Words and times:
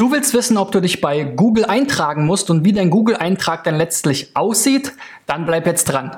Du 0.00 0.10
willst 0.10 0.32
wissen, 0.32 0.56
ob 0.56 0.72
du 0.72 0.80
dich 0.80 1.02
bei 1.02 1.24
Google 1.24 1.66
eintragen 1.66 2.24
musst 2.24 2.48
und 2.48 2.64
wie 2.64 2.72
dein 2.72 2.88
Google-Eintrag 2.88 3.64
dann 3.64 3.76
letztlich 3.76 4.34
aussieht? 4.34 4.94
Dann 5.26 5.44
bleib 5.44 5.66
jetzt 5.66 5.84
dran. 5.84 6.16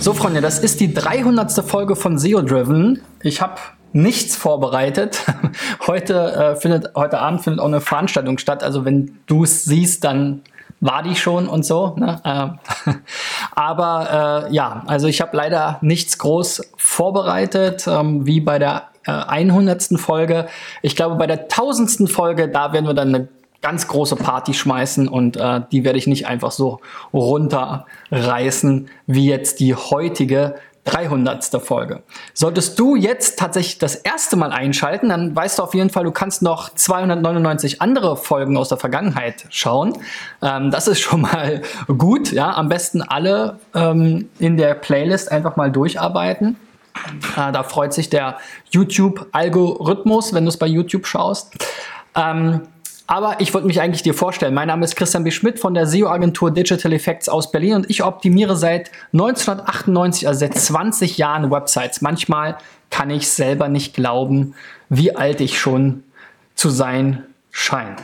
So, 0.00 0.12
Freunde, 0.12 0.42
das 0.42 0.58
ist 0.58 0.78
die 0.80 0.92
300. 0.92 1.50
Folge 1.66 1.96
von 1.96 2.18
SEO 2.18 2.42
Driven. 2.42 3.00
Ich 3.22 3.40
habe 3.40 3.54
nichts 3.94 4.36
vorbereitet. 4.36 5.24
Heute, 5.86 6.32
äh, 6.32 6.56
findet, 6.56 6.94
heute 6.94 7.20
Abend 7.20 7.40
findet 7.40 7.60
auch 7.62 7.68
eine 7.68 7.80
Veranstaltung 7.80 8.36
statt. 8.36 8.62
Also 8.62 8.84
wenn 8.84 9.18
du 9.24 9.44
es 9.44 9.64
siehst, 9.64 10.04
dann 10.04 10.42
war 10.80 11.02
die 11.02 11.16
schon 11.16 11.48
und 11.48 11.64
so. 11.64 11.94
Ne? 11.96 12.20
Äh, 12.24 12.92
aber 13.54 14.46
äh, 14.48 14.54
ja, 14.54 14.82
also 14.86 15.06
ich 15.06 15.20
habe 15.20 15.36
leider 15.36 15.78
nichts 15.80 16.18
groß 16.18 16.72
vorbereitet, 16.76 17.86
ähm, 17.86 18.26
wie 18.26 18.40
bei 18.40 18.58
der 18.58 18.88
äh, 19.06 19.10
100. 19.10 19.98
Folge. 19.98 20.46
Ich 20.82 20.96
glaube, 20.96 21.16
bei 21.16 21.26
der 21.26 21.42
1000. 21.42 22.10
Folge, 22.10 22.48
da 22.48 22.72
werden 22.72 22.86
wir 22.86 22.94
dann 22.94 23.14
eine 23.14 23.28
ganz 23.60 23.88
große 23.88 24.16
Party 24.16 24.54
schmeißen 24.54 25.08
und 25.08 25.36
äh, 25.36 25.62
die 25.72 25.84
werde 25.84 25.98
ich 25.98 26.06
nicht 26.06 26.28
einfach 26.28 26.52
so 26.52 26.80
runterreißen 27.12 28.88
wie 29.06 29.28
jetzt 29.28 29.58
die 29.58 29.74
heutige 29.74 30.54
300. 30.88 31.62
Folge. 31.62 32.02
Solltest 32.32 32.78
du 32.78 32.96
jetzt 32.96 33.38
tatsächlich 33.38 33.78
das 33.78 33.94
erste 33.94 34.36
Mal 34.36 34.52
einschalten, 34.52 35.10
dann 35.10 35.36
weißt 35.36 35.58
du 35.58 35.62
auf 35.62 35.74
jeden 35.74 35.90
Fall, 35.90 36.04
du 36.04 36.12
kannst 36.12 36.40
noch 36.40 36.74
299 36.74 37.82
andere 37.82 38.16
Folgen 38.16 38.56
aus 38.56 38.70
der 38.70 38.78
Vergangenheit 38.78 39.46
schauen. 39.50 39.98
Ähm, 40.42 40.70
das 40.70 40.88
ist 40.88 41.00
schon 41.00 41.22
mal 41.22 41.62
gut. 41.86 42.32
Ja, 42.32 42.56
am 42.56 42.68
besten 42.68 43.02
alle 43.02 43.58
ähm, 43.74 44.30
in 44.38 44.56
der 44.56 44.74
Playlist 44.74 45.30
einfach 45.30 45.56
mal 45.56 45.70
durcharbeiten. 45.70 46.56
Äh, 47.36 47.52
da 47.52 47.62
freut 47.62 47.92
sich 47.92 48.08
der 48.08 48.38
YouTube-Algorithmus, 48.70 50.32
wenn 50.32 50.44
du 50.44 50.48
es 50.48 50.56
bei 50.56 50.66
YouTube 50.66 51.06
schaust. 51.06 51.54
Ähm, 52.14 52.62
aber 53.08 53.40
ich 53.40 53.54
wollte 53.54 53.66
mich 53.66 53.80
eigentlich 53.80 54.02
dir 54.02 54.12
vorstellen. 54.12 54.52
Mein 54.52 54.68
Name 54.68 54.84
ist 54.84 54.94
Christian 54.94 55.24
B. 55.24 55.30
Schmidt 55.30 55.58
von 55.58 55.72
der 55.72 55.86
SEO-Agentur 55.86 56.50
Digital 56.50 56.92
Effects 56.92 57.30
aus 57.30 57.50
Berlin 57.50 57.76
und 57.76 57.90
ich 57.90 58.04
optimiere 58.04 58.54
seit 58.54 58.90
1998, 59.14 60.28
also 60.28 60.40
seit 60.40 60.54
20 60.54 61.16
Jahren 61.16 61.50
Websites. 61.50 62.02
Manchmal 62.02 62.58
kann 62.90 63.08
ich 63.08 63.30
selber 63.30 63.68
nicht 63.68 63.94
glauben, 63.94 64.54
wie 64.90 65.16
alt 65.16 65.40
ich 65.40 65.58
schon 65.58 66.04
zu 66.54 66.68
sein 66.68 67.24
scheine. 67.50 67.96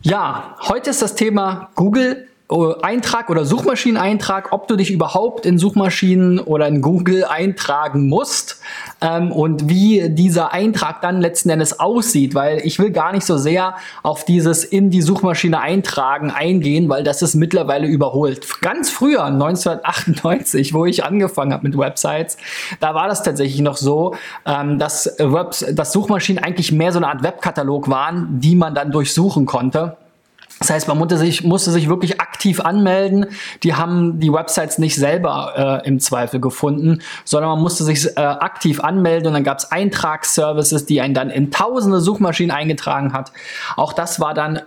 Ja, 0.00 0.56
heute 0.60 0.90
ist 0.90 1.02
das 1.02 1.16
Thema 1.16 1.70
Google 1.74 2.27
Eintrag 2.50 3.28
oder 3.28 3.44
Suchmaschineneintrag, 3.44 4.52
ob 4.52 4.68
du 4.68 4.76
dich 4.76 4.90
überhaupt 4.90 5.44
in 5.44 5.58
Suchmaschinen 5.58 6.38
oder 6.40 6.66
in 6.66 6.80
Google 6.80 7.24
eintragen 7.24 8.08
musst 8.08 8.60
ähm, 9.02 9.32
und 9.32 9.68
wie 9.68 10.08
dieser 10.08 10.52
Eintrag 10.52 11.02
dann 11.02 11.20
letzten 11.20 11.50
Endes 11.50 11.78
aussieht, 11.78 12.34
weil 12.34 12.60
ich 12.64 12.78
will 12.78 12.90
gar 12.90 13.12
nicht 13.12 13.26
so 13.26 13.36
sehr 13.36 13.74
auf 14.02 14.24
dieses 14.24 14.64
in 14.64 14.88
die 14.88 15.02
Suchmaschine 15.02 15.60
eintragen 15.60 16.30
eingehen, 16.30 16.88
weil 16.88 17.04
das 17.04 17.20
ist 17.20 17.34
mittlerweile 17.34 17.86
überholt. 17.86 18.46
Ganz 18.62 18.88
früher, 18.88 19.24
1998, 19.24 20.72
wo 20.72 20.86
ich 20.86 21.04
angefangen 21.04 21.52
habe 21.52 21.68
mit 21.68 21.76
Websites, 21.76 22.38
da 22.80 22.94
war 22.94 23.08
das 23.08 23.22
tatsächlich 23.22 23.60
noch 23.60 23.76
so, 23.76 24.14
ähm, 24.46 24.78
dass, 24.78 25.16
Webs 25.18 25.66
dass 25.70 25.92
Suchmaschinen 25.92 26.42
eigentlich 26.42 26.72
mehr 26.72 26.92
so 26.92 26.98
eine 26.98 27.08
Art 27.08 27.22
Webkatalog 27.22 27.90
waren, 27.90 28.40
die 28.40 28.54
man 28.54 28.74
dann 28.74 28.90
durchsuchen 28.90 29.44
konnte. 29.44 29.98
Das 30.58 30.70
heißt, 30.70 30.88
man 30.88 30.98
musste 30.98 31.18
sich, 31.18 31.44
musste 31.44 31.70
sich 31.70 31.88
wirklich 31.88 32.20
aktiv 32.20 32.60
anmelden. 32.60 33.26
Die 33.62 33.74
haben 33.74 34.18
die 34.18 34.32
Websites 34.32 34.78
nicht 34.78 34.96
selber 34.96 35.82
äh, 35.84 35.88
im 35.88 36.00
Zweifel 36.00 36.40
gefunden, 36.40 37.00
sondern 37.24 37.50
man 37.50 37.60
musste 37.60 37.84
sich 37.84 38.16
äh, 38.16 38.20
aktiv 38.20 38.80
anmelden 38.80 39.28
und 39.28 39.34
dann 39.34 39.44
gab 39.44 39.58
es 39.58 39.70
Eintragsservices, 39.70 40.86
die 40.86 41.00
einen 41.00 41.14
dann 41.14 41.30
in 41.30 41.50
tausende 41.50 42.00
Suchmaschinen 42.00 42.50
eingetragen 42.50 43.12
hat. 43.12 43.32
Auch 43.76 43.92
das 43.92 44.20
war 44.20 44.34
dann 44.34 44.60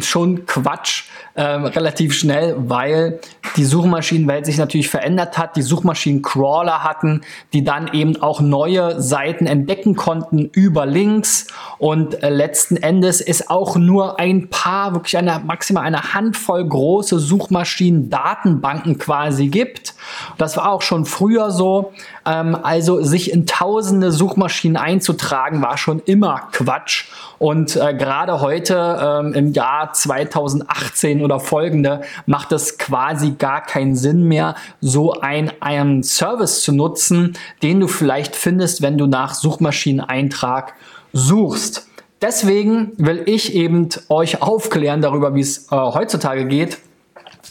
schon 0.00 0.46
Quatsch 0.46 1.04
äh, 1.36 1.42
relativ 1.42 2.14
schnell, 2.14 2.54
weil 2.58 3.20
die 3.56 3.64
Suchmaschinenwelt 3.64 4.46
sich 4.46 4.58
natürlich 4.58 4.88
verändert 4.88 5.38
hat. 5.38 5.56
Die 5.56 5.62
Suchmaschinen-Crawler 5.62 6.82
hatten, 6.82 7.22
die 7.52 7.62
dann 7.62 7.92
eben 7.92 8.20
auch 8.22 8.40
neue 8.40 9.00
Seiten 9.00 9.46
entdecken 9.46 9.96
konnten 9.96 10.46
über 10.46 10.86
Links 10.86 11.46
und 11.78 12.22
äh, 12.22 12.30
letzten 12.30 12.76
Endes 12.76 13.20
ist 13.20 13.50
auch 13.50 13.76
nur 13.76 14.18
ein 14.18 14.48
paar 14.48 14.94
wirklich 14.94 15.18
eine, 15.18 15.40
maximal 15.44 15.84
eine 15.84 16.14
Handvoll 16.14 16.66
große 16.66 17.18
Suchmaschinen, 17.18 18.08
Datenbanken 18.08 18.98
quasi 18.98 19.48
gibt. 19.48 19.94
Das 20.38 20.56
war 20.56 20.72
auch 20.72 20.82
schon 20.82 21.04
früher 21.04 21.50
so. 21.50 21.92
Ähm, 22.24 22.56
also 22.62 23.02
sich 23.02 23.30
in 23.30 23.46
tausende 23.46 24.10
Suchmaschinen 24.10 24.76
einzutragen, 24.76 25.60
war 25.60 25.76
schon 25.76 26.00
immer 26.06 26.48
Quatsch. 26.52 27.08
Und 27.38 27.76
äh, 27.76 27.92
gerade 27.92 28.40
heute 28.40 28.98
ähm, 29.02 29.34
im 29.34 29.52
Jahr 29.52 29.92
2018 29.92 31.22
oder 31.26 31.40
folgende 31.40 32.02
macht 32.24 32.52
es 32.52 32.78
quasi 32.78 33.32
gar 33.32 33.62
keinen 33.62 33.96
Sinn 33.96 34.28
mehr, 34.28 34.54
so 34.80 35.12
ein, 35.20 35.52
einen 35.60 36.02
Service 36.02 36.62
zu 36.62 36.72
nutzen, 36.72 37.36
den 37.62 37.80
du 37.80 37.88
vielleicht 37.88 38.36
findest, 38.36 38.80
wenn 38.80 38.96
du 38.96 39.06
nach 39.06 39.34
Suchmaschineneintrag 39.34 40.74
suchst. 41.12 41.88
Deswegen 42.22 42.92
will 42.96 43.24
ich 43.26 43.54
eben 43.54 43.88
euch 44.08 44.40
aufklären 44.40 45.02
darüber, 45.02 45.34
wie 45.34 45.40
es 45.40 45.70
äh, 45.70 45.76
heutzutage 45.76 46.46
geht. 46.46 46.78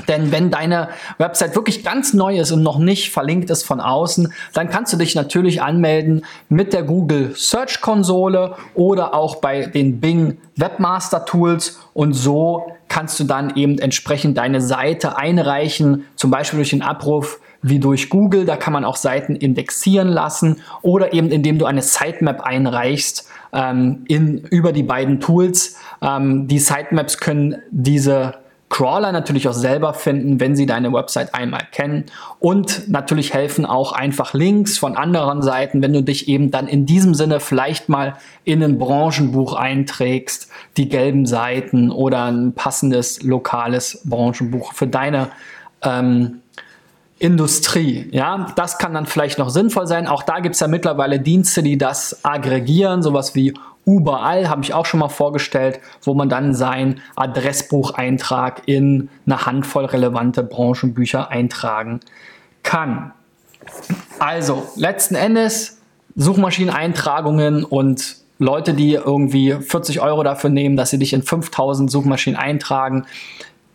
Denn 0.07 0.31
wenn 0.31 0.51
deine 0.51 0.89
Website 1.17 1.55
wirklich 1.55 1.83
ganz 1.83 2.13
neu 2.13 2.39
ist 2.39 2.51
und 2.51 2.63
noch 2.63 2.79
nicht 2.79 3.11
verlinkt 3.11 3.49
ist 3.49 3.63
von 3.63 3.79
außen, 3.79 4.33
dann 4.53 4.69
kannst 4.69 4.91
du 4.91 4.97
dich 4.97 5.15
natürlich 5.15 5.61
anmelden 5.61 6.25
mit 6.49 6.73
der 6.73 6.83
Google 6.83 7.33
Search 7.35 7.81
Konsole 7.81 8.55
oder 8.73 9.13
auch 9.13 9.37
bei 9.37 9.67
den 9.67 9.99
Bing 9.99 10.37
Webmaster 10.57 11.25
Tools 11.25 11.79
und 11.93 12.13
so 12.13 12.74
kannst 12.87 13.19
du 13.19 13.23
dann 13.23 13.55
eben 13.55 13.79
entsprechend 13.79 14.37
deine 14.37 14.61
Seite 14.61 15.17
einreichen, 15.17 16.05
zum 16.15 16.31
Beispiel 16.31 16.57
durch 16.57 16.69
den 16.69 16.81
Abruf 16.81 17.39
wie 17.61 17.79
durch 17.79 18.09
Google. 18.09 18.45
Da 18.45 18.57
kann 18.57 18.73
man 18.73 18.85
auch 18.85 18.95
Seiten 18.95 19.35
indexieren 19.35 20.07
lassen 20.07 20.61
oder 20.81 21.13
eben 21.13 21.29
indem 21.31 21.57
du 21.57 21.65
eine 21.65 21.81
Sitemap 21.81 22.41
einreichst 22.41 23.27
ähm, 23.53 24.05
in, 24.07 24.39
über 24.39 24.71
die 24.71 24.83
beiden 24.83 25.19
Tools. 25.19 25.77
Ähm, 26.01 26.47
die 26.47 26.59
Sitemaps 26.59 27.17
können 27.17 27.57
diese 27.71 28.35
Crawler 28.75 29.13
natürlich 29.13 29.47
auch 29.47 29.53
selber 29.53 29.93
finden, 29.93 30.41
wenn 30.41 30.57
sie 30.57 30.65
deine 30.65 30.91
Website 30.91 31.33
einmal 31.33 31.61
kennen. 31.71 32.07
Und 32.39 32.89
natürlich 32.89 33.33
helfen 33.33 33.65
auch 33.65 33.93
einfach 33.93 34.33
Links 34.33 34.77
von 34.77 34.97
anderen 34.97 35.41
Seiten, 35.41 35.81
wenn 35.81 35.93
du 35.93 36.03
dich 36.03 36.27
eben 36.27 36.51
dann 36.51 36.67
in 36.67 36.85
diesem 36.85 37.13
Sinne 37.13 37.39
vielleicht 37.39 37.87
mal 37.87 38.15
in 38.43 38.61
ein 38.61 38.77
Branchenbuch 38.77 39.53
einträgst, 39.53 40.49
die 40.75 40.89
gelben 40.89 41.25
Seiten 41.25 41.89
oder 41.89 42.25
ein 42.25 42.51
passendes 42.51 43.23
lokales 43.23 44.01
Branchenbuch 44.03 44.73
für 44.73 44.87
deine 44.87 45.29
ähm, 45.81 46.41
Industrie. 47.19 48.09
Ja, 48.11 48.47
das 48.55 48.77
kann 48.77 48.93
dann 48.93 49.05
vielleicht 49.05 49.39
noch 49.39 49.49
sinnvoll 49.49 49.87
sein. 49.87 50.07
Auch 50.07 50.23
da 50.23 50.39
gibt 50.39 50.55
es 50.55 50.61
ja 50.61 50.67
mittlerweile 50.67 51.19
Dienste, 51.19 51.63
die 51.63 51.77
das 51.77 52.23
aggregieren, 52.23 53.01
sowas 53.01 53.35
wie 53.35 53.53
Überall 53.85 54.49
habe 54.49 54.63
ich 54.63 54.73
auch 54.73 54.87
schon 54.87 54.99
mal 54.99 55.09
vorgestellt, 55.09 55.79
wo 56.01 56.15
man 56.15 56.27
dann 56.27 56.55
seinen 56.55 57.01
Adressbucheintrag 57.15 58.63
in 58.65 59.09
eine 59.27 59.45
Handvoll 59.45 59.85
relevante 59.85 60.41
Branchenbücher 60.41 61.29
eintragen 61.29 61.99
kann. 62.63 63.13
Also, 64.17 64.67
letzten 64.75 65.13
Endes 65.13 65.81
Suchmaschineneintragungen 66.15 67.63
und 67.63 68.17
Leute, 68.39 68.73
die 68.73 68.93
irgendwie 68.93 69.53
40 69.53 70.01
Euro 70.01 70.23
dafür 70.23 70.49
nehmen, 70.49 70.77
dass 70.77 70.89
sie 70.89 70.99
dich 70.99 71.13
in 71.13 71.21
5000 71.21 71.89
Suchmaschinen 71.89 72.39
eintragen, 72.39 73.05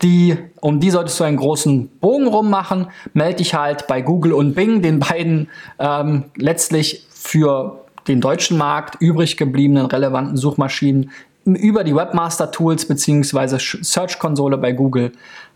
die, 0.03 0.37
um 0.61 0.81
die 0.81 0.91
solltest 0.91 1.21
du 1.21 1.25
einen 1.25 1.37
großen 1.37 1.89
Bogen 2.01 2.27
rummachen. 2.27 2.89
Melde 3.13 3.37
dich 3.37 3.55
halt 3.55 3.87
bei 3.87 4.01
Google 4.01 4.33
und 4.33 4.55
Bing, 4.55 4.83
den 4.83 4.99
beiden 5.01 5.49
ähm, 5.79 6.25
letztlich 6.37 7.07
für 7.11 7.85
den 8.09 8.21
deutschen 8.21 8.57
Markt 8.57 8.97
übrig 9.01 9.37
gebliebenen 9.37 9.87
relevanten 9.87 10.37
Suchmaschinen 10.37 11.11
über 11.45 11.85
die 11.85 11.95
Webmaster 11.95 12.51
Tools 12.51 12.87
bzw. 12.87 13.59
Search 13.59 14.19
Konsole 14.19 14.59
bei 14.59 14.73
Google 14.73 15.13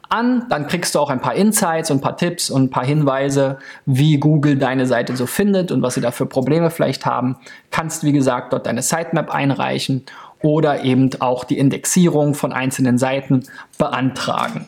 an. 0.09 0.47
Dann 0.49 0.67
kriegst 0.67 0.95
du 0.95 1.01
auch 1.01 1.11
ein 1.11 1.21
paar 1.21 1.35
Insights 1.35 1.91
und 1.91 1.99
ein 1.99 2.01
paar 2.01 2.17
Tipps 2.17 2.51
und 2.51 2.65
ein 2.65 2.71
paar 2.71 2.85
Hinweise, 2.85 3.59
wie 3.87 4.19
Google 4.19 4.57
deine 4.57 4.87
Seite 4.87 5.17
so 5.17 5.27
findet 5.27 5.73
und 5.73 5.83
was 5.83 5.95
sie 5.95 6.01
da 6.01 6.11
für 6.11 6.27
Probleme 6.27 6.71
vielleicht 6.71 7.07
haben. 7.07 7.37
Kannst, 7.71 8.05
wie 8.05 8.13
gesagt, 8.13 8.53
dort 8.53 8.67
deine 8.67 8.83
Sitemap 8.83 9.31
einreichen 9.31 10.05
oder 10.45 10.85
eben 10.85 11.09
auch 11.21 11.45
die 11.45 11.57
Indexierung 11.57 12.35
von 12.35 12.53
einzelnen 12.53 12.99
Seiten 12.99 13.45
beantragen. 13.79 14.67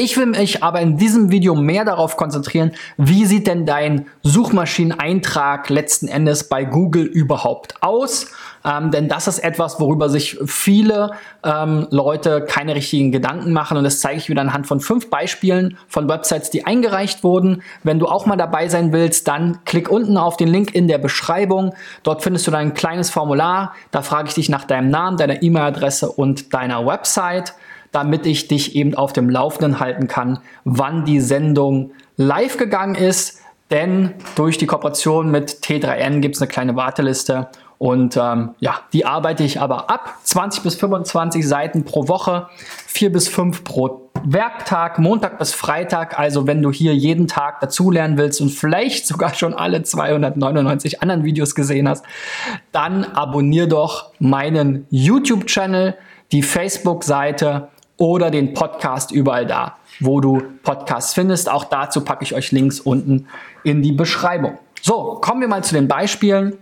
Ich 0.00 0.16
will 0.16 0.26
mich 0.26 0.62
aber 0.62 0.80
in 0.80 0.96
diesem 0.96 1.32
Video 1.32 1.56
mehr 1.56 1.84
darauf 1.84 2.16
konzentrieren, 2.16 2.70
wie 2.98 3.26
sieht 3.26 3.48
denn 3.48 3.66
dein 3.66 4.06
Suchmaschineneintrag 4.22 5.68
letzten 5.70 6.06
Endes 6.06 6.48
bei 6.48 6.64
Google 6.64 7.02
überhaupt 7.02 7.82
aus? 7.82 8.30
Ähm, 8.64 8.92
denn 8.92 9.08
das 9.08 9.26
ist 9.26 9.40
etwas, 9.40 9.80
worüber 9.80 10.08
sich 10.08 10.38
viele 10.46 11.10
ähm, 11.42 11.88
Leute 11.90 12.44
keine 12.44 12.76
richtigen 12.76 13.10
Gedanken 13.10 13.52
machen. 13.52 13.76
Und 13.76 13.82
das 13.82 13.98
zeige 13.98 14.18
ich 14.18 14.28
wieder 14.28 14.40
anhand 14.40 14.68
von 14.68 14.78
fünf 14.78 15.10
Beispielen 15.10 15.76
von 15.88 16.08
Websites, 16.08 16.50
die 16.50 16.64
eingereicht 16.64 17.24
wurden. 17.24 17.62
Wenn 17.82 17.98
du 17.98 18.06
auch 18.06 18.24
mal 18.24 18.36
dabei 18.36 18.68
sein 18.68 18.92
willst, 18.92 19.26
dann 19.26 19.64
klick 19.64 19.90
unten 19.90 20.16
auf 20.16 20.36
den 20.36 20.46
Link 20.46 20.76
in 20.76 20.86
der 20.86 20.98
Beschreibung. 20.98 21.74
Dort 22.04 22.22
findest 22.22 22.46
du 22.46 22.52
dann 22.52 22.60
ein 22.60 22.74
kleines 22.74 23.10
Formular. 23.10 23.74
Da 23.90 24.02
frage 24.02 24.28
ich 24.28 24.34
dich 24.34 24.48
nach 24.48 24.62
deinem 24.62 24.90
Namen, 24.90 25.16
deiner 25.16 25.42
E-Mail-Adresse 25.42 26.08
und 26.08 26.54
deiner 26.54 26.86
Website 26.86 27.54
damit 27.92 28.26
ich 28.26 28.48
dich 28.48 28.76
eben 28.76 28.94
auf 28.94 29.12
dem 29.12 29.30
Laufenden 29.30 29.80
halten 29.80 30.08
kann, 30.08 30.40
wann 30.64 31.04
die 31.04 31.20
Sendung 31.20 31.92
live 32.16 32.56
gegangen 32.56 32.94
ist. 32.94 33.40
Denn 33.70 34.14
durch 34.34 34.56
die 34.56 34.66
Kooperation 34.66 35.30
mit 35.30 35.58
T3N 35.62 36.20
gibt 36.20 36.36
es 36.36 36.42
eine 36.42 36.48
kleine 36.48 36.74
Warteliste 36.76 37.48
und 37.78 38.16
ähm, 38.16 38.50
ja, 38.58 38.80
die 38.92 39.06
arbeite 39.06 39.44
ich 39.44 39.60
aber 39.60 39.88
ab. 39.88 40.16
20 40.24 40.64
bis 40.64 40.74
25 40.74 41.46
Seiten 41.46 41.84
pro 41.84 42.08
Woche, 42.08 42.48
4 42.86 43.12
bis 43.12 43.28
5 43.28 43.62
pro 43.62 44.10
Werktag, 44.24 44.98
Montag 44.98 45.38
bis 45.38 45.54
Freitag. 45.54 46.18
Also 46.18 46.48
wenn 46.48 46.60
du 46.60 46.72
hier 46.72 46.94
jeden 46.94 47.28
Tag 47.28 47.60
dazulernen 47.60 48.18
willst 48.18 48.40
und 48.40 48.50
vielleicht 48.50 49.06
sogar 49.06 49.32
schon 49.34 49.54
alle 49.54 49.84
299 49.84 51.02
anderen 51.02 51.22
Videos 51.22 51.54
gesehen 51.54 51.88
hast, 51.88 52.04
dann 52.72 53.04
abonnier 53.04 53.68
doch 53.68 54.10
meinen 54.18 54.86
YouTube-Channel, 54.90 55.94
die 56.32 56.42
Facebook-Seite 56.42 57.68
oder 57.98 58.30
den 58.30 58.54
Podcast 58.54 59.10
überall 59.10 59.46
da, 59.46 59.76
wo 60.00 60.20
du 60.20 60.40
Podcasts 60.62 61.12
findest. 61.12 61.50
Auch 61.50 61.64
dazu 61.64 62.02
packe 62.02 62.24
ich 62.24 62.34
euch 62.34 62.50
Links 62.52 62.80
unten 62.80 63.26
in 63.64 63.82
die 63.82 63.92
Beschreibung. 63.92 64.58
So, 64.80 65.18
kommen 65.20 65.40
wir 65.42 65.48
mal 65.48 65.62
zu 65.62 65.74
den 65.74 65.88
Beispielen, 65.88 66.56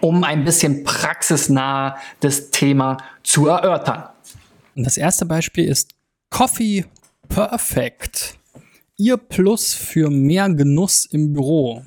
um 0.00 0.22
ein 0.22 0.44
bisschen 0.44 0.84
praxisnah 0.84 1.96
das 2.20 2.50
Thema 2.50 2.98
zu 3.22 3.48
erörtern. 3.48 4.04
Das 4.76 4.96
erste 4.96 5.26
Beispiel 5.26 5.64
ist 5.64 5.92
Coffee 6.30 6.84
Perfect. 7.28 8.38
Ihr 8.96 9.16
Plus 9.16 9.74
für 9.74 10.10
mehr 10.10 10.48
Genuss 10.50 11.06
im 11.06 11.32
Büro. 11.32 11.84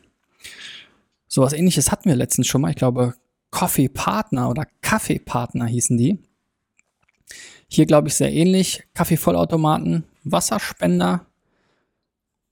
So 1.27 1.41
was 1.41 1.53
ähnliches 1.53 1.91
hatten 1.91 2.09
wir 2.09 2.15
letztens 2.15 2.47
schon 2.47 2.61
mal. 2.61 2.71
Ich 2.71 2.75
glaube, 2.75 3.13
Coffee 3.51 3.89
Partner 3.89 4.49
oder 4.49 4.65
Kaffeepartner 4.81 5.65
hießen 5.65 5.97
die. 5.97 6.17
Hier 7.73 7.85
glaube 7.85 8.09
ich 8.09 8.15
sehr 8.15 8.33
ähnlich. 8.33 8.83
Kaffeevollautomaten, 8.93 10.03
Wasserspender. 10.25 11.25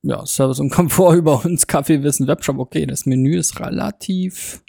Ja, 0.01 0.25
Service 0.25 0.61
und 0.61 0.69
Komfort 0.69 1.15
über 1.17 1.43
uns, 1.43 1.67
Kaffeewissen, 1.67 2.25
Webshop. 2.27 2.57
Okay, 2.57 2.85
das 2.85 3.05
Menü 3.05 3.37
ist 3.37 3.59
relativ 3.59 4.63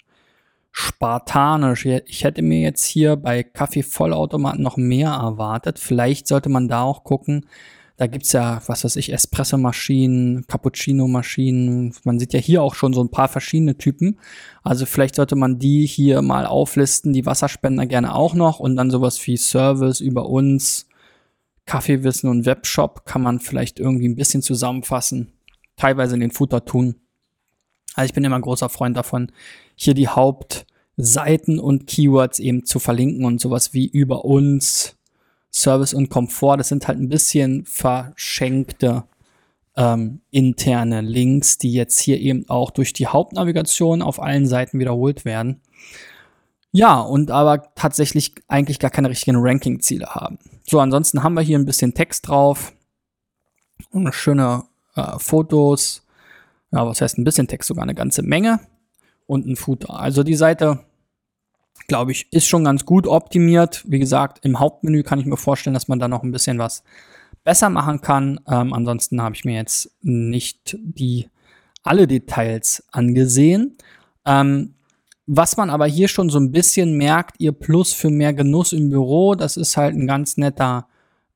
spartanisch. 0.73 1.85
Ich 1.85 2.25
hätte 2.25 2.41
mir 2.41 2.59
jetzt 2.59 2.83
hier 2.83 3.15
bei 3.15 3.43
Kaffeevollautomaten 3.43 4.61
noch 4.61 4.75
mehr 4.75 5.11
erwartet. 5.11 5.79
Vielleicht 5.79 6.27
sollte 6.27 6.49
man 6.49 6.67
da 6.67 6.83
auch 6.83 7.05
gucken, 7.05 7.45
da 8.01 8.07
gibt's 8.07 8.31
ja, 8.31 8.63
was 8.65 8.83
weiß 8.83 8.95
ich, 8.95 9.13
Espresso-Maschinen, 9.13 10.47
Cappuccino-Maschinen. 10.47 11.93
Man 12.03 12.17
sieht 12.17 12.33
ja 12.33 12.39
hier 12.39 12.63
auch 12.63 12.73
schon 12.73 12.93
so 12.93 13.03
ein 13.03 13.11
paar 13.11 13.27
verschiedene 13.27 13.77
Typen. 13.77 14.17
Also 14.63 14.87
vielleicht 14.87 15.13
sollte 15.13 15.35
man 15.35 15.59
die 15.59 15.85
hier 15.85 16.23
mal 16.23 16.47
auflisten, 16.47 17.13
die 17.13 17.27
Wasserspender 17.27 17.85
gerne 17.85 18.15
auch 18.15 18.33
noch 18.33 18.59
und 18.59 18.75
dann 18.75 18.89
sowas 18.89 19.23
wie 19.27 19.37
Service 19.37 19.99
über 19.99 20.27
uns, 20.27 20.87
Kaffeewissen 21.67 22.27
und 22.27 22.47
Webshop 22.47 23.05
kann 23.05 23.21
man 23.21 23.39
vielleicht 23.39 23.79
irgendwie 23.79 24.07
ein 24.07 24.15
bisschen 24.15 24.41
zusammenfassen. 24.41 25.33
Teilweise 25.77 26.15
in 26.15 26.21
den 26.21 26.31
Footer 26.31 26.65
tun. 26.65 26.95
Also 27.93 28.07
ich 28.07 28.13
bin 28.15 28.23
immer 28.23 28.37
ein 28.37 28.41
großer 28.41 28.69
Freund 28.69 28.97
davon, 28.97 29.31
hier 29.75 29.93
die 29.93 30.07
Hauptseiten 30.07 31.59
und 31.59 31.85
Keywords 31.85 32.39
eben 32.39 32.65
zu 32.65 32.79
verlinken 32.79 33.25
und 33.25 33.39
sowas 33.39 33.75
wie 33.75 33.85
über 33.85 34.25
uns, 34.25 34.97
Service 35.51 35.93
und 35.93 36.09
Komfort, 36.09 36.57
das 36.57 36.69
sind 36.69 36.87
halt 36.87 36.99
ein 36.99 37.09
bisschen 37.09 37.65
verschenkte 37.65 39.03
ähm, 39.75 40.21
interne 40.31 41.01
Links, 41.01 41.57
die 41.57 41.73
jetzt 41.73 41.99
hier 41.99 42.19
eben 42.19 42.47
auch 42.49 42.71
durch 42.71 42.93
die 42.93 43.07
Hauptnavigation 43.07 44.01
auf 44.01 44.21
allen 44.21 44.47
Seiten 44.47 44.79
wiederholt 44.79 45.25
werden. 45.25 45.61
Ja, 46.71 46.99
und 47.01 47.31
aber 47.31 47.73
tatsächlich 47.75 48.33
eigentlich 48.47 48.79
gar 48.79 48.91
keine 48.91 49.09
richtigen 49.09 49.37
Ranking-Ziele 49.37 50.07
haben. 50.07 50.39
So, 50.65 50.79
ansonsten 50.79 51.21
haben 51.21 51.33
wir 51.33 51.41
hier 51.41 51.59
ein 51.59 51.65
bisschen 51.65 51.93
Text 51.93 52.27
drauf 52.27 52.73
und 53.91 54.13
schöne 54.13 54.63
äh, 54.95 55.19
Fotos. 55.19 56.05
Ja, 56.71 56.85
was 56.85 57.01
heißt 57.01 57.17
ein 57.17 57.25
bisschen 57.25 57.47
Text? 57.47 57.67
Sogar 57.67 57.83
eine 57.83 57.95
ganze 57.95 58.23
Menge 58.23 58.61
und 59.27 59.45
ein 59.45 59.57
Footer. 59.57 59.99
Also 59.99 60.23
die 60.23 60.35
Seite 60.35 60.79
glaube 61.87 62.11
ich, 62.11 62.31
ist 62.31 62.47
schon 62.47 62.63
ganz 62.63 62.85
gut 62.85 63.07
optimiert. 63.07 63.83
Wie 63.87 63.99
gesagt, 63.99 64.45
im 64.45 64.59
Hauptmenü 64.59 65.03
kann 65.03 65.19
ich 65.19 65.25
mir 65.25 65.37
vorstellen, 65.37 65.73
dass 65.73 65.87
man 65.87 65.99
da 65.99 66.07
noch 66.07 66.23
ein 66.23 66.31
bisschen 66.31 66.57
was 66.57 66.83
besser 67.43 67.69
machen 67.69 68.01
kann. 68.01 68.39
Ähm, 68.47 68.73
ansonsten 68.73 69.21
habe 69.21 69.35
ich 69.35 69.45
mir 69.45 69.55
jetzt 69.55 69.91
nicht 70.01 70.77
die 70.81 71.27
alle 71.83 72.07
Details 72.07 72.83
angesehen. 72.91 73.77
Ähm, 74.25 74.75
was 75.25 75.57
man 75.57 75.69
aber 75.69 75.85
hier 75.85 76.07
schon 76.07 76.29
so 76.29 76.39
ein 76.39 76.51
bisschen 76.51 76.97
merkt, 76.97 77.35
ihr 77.39 77.51
Plus 77.51 77.93
für 77.93 78.09
mehr 78.09 78.33
Genuss 78.33 78.73
im 78.73 78.89
Büro, 78.89 79.35
das 79.35 79.57
ist 79.57 79.77
halt 79.77 79.95
ein 79.95 80.07
ganz 80.07 80.37
netter 80.37 80.87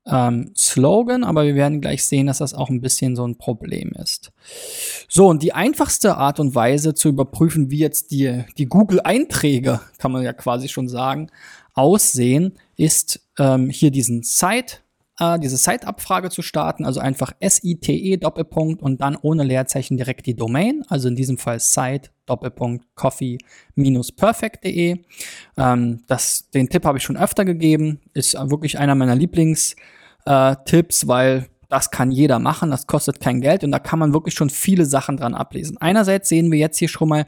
ähm, 0.07 0.51
Slogan, 0.55 1.23
aber 1.23 1.45
wir 1.45 1.55
werden 1.55 1.81
gleich 1.81 2.05
sehen, 2.05 2.27
dass 2.27 2.37
das 2.37 2.53
auch 2.53 2.69
ein 2.69 2.81
bisschen 2.81 3.15
so 3.15 3.27
ein 3.27 3.37
Problem 3.37 3.91
ist. 3.93 4.31
So, 5.09 5.27
und 5.27 5.41
die 5.41 5.53
einfachste 5.53 6.17
Art 6.17 6.39
und 6.39 6.55
Weise 6.55 6.93
zu 6.93 7.09
überprüfen, 7.09 7.71
wie 7.71 7.79
jetzt 7.79 8.11
die, 8.11 8.43
die 8.57 8.67
Google-Einträge, 8.67 9.81
kann 9.97 10.11
man 10.11 10.23
ja 10.23 10.33
quasi 10.33 10.67
schon 10.67 10.87
sagen, 10.87 11.29
aussehen, 11.73 12.53
ist 12.77 13.21
ähm, 13.39 13.69
hier 13.69 13.91
diesen 13.91 14.23
Site, 14.23 14.77
äh, 15.19 15.39
diese 15.39 15.57
Site-Abfrage 15.57 16.29
zu 16.29 16.41
starten, 16.41 16.85
also 16.85 16.99
einfach 16.99 17.31
S-I-T-E 17.39 18.17
Doppelpunkt 18.17 18.81
und 18.81 19.01
dann 19.01 19.15
ohne 19.15 19.43
Leerzeichen 19.43 19.97
direkt 19.97 20.25
die 20.25 20.35
Domain, 20.35 20.83
also 20.89 21.07
in 21.07 21.15
diesem 21.15 21.37
Fall 21.37 21.59
Site 21.59 22.09
Doppelpunkt 22.25 22.85
coffee-perfect.de. 22.95 24.99
Ähm, 25.57 26.03
das, 26.07 26.49
den 26.51 26.69
Tipp 26.69 26.85
habe 26.85 26.97
ich 26.97 27.03
schon 27.03 27.17
öfter 27.17 27.45
gegeben, 27.45 28.01
ist 28.13 28.33
wirklich 28.33 28.77
einer 28.77 28.95
meiner 28.95 29.15
Lieblings- 29.15 29.75
äh, 30.25 30.55
weil 31.05 31.47
das 31.69 31.91
kann 31.91 32.11
jeder 32.11 32.39
machen, 32.39 32.71
das 32.71 32.87
kostet 32.87 33.19
kein 33.19 33.41
Geld 33.41 33.63
und 33.63 33.71
da 33.71 33.79
kann 33.79 33.99
man 33.99 34.13
wirklich 34.13 34.35
schon 34.35 34.49
viele 34.49 34.85
Sachen 34.85 35.17
dran 35.17 35.33
ablesen. 35.33 35.77
Einerseits 35.79 36.29
sehen 36.29 36.51
wir 36.51 36.59
jetzt 36.59 36.77
hier 36.77 36.87
schon 36.87 37.09
mal, 37.09 37.25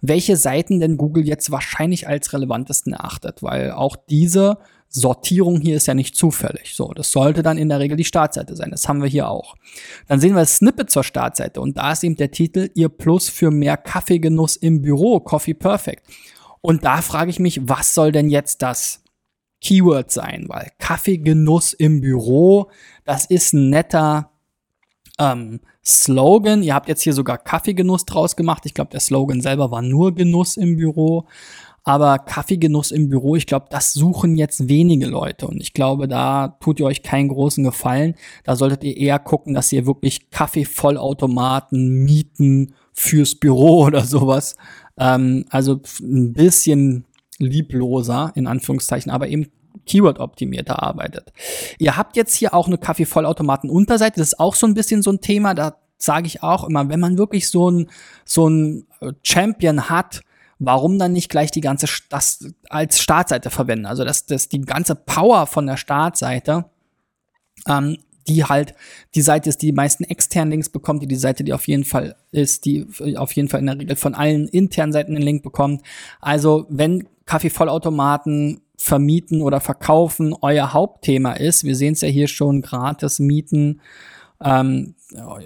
welche 0.00 0.36
Seiten 0.36 0.80
denn 0.80 0.96
Google 0.96 1.26
jetzt 1.26 1.50
wahrscheinlich 1.50 2.08
als 2.08 2.32
relevantesten 2.32 2.92
erachtet, 2.92 3.42
weil 3.42 3.72
auch 3.72 3.96
diese 3.96 4.58
Sortierung 4.96 5.60
hier 5.60 5.76
ist 5.76 5.86
ja 5.86 5.94
nicht 5.94 6.14
zufällig. 6.14 6.76
So, 6.76 6.92
das 6.94 7.10
sollte 7.10 7.42
dann 7.42 7.58
in 7.58 7.68
der 7.68 7.80
Regel 7.80 7.96
die 7.96 8.04
Startseite 8.04 8.54
sein. 8.54 8.70
Das 8.70 8.88
haben 8.88 9.02
wir 9.02 9.08
hier 9.08 9.28
auch. 9.28 9.56
Dann 10.06 10.20
sehen 10.20 10.34
wir 10.34 10.40
das 10.40 10.56
Snippet 10.56 10.88
zur 10.88 11.02
Startseite 11.02 11.60
und 11.60 11.76
da 11.76 11.92
ist 11.92 12.04
eben 12.04 12.14
der 12.14 12.30
Titel 12.30 12.70
Ihr 12.74 12.88
Plus 12.88 13.28
für 13.28 13.50
mehr 13.50 13.76
Kaffeegenuss 13.76 14.54
im 14.56 14.82
Büro, 14.82 15.18
Coffee 15.18 15.54
Perfect. 15.54 16.06
Und 16.60 16.84
da 16.84 17.02
frage 17.02 17.30
ich 17.30 17.40
mich, 17.40 17.68
was 17.68 17.92
soll 17.92 18.12
denn 18.12 18.30
jetzt 18.30 18.62
das 18.62 19.02
Keyword 19.60 20.12
sein, 20.12 20.44
weil 20.48 20.70
Kaffeegenuss 20.78 21.72
im 21.72 22.00
Büro, 22.00 22.70
das 23.04 23.26
ist 23.26 23.52
ein 23.52 23.70
netter 23.70 24.30
ähm, 25.18 25.60
Slogan. 25.84 26.62
Ihr 26.62 26.74
habt 26.74 26.88
jetzt 26.88 27.02
hier 27.02 27.14
sogar 27.14 27.38
Kaffeegenuss 27.38 28.04
draus 28.04 28.36
gemacht. 28.36 28.64
Ich 28.64 28.74
glaube, 28.74 28.92
der 28.92 29.00
Slogan 29.00 29.40
selber 29.40 29.72
war 29.72 29.82
nur 29.82 30.14
Genuss 30.14 30.56
im 30.56 30.76
Büro. 30.76 31.26
Aber 31.84 32.18
Kaffeegenuss 32.18 32.90
im 32.90 33.10
Büro, 33.10 33.36
ich 33.36 33.46
glaube, 33.46 33.66
das 33.68 33.92
suchen 33.92 34.36
jetzt 34.36 34.68
wenige 34.68 35.06
Leute. 35.06 35.46
Und 35.46 35.60
ich 35.60 35.74
glaube, 35.74 36.08
da 36.08 36.56
tut 36.60 36.80
ihr 36.80 36.86
euch 36.86 37.02
keinen 37.02 37.28
großen 37.28 37.62
Gefallen. 37.62 38.14
Da 38.42 38.56
solltet 38.56 38.84
ihr 38.84 38.96
eher 38.96 39.18
gucken, 39.18 39.52
dass 39.52 39.70
ihr 39.70 39.86
wirklich 39.86 40.30
Kaffeevollautomaten 40.30 42.04
mieten 42.04 42.74
fürs 42.94 43.34
Büro 43.34 43.84
oder 43.86 44.04
sowas. 44.04 44.56
Ähm, 44.98 45.44
also 45.50 45.80
ein 46.00 46.32
bisschen 46.32 47.04
liebloser, 47.38 48.32
in 48.34 48.46
Anführungszeichen, 48.46 49.12
aber 49.12 49.28
eben 49.28 49.50
Keyword-optimierter 49.86 50.82
arbeitet. 50.82 51.32
Ihr 51.78 51.96
habt 51.96 52.16
jetzt 52.16 52.34
hier 52.34 52.54
auch 52.54 52.66
eine 52.66 52.78
Kaffee-Vollautomaten-Unterseite, 52.78 54.20
das 54.20 54.28
ist 54.28 54.40
auch 54.40 54.54
so 54.54 54.66
ein 54.66 54.74
bisschen 54.74 55.02
so 55.02 55.10
ein 55.10 55.20
Thema, 55.20 55.54
da 55.54 55.76
sage 55.98 56.26
ich 56.26 56.42
auch 56.42 56.64
immer, 56.64 56.88
wenn 56.88 57.00
man 57.00 57.18
wirklich 57.18 57.48
so 57.48 57.70
ein, 57.70 57.90
so 58.24 58.48
ein 58.48 58.86
äh, 59.00 59.12
Champion 59.22 59.88
hat, 59.88 60.22
warum 60.58 60.98
dann 60.98 61.12
nicht 61.12 61.30
gleich 61.30 61.50
die 61.50 61.60
ganze, 61.60 61.86
das 62.08 62.46
als 62.68 63.00
Startseite 63.00 63.50
verwenden? 63.50 63.86
Also, 63.86 64.04
dass, 64.04 64.26
dass 64.26 64.48
die 64.48 64.60
ganze 64.60 64.94
Power 64.94 65.46
von 65.46 65.66
der 65.66 65.76
Startseite 65.76 66.66
ähm, 67.68 67.98
die 68.26 68.44
halt 68.44 68.74
die 69.14 69.22
Seite 69.22 69.48
ist, 69.50 69.62
die 69.62 69.66
die 69.66 69.72
meisten 69.72 70.04
externen 70.04 70.50
Links 70.50 70.68
bekommt, 70.68 71.02
die 71.02 71.06
die 71.06 71.14
Seite, 71.16 71.44
die 71.44 71.52
auf 71.52 71.68
jeden 71.68 71.84
Fall 71.84 72.16
ist, 72.30 72.64
die 72.64 72.86
auf 73.16 73.32
jeden 73.32 73.48
Fall 73.48 73.60
in 73.60 73.66
der 73.66 73.78
Regel 73.78 73.96
von 73.96 74.14
allen 74.14 74.48
internen 74.48 74.92
Seiten 74.92 75.14
einen 75.14 75.24
Link 75.24 75.42
bekommt. 75.42 75.82
Also 76.20 76.66
wenn 76.68 77.06
Kaffeevollautomaten 77.26 78.60
vermieten 78.76 79.40
oder 79.40 79.60
verkaufen 79.60 80.34
euer 80.40 80.72
Hauptthema 80.72 81.32
ist, 81.34 81.64
wir 81.64 81.76
sehen 81.76 81.94
es 81.94 82.00
ja 82.00 82.08
hier 82.08 82.28
schon, 82.28 82.62
gratis 82.62 83.18
mieten 83.18 83.80
Ähm, 84.42 84.94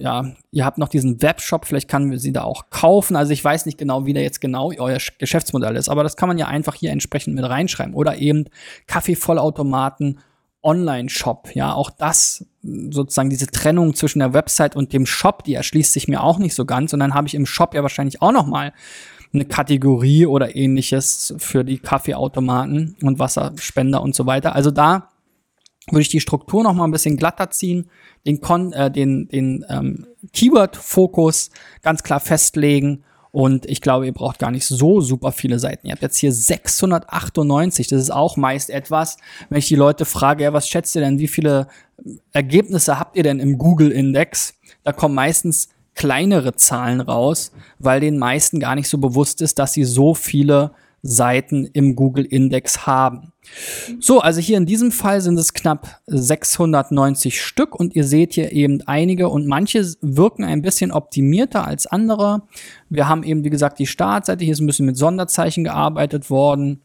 ja, 0.00 0.24
ihr 0.50 0.64
habt 0.64 0.78
noch 0.78 0.88
diesen 0.88 1.20
Webshop, 1.20 1.66
vielleicht 1.66 1.88
kann 1.88 2.08
man 2.08 2.18
sie 2.18 2.32
da 2.32 2.42
auch 2.42 2.70
kaufen. 2.70 3.16
Also 3.16 3.32
ich 3.32 3.44
weiß 3.44 3.66
nicht 3.66 3.78
genau, 3.78 4.06
wie 4.06 4.14
da 4.14 4.20
jetzt 4.20 4.40
genau 4.40 4.72
euer 4.76 4.98
Geschäftsmodell 5.18 5.76
ist, 5.76 5.88
aber 5.88 6.02
das 6.02 6.16
kann 6.16 6.28
man 6.28 6.38
ja 6.38 6.46
einfach 6.46 6.74
hier 6.74 6.90
entsprechend 6.90 7.34
mit 7.34 7.44
reinschreiben. 7.44 7.94
Oder 7.94 8.16
eben 8.16 8.46
Kaffeevollautomaten, 8.86 10.20
Online-Shop. 10.62 11.50
Ja, 11.54 11.74
auch 11.74 11.90
das 11.90 12.46
sozusagen 12.62 13.30
diese 13.30 13.46
Trennung 13.46 13.94
zwischen 13.94 14.18
der 14.18 14.34
Website 14.34 14.74
und 14.74 14.92
dem 14.92 15.06
Shop, 15.06 15.44
die 15.44 15.54
erschließt 15.54 15.92
sich 15.92 16.08
mir 16.08 16.22
auch 16.22 16.38
nicht 16.38 16.54
so 16.54 16.64
ganz. 16.64 16.92
Und 16.92 17.00
dann 17.00 17.14
habe 17.14 17.28
ich 17.28 17.34
im 17.34 17.46
Shop 17.46 17.74
ja 17.74 17.82
wahrscheinlich 17.82 18.22
auch 18.22 18.32
noch 18.32 18.46
mal 18.46 18.72
eine 19.32 19.44
Kategorie 19.44 20.26
oder 20.26 20.56
ähnliches 20.56 21.34
für 21.38 21.64
die 21.64 21.78
Kaffeeautomaten 21.78 22.96
und 23.02 23.18
Wasserspender 23.18 24.02
und 24.02 24.14
so 24.14 24.26
weiter. 24.26 24.54
Also 24.54 24.70
da 24.70 25.10
würde 25.90 26.02
ich 26.02 26.08
die 26.08 26.20
Struktur 26.20 26.62
noch 26.62 26.74
mal 26.74 26.84
ein 26.84 26.90
bisschen 26.90 27.16
glatter 27.16 27.50
ziehen, 27.50 27.90
den, 28.26 28.40
Kon 28.40 28.72
äh, 28.72 28.90
den, 28.90 29.28
den 29.28 29.64
ähm, 29.68 30.06
Keyword-Fokus 30.32 31.50
ganz 31.82 32.02
klar 32.02 32.20
festlegen 32.20 33.04
und 33.30 33.66
ich 33.66 33.80
glaube, 33.80 34.06
ihr 34.06 34.12
braucht 34.12 34.38
gar 34.38 34.50
nicht 34.50 34.66
so 34.66 35.00
super 35.00 35.32
viele 35.32 35.58
Seiten. 35.58 35.86
Ihr 35.86 35.92
habt 35.92 36.02
jetzt 36.02 36.16
hier 36.16 36.32
698. 36.32 37.86
Das 37.86 38.00
ist 38.00 38.10
auch 38.10 38.36
meist 38.36 38.70
etwas, 38.70 39.18
wenn 39.48 39.58
ich 39.58 39.68
die 39.68 39.76
Leute 39.76 40.04
frage, 40.04 40.44
ja, 40.44 40.52
was 40.52 40.68
schätzt 40.68 40.94
ihr 40.96 41.02
denn, 41.02 41.18
wie 41.18 41.28
viele 41.28 41.68
Ergebnisse 42.32 42.98
habt 42.98 43.16
ihr 43.16 43.22
denn 43.22 43.38
im 43.38 43.58
Google-Index? 43.58 44.54
Da 44.82 44.92
kommen 44.92 45.14
meistens 45.14 45.68
kleinere 45.94 46.54
Zahlen 46.54 47.00
raus, 47.00 47.52
weil 47.78 48.00
den 48.00 48.18
meisten 48.18 48.60
gar 48.60 48.74
nicht 48.74 48.88
so 48.88 48.98
bewusst 48.98 49.42
ist, 49.42 49.58
dass 49.58 49.72
sie 49.72 49.84
so 49.84 50.14
viele 50.14 50.72
Seiten 51.02 51.66
im 51.66 51.96
Google-Index 51.96 52.86
haben. 52.86 53.32
So, 54.00 54.20
also 54.20 54.40
hier 54.40 54.56
in 54.56 54.66
diesem 54.66 54.92
Fall 54.92 55.20
sind 55.20 55.38
es 55.38 55.52
knapp 55.52 56.00
690 56.06 57.40
Stück 57.40 57.74
und 57.74 57.94
ihr 57.96 58.04
seht 58.04 58.34
hier 58.34 58.52
eben 58.52 58.82
einige 58.86 59.28
und 59.28 59.46
manche 59.46 59.84
wirken 60.00 60.44
ein 60.44 60.62
bisschen 60.62 60.92
optimierter 60.92 61.66
als 61.66 61.86
andere. 61.86 62.42
Wir 62.88 63.08
haben 63.08 63.22
eben, 63.22 63.44
wie 63.44 63.50
gesagt, 63.50 63.78
die 63.78 63.86
Startseite, 63.86 64.44
hier 64.44 64.52
ist 64.52 64.60
ein 64.60 64.66
bisschen 64.66 64.86
mit 64.86 64.96
Sonderzeichen 64.96 65.64
gearbeitet 65.64 66.30
worden. 66.30 66.80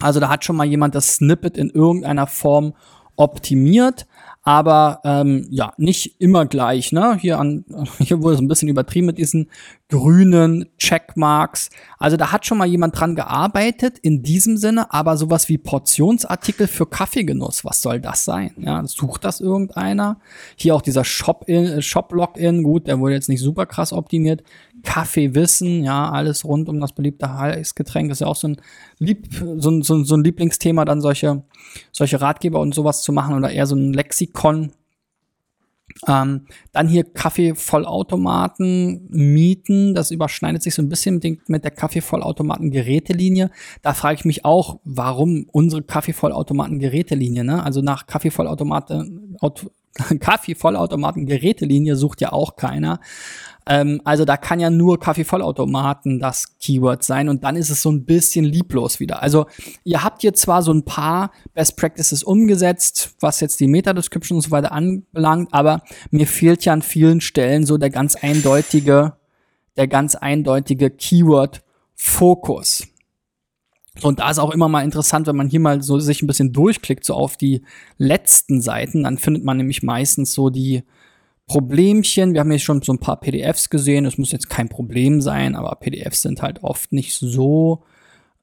Also 0.00 0.20
da 0.20 0.28
hat 0.28 0.44
schon 0.44 0.56
mal 0.56 0.66
jemand 0.66 0.94
das 0.94 1.16
Snippet 1.16 1.56
in 1.56 1.70
irgendeiner 1.70 2.26
Form 2.26 2.74
optimiert 3.16 4.06
aber 4.42 5.00
ähm, 5.04 5.46
ja, 5.50 5.74
nicht 5.76 6.20
immer 6.20 6.46
gleich. 6.46 6.92
Ne? 6.92 7.16
Hier, 7.20 7.38
an, 7.38 7.64
hier 7.98 8.22
wurde 8.22 8.36
es 8.36 8.40
ein 8.40 8.48
bisschen 8.48 8.68
übertrieben 8.68 9.06
mit 9.06 9.18
diesen 9.18 9.50
grünen 9.90 10.66
Checkmarks. 10.78 11.68
Also 11.98 12.16
da 12.16 12.32
hat 12.32 12.46
schon 12.46 12.58
mal 12.58 12.66
jemand 12.66 12.98
dran 12.98 13.14
gearbeitet 13.14 13.98
in 13.98 14.22
diesem 14.22 14.56
Sinne, 14.56 14.92
aber 14.94 15.16
sowas 15.16 15.48
wie 15.48 15.58
Portionsartikel 15.58 16.66
für 16.66 16.86
Kaffeegenuss, 16.86 17.64
was 17.64 17.82
soll 17.82 18.00
das 18.00 18.24
sein? 18.24 18.52
Ja, 18.56 18.82
sucht 18.86 19.24
das 19.24 19.40
irgendeiner? 19.40 20.18
Hier 20.56 20.74
auch 20.74 20.82
dieser 20.82 21.04
Shop-Login, 21.04 21.82
Shop 21.82 22.14
gut, 22.62 22.86
der 22.86 22.98
wurde 22.98 23.14
jetzt 23.14 23.28
nicht 23.28 23.42
super 23.42 23.66
krass 23.66 23.92
optimiert. 23.92 24.42
Kaffeewissen, 24.82 25.84
ja, 25.84 26.10
alles 26.10 26.44
rund 26.44 26.68
um 26.68 26.80
das 26.80 26.92
beliebte 26.92 27.36
Heißgetränk 27.36 28.10
ist 28.10 28.20
ja 28.20 28.26
auch 28.26 28.36
so 28.36 28.48
ein, 28.48 28.56
Lieb, 28.98 29.28
so, 29.58 29.70
ein, 29.70 29.82
so, 29.82 29.94
ein, 29.94 30.04
so 30.04 30.16
ein 30.16 30.24
Lieblingsthema, 30.24 30.84
dann 30.84 31.00
solche, 31.00 31.42
solche 31.92 32.20
Ratgeber 32.20 32.60
und 32.60 32.74
sowas 32.74 33.02
zu 33.02 33.12
machen 33.12 33.34
oder 33.34 33.50
eher 33.50 33.66
so 33.66 33.74
ein 33.74 33.92
Lexikon. 33.92 34.72
Ähm, 36.06 36.46
dann 36.72 36.88
hier 36.88 37.04
Kaffeevollautomaten 37.04 39.08
mieten. 39.10 39.94
Das 39.94 40.10
überschneidet 40.10 40.62
sich 40.62 40.74
so 40.74 40.82
ein 40.82 40.88
bisschen 40.88 41.16
mit, 41.16 41.24
den, 41.24 41.40
mit 41.46 41.64
der 41.64 41.70
Kaffeevollautomaten-Gerätelinie. 41.70 43.50
Da 43.82 43.94
frage 43.94 44.16
ich 44.16 44.24
mich 44.24 44.44
auch, 44.44 44.80
warum 44.84 45.46
unsere 45.52 45.82
Kaffeevollautomaten-Gerätelinie? 45.82 47.44
Ne? 47.44 47.62
Also 47.62 47.82
nach 47.82 48.06
Kaffeevollautomaten, 48.06 49.36
Kaffeevollautomaten-Gerätelinie 50.20 51.96
sucht 51.96 52.20
ja 52.20 52.32
auch 52.32 52.56
keiner. 52.56 53.00
Ähm, 53.66 54.00
also 54.04 54.24
da 54.24 54.36
kann 54.36 54.60
ja 54.60 54.70
nur 54.70 54.98
Kaffeevollautomaten 54.98 56.18
das 56.18 56.58
Keyword 56.58 57.04
sein 57.04 57.28
und 57.28 57.44
dann 57.44 57.56
ist 57.56 57.70
es 57.70 57.82
so 57.82 57.90
ein 57.90 58.04
bisschen 58.04 58.44
lieblos 58.44 59.00
wieder. 59.00 59.22
Also 59.22 59.46
ihr 59.84 60.02
habt 60.02 60.22
hier 60.22 60.34
zwar 60.34 60.62
so 60.62 60.72
ein 60.72 60.84
paar 60.84 61.30
Best 61.54 61.76
Practices 61.76 62.22
umgesetzt, 62.22 63.14
was 63.20 63.40
jetzt 63.40 63.60
die 63.60 63.68
Meta-Description 63.68 64.36
und 64.36 64.42
so 64.42 64.50
weiter 64.50 64.72
anbelangt, 64.72 65.52
aber 65.52 65.82
mir 66.10 66.26
fehlt 66.26 66.64
ja 66.64 66.72
an 66.72 66.82
vielen 66.82 67.20
Stellen 67.20 67.66
so 67.66 67.78
der 67.78 67.90
ganz 67.90 68.16
eindeutige, 68.16 69.14
der 69.76 69.88
ganz 69.88 70.14
eindeutige 70.14 70.90
Keyword-Fokus. 70.90 72.86
Und 74.02 74.20
da 74.20 74.30
ist 74.30 74.38
auch 74.38 74.52
immer 74.52 74.68
mal 74.68 74.84
interessant, 74.84 75.26
wenn 75.26 75.36
man 75.36 75.48
hier 75.48 75.60
mal 75.60 75.82
so 75.82 75.98
sich 75.98 76.22
ein 76.22 76.26
bisschen 76.26 76.52
durchklickt, 76.52 77.04
so 77.04 77.14
auf 77.14 77.36
die 77.36 77.62
letzten 77.98 78.62
Seiten, 78.62 79.02
dann 79.02 79.18
findet 79.18 79.44
man 79.44 79.56
nämlich 79.56 79.82
meistens 79.82 80.32
so 80.32 80.48
die 80.48 80.84
Problemchen. 81.50 82.32
Wir 82.32 82.38
haben 82.38 82.52
jetzt 82.52 82.62
schon 82.62 82.80
so 82.80 82.92
ein 82.92 83.00
paar 83.00 83.18
PDFs 83.18 83.70
gesehen. 83.70 84.06
Es 84.06 84.18
muss 84.18 84.30
jetzt 84.30 84.48
kein 84.48 84.68
Problem 84.68 85.20
sein, 85.20 85.56
aber 85.56 85.74
PDFs 85.74 86.22
sind 86.22 86.42
halt 86.42 86.62
oft 86.62 86.92
nicht 86.92 87.12
so 87.12 87.82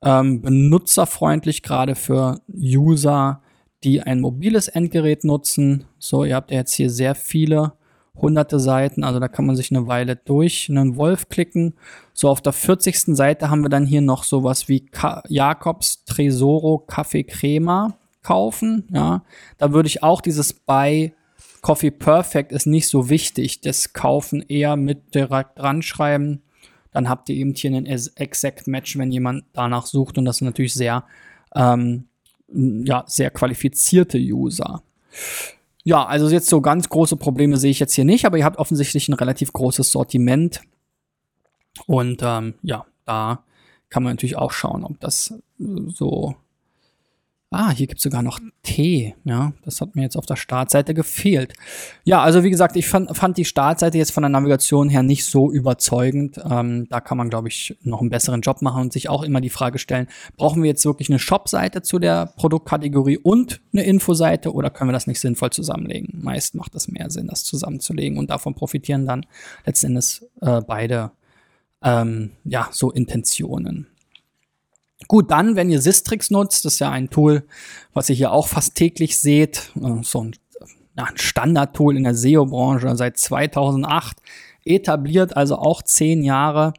ähm, 0.01 0.41
benutzerfreundlich, 0.41 1.63
gerade 1.63 1.95
für 1.95 2.41
User, 2.53 3.41
die 3.85 4.01
ein 4.01 4.19
mobiles 4.19 4.67
Endgerät 4.67 5.23
nutzen. 5.23 5.85
So, 5.97 6.25
ihr 6.25 6.35
habt 6.35 6.51
jetzt 6.51 6.73
hier 6.73 6.89
sehr 6.89 7.15
viele 7.15 7.75
hunderte 8.13 8.59
Seiten, 8.59 9.05
also 9.05 9.21
da 9.21 9.29
kann 9.29 9.45
man 9.45 9.55
sich 9.55 9.71
eine 9.71 9.87
Weile 9.87 10.17
durch 10.17 10.67
einen 10.69 10.97
Wolf 10.97 11.29
klicken. 11.29 11.75
So, 12.11 12.27
auf 12.27 12.41
der 12.41 12.51
40. 12.51 13.15
Seite 13.15 13.49
haben 13.49 13.61
wir 13.61 13.69
dann 13.69 13.85
hier 13.85 14.01
noch 14.01 14.25
sowas 14.25 14.67
wie 14.67 14.81
Ka 14.81 15.23
Jakobs 15.29 16.03
Tresoro 16.03 16.79
Kaffee 16.79 17.23
Crema 17.23 17.97
kaufen. 18.21 18.89
Ja, 18.91 19.23
da 19.57 19.71
würde 19.71 19.87
ich 19.87 20.03
auch 20.03 20.19
dieses 20.19 20.51
bei 20.51 21.13
Coffee 21.67 21.91
Perfect 21.91 22.53
ist 22.53 22.65
nicht 22.65 22.87
so 22.87 23.09
wichtig. 23.09 23.59
Das 23.59 23.91
Kaufen 23.91 24.41
eher 24.41 24.77
mit 24.77 25.13
direkt 25.13 25.59
dran 25.59 25.81
schreiben. 25.81 26.41
Dann 26.93 27.09
habt 27.09 27.27
ihr 27.27 27.35
eben 27.35 27.53
hier 27.55 27.71
einen 27.71 27.85
Exact 27.85 28.67
Match, 28.67 28.97
wenn 28.97 29.11
jemand 29.11 29.43
danach 29.51 29.85
sucht. 29.85 30.17
Und 30.17 30.23
das 30.23 30.37
sind 30.37 30.45
natürlich 30.45 30.73
sehr, 30.73 31.03
ähm, 31.53 32.05
ja, 32.47 33.03
sehr 33.05 33.31
qualifizierte 33.31 34.17
User. 34.17 34.81
Ja, 35.83 36.05
also 36.05 36.29
jetzt 36.29 36.47
so 36.47 36.61
ganz 36.61 36.87
große 36.87 37.17
Probleme 37.17 37.57
sehe 37.57 37.71
ich 37.71 37.81
jetzt 37.81 37.95
hier 37.95 38.05
nicht, 38.05 38.23
aber 38.23 38.37
ihr 38.37 38.45
habt 38.45 38.59
offensichtlich 38.59 39.09
ein 39.09 39.15
relativ 39.15 39.51
großes 39.51 39.91
Sortiment. 39.91 40.61
Und 41.85 42.21
ähm, 42.23 42.53
ja, 42.61 42.85
da 43.03 43.43
kann 43.89 44.03
man 44.03 44.13
natürlich 44.13 44.37
auch 44.37 44.53
schauen, 44.53 44.85
ob 44.85 45.01
das 45.01 45.33
so 45.57 46.37
Ah, 47.49 47.71
hier 47.71 47.87
gibt 47.87 47.99
es 47.99 48.03
sogar 48.03 48.23
noch 48.23 48.41
T. 48.61 49.15
Ja, 49.23 49.53
das 49.63 49.79
hat 49.79 49.95
mir 49.95 50.01
jetzt 50.01 50.17
auf 50.17 50.25
der 50.25 50.35
Startseite 50.35 50.93
gefehlt. 50.93 51.53
Ja, 52.03 52.21
also 52.21 52.43
wie 52.43 52.49
gesagt, 52.49 52.75
ich 52.75 52.89
fand, 52.89 53.15
fand 53.15 53.37
die 53.37 53.45
Startseite 53.45 53.97
jetzt 53.97 54.11
von 54.11 54.21
der 54.23 54.29
Navigation 54.29 54.89
her 54.89 55.01
nicht 55.01 55.23
so 55.23 55.49
überzeugend. 55.49 56.41
Ähm, 56.43 56.89
da 56.89 56.99
kann 56.99 57.17
man, 57.17 57.29
glaube 57.29 57.47
ich, 57.47 57.77
noch 57.83 58.01
einen 58.01 58.09
besseren 58.09 58.41
Job 58.41 58.61
machen 58.61 58.81
und 58.81 58.93
sich 58.93 59.07
auch 59.07 59.23
immer 59.23 59.39
die 59.39 59.49
Frage 59.49 59.79
stellen, 59.79 60.07
brauchen 60.35 60.61
wir 60.61 60.69
jetzt 60.69 60.83
wirklich 60.83 61.09
eine 61.09 61.19
Shop-Seite 61.19 61.81
zu 61.81 61.99
der 61.99 62.25
Produktkategorie 62.25 63.17
und 63.17 63.61
eine 63.71 63.83
Infoseite 63.83 64.51
oder 64.53 64.69
können 64.69 64.89
wir 64.89 64.93
das 64.93 65.07
nicht 65.07 65.21
sinnvoll 65.21 65.51
zusammenlegen? 65.51 66.19
Meist 66.21 66.53
macht 66.53 66.75
es 66.75 66.89
mehr 66.89 67.09
Sinn, 67.09 67.27
das 67.27 67.45
zusammenzulegen 67.45 68.17
und 68.17 68.29
davon 68.29 68.55
profitieren 68.55 69.05
dann 69.05 69.25
letzten 69.65 69.87
Endes 69.87 70.27
äh, 70.41 70.59
beide 70.67 71.11
ähm, 71.81 72.31
ja, 72.43 72.67
so 72.71 72.91
Intentionen. 72.91 73.87
Gut, 75.07 75.31
dann, 75.31 75.55
wenn 75.55 75.69
ihr 75.69 75.81
Sistrix 75.81 76.31
nutzt, 76.31 76.65
das 76.65 76.73
ist 76.73 76.79
ja 76.79 76.91
ein 76.91 77.09
Tool, 77.09 77.43
was 77.93 78.09
ihr 78.09 78.15
hier 78.15 78.31
auch 78.31 78.47
fast 78.47 78.75
täglich 78.75 79.19
seht, 79.19 79.71
äh, 79.81 80.03
so 80.03 80.23
ein, 80.23 80.35
ein 80.95 81.17
Standardtool 81.17 81.95
in 81.97 82.03
der 82.03 82.15
SEO-Branche 82.15 82.95
seit 82.95 83.17
2008, 83.17 84.17
etabliert, 84.65 85.37
also 85.37 85.57
auch 85.57 85.81
zehn 85.81 86.23
Jahre 86.23 86.73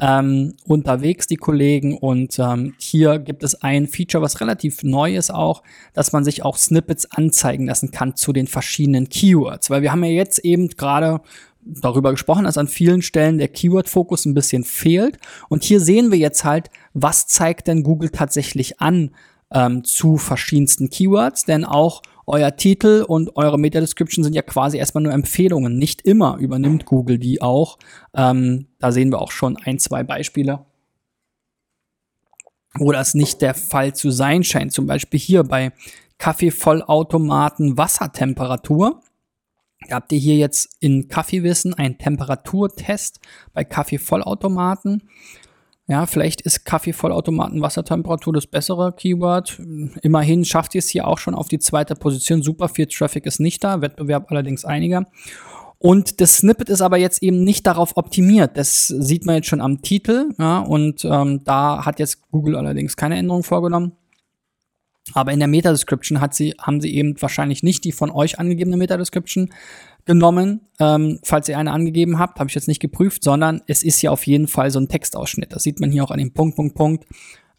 ähm, 0.00 0.54
unterwegs, 0.66 1.26
die 1.26 1.36
Kollegen. 1.36 1.96
Und 1.96 2.38
ähm, 2.38 2.74
hier 2.78 3.18
gibt 3.18 3.42
es 3.42 3.62
ein 3.62 3.86
Feature, 3.86 4.22
was 4.22 4.40
relativ 4.40 4.82
neu 4.82 5.16
ist 5.16 5.32
auch, 5.32 5.62
dass 5.94 6.12
man 6.12 6.24
sich 6.24 6.42
auch 6.44 6.56
Snippets 6.56 7.10
anzeigen 7.10 7.66
lassen 7.66 7.90
kann 7.90 8.14
zu 8.14 8.32
den 8.32 8.46
verschiedenen 8.46 9.08
Keywords. 9.08 9.70
Weil 9.70 9.82
wir 9.82 9.92
haben 9.92 10.04
ja 10.04 10.10
jetzt 10.10 10.38
eben 10.40 10.68
gerade 10.68 11.20
darüber 11.66 12.12
gesprochen, 12.12 12.44
dass 12.44 12.58
an 12.58 12.68
vielen 12.68 13.02
Stellen 13.02 13.38
der 13.38 13.48
Keyword-Fokus 13.48 14.24
ein 14.24 14.34
bisschen 14.34 14.64
fehlt. 14.64 15.18
Und 15.48 15.64
hier 15.64 15.80
sehen 15.80 16.10
wir 16.10 16.18
jetzt 16.18 16.44
halt, 16.44 16.70
was 16.94 17.26
zeigt 17.26 17.66
denn 17.66 17.82
Google 17.82 18.10
tatsächlich 18.10 18.80
an 18.80 19.10
ähm, 19.52 19.84
zu 19.84 20.16
verschiedensten 20.16 20.90
Keywords, 20.90 21.44
denn 21.44 21.64
auch 21.64 22.02
euer 22.26 22.56
Titel 22.56 23.04
und 23.06 23.36
eure 23.36 23.58
Meta-Description 23.58 24.24
sind 24.24 24.34
ja 24.34 24.42
quasi 24.42 24.78
erstmal 24.78 25.02
nur 25.02 25.12
Empfehlungen. 25.12 25.78
Nicht 25.78 26.02
immer 26.02 26.38
übernimmt 26.38 26.84
Google 26.84 27.18
die 27.18 27.40
auch. 27.40 27.78
Ähm, 28.14 28.66
da 28.78 28.90
sehen 28.90 29.12
wir 29.12 29.20
auch 29.20 29.30
schon 29.30 29.56
ein, 29.56 29.78
zwei 29.78 30.02
Beispiele, 30.02 30.66
wo 32.74 32.90
das 32.90 33.14
nicht 33.14 33.42
der 33.42 33.54
Fall 33.54 33.94
zu 33.94 34.10
sein 34.10 34.42
scheint. 34.42 34.72
Zum 34.72 34.86
Beispiel 34.86 35.20
hier 35.20 35.44
bei 35.44 35.72
Kaffeevollautomaten 36.18 37.78
Wassertemperatur 37.78 39.02
habt 39.90 40.12
ihr 40.12 40.18
hier 40.18 40.36
jetzt 40.36 40.76
in 40.80 41.08
Kaffeewissen 41.08 41.74
einen 41.74 41.98
Temperaturtest 41.98 43.20
bei 43.52 43.64
Kaffeevollautomaten. 43.64 45.08
Ja, 45.88 46.06
vielleicht 46.06 46.40
ist 46.40 46.64
Kaffeevollautomaten 46.64 47.62
Wassertemperatur 47.62 48.32
das 48.32 48.48
bessere 48.48 48.92
Keyword. 48.92 49.60
Immerhin 50.02 50.44
schafft 50.44 50.74
ihr 50.74 50.80
es 50.80 50.88
hier 50.88 51.06
auch 51.06 51.18
schon 51.18 51.34
auf 51.34 51.46
die 51.46 51.60
zweite 51.60 51.94
Position. 51.94 52.42
Super 52.42 52.68
viel 52.68 52.86
Traffic 52.86 53.24
ist 53.24 53.38
nicht 53.38 53.62
da, 53.62 53.80
Wettbewerb 53.80 54.30
allerdings 54.30 54.64
einiger. 54.64 55.04
Und 55.78 56.20
das 56.20 56.38
Snippet 56.38 56.70
ist 56.70 56.80
aber 56.80 56.96
jetzt 56.96 57.22
eben 57.22 57.44
nicht 57.44 57.66
darauf 57.66 57.96
optimiert. 57.96 58.56
Das 58.56 58.88
sieht 58.88 59.26
man 59.26 59.36
jetzt 59.36 59.48
schon 59.48 59.60
am 59.60 59.82
Titel. 59.82 60.30
Ja, 60.38 60.60
und 60.60 61.04
ähm, 61.04 61.44
da 61.44 61.84
hat 61.84 62.00
jetzt 62.00 62.28
Google 62.32 62.56
allerdings 62.56 62.96
keine 62.96 63.16
Änderung 63.16 63.44
vorgenommen. 63.44 63.92
Aber 65.14 65.32
in 65.32 65.38
der 65.38 65.48
Meta-Description 65.48 66.20
hat 66.20 66.34
sie, 66.34 66.54
haben 66.60 66.80
sie 66.80 66.94
eben 66.94 67.20
wahrscheinlich 67.20 67.62
nicht 67.62 67.84
die 67.84 67.92
von 67.92 68.10
euch 68.10 68.38
angegebene 68.38 68.76
Meta-Description 68.76 69.50
genommen, 70.04 70.60
ähm, 70.78 71.18
falls 71.22 71.48
ihr 71.48 71.58
eine 71.58 71.72
angegeben 71.72 72.18
habt, 72.18 72.38
habe 72.38 72.48
ich 72.48 72.54
jetzt 72.54 72.68
nicht 72.68 72.80
geprüft, 72.80 73.24
sondern 73.24 73.62
es 73.66 73.82
ist 73.82 74.00
ja 74.02 74.10
auf 74.10 74.26
jeden 74.26 74.46
Fall 74.46 74.70
so 74.70 74.78
ein 74.78 74.88
Textausschnitt. 74.88 75.52
Das 75.52 75.64
sieht 75.64 75.80
man 75.80 75.90
hier 75.90 76.04
auch 76.04 76.10
an 76.10 76.18
dem 76.18 76.32
Punkt, 76.32 76.56
Punkt, 76.56 76.74
Punkt. 76.74 77.06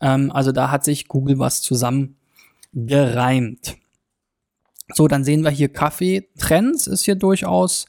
Ähm, 0.02 0.32
also 0.32 0.52
da 0.52 0.72
hat 0.72 0.84
sich 0.84 1.08
Google 1.08 1.40
was 1.40 1.62
zusammengereimt. 1.62 3.78
So, 4.94 5.08
dann 5.08 5.24
sehen 5.24 5.44
wir 5.44 5.52
hier 5.52 5.70
Kaffee. 5.70 6.30
Trends 6.40 6.88
ist 6.88 7.04
hier 7.04 7.16
durchaus 7.16 7.88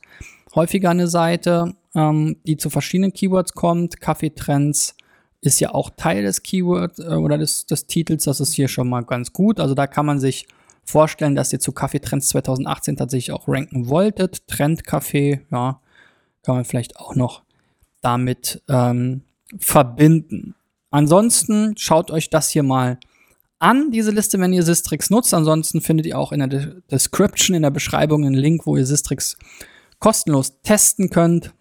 häufiger 0.54 0.90
eine 0.90 1.06
Seite, 1.06 1.74
ähm, 1.94 2.36
die 2.44 2.56
zu 2.56 2.70
verschiedenen 2.70 3.12
Keywords 3.12 3.52
kommt. 3.52 4.00
Kaffee 4.00 4.30
Trends 4.30 4.96
ist 5.40 5.60
ja 5.60 5.72
auch 5.74 5.90
Teil 5.96 6.22
des 6.22 6.42
Keywords 6.42 6.98
äh, 6.98 7.14
oder 7.14 7.38
des, 7.38 7.66
des 7.66 7.86
Titels. 7.86 8.24
Das 8.24 8.40
ist 8.40 8.54
hier 8.54 8.68
schon 8.68 8.88
mal 8.88 9.02
ganz 9.04 9.32
gut. 9.32 9.60
Also 9.60 9.74
da 9.74 9.86
kann 9.86 10.06
man 10.06 10.18
sich 10.18 10.48
vorstellen, 10.84 11.34
dass 11.34 11.52
ihr 11.52 11.60
zu 11.60 11.72
Kaffeetrends 11.72 12.28
2018 12.28 12.96
tatsächlich 12.96 13.32
auch 13.32 13.46
ranken 13.46 13.88
wolltet. 13.88 14.46
Trendkaffee, 14.48 15.42
ja, 15.50 15.80
kann 16.42 16.56
man 16.56 16.64
vielleicht 16.64 16.96
auch 16.96 17.14
noch 17.14 17.42
damit 18.00 18.62
ähm, 18.68 19.22
verbinden. 19.58 20.54
Ansonsten 20.90 21.74
schaut 21.76 22.10
euch 22.10 22.30
das 22.30 22.48
hier 22.48 22.62
mal 22.62 22.98
an, 23.58 23.90
diese 23.90 24.12
Liste, 24.12 24.38
wenn 24.38 24.52
ihr 24.52 24.62
Sistrix 24.62 25.10
nutzt. 25.10 25.34
Ansonsten 25.34 25.80
findet 25.80 26.06
ihr 26.06 26.18
auch 26.18 26.32
in 26.32 26.38
der 26.38 26.48
De 26.48 26.82
Description, 26.90 27.56
in 27.56 27.62
der 27.62 27.70
Beschreibung 27.70 28.24
einen 28.24 28.34
Link, 28.34 28.66
wo 28.66 28.76
ihr 28.76 28.86
Sistrix 28.86 29.36
kostenlos 29.98 30.60
testen 30.62 31.10
könnt. 31.10 31.52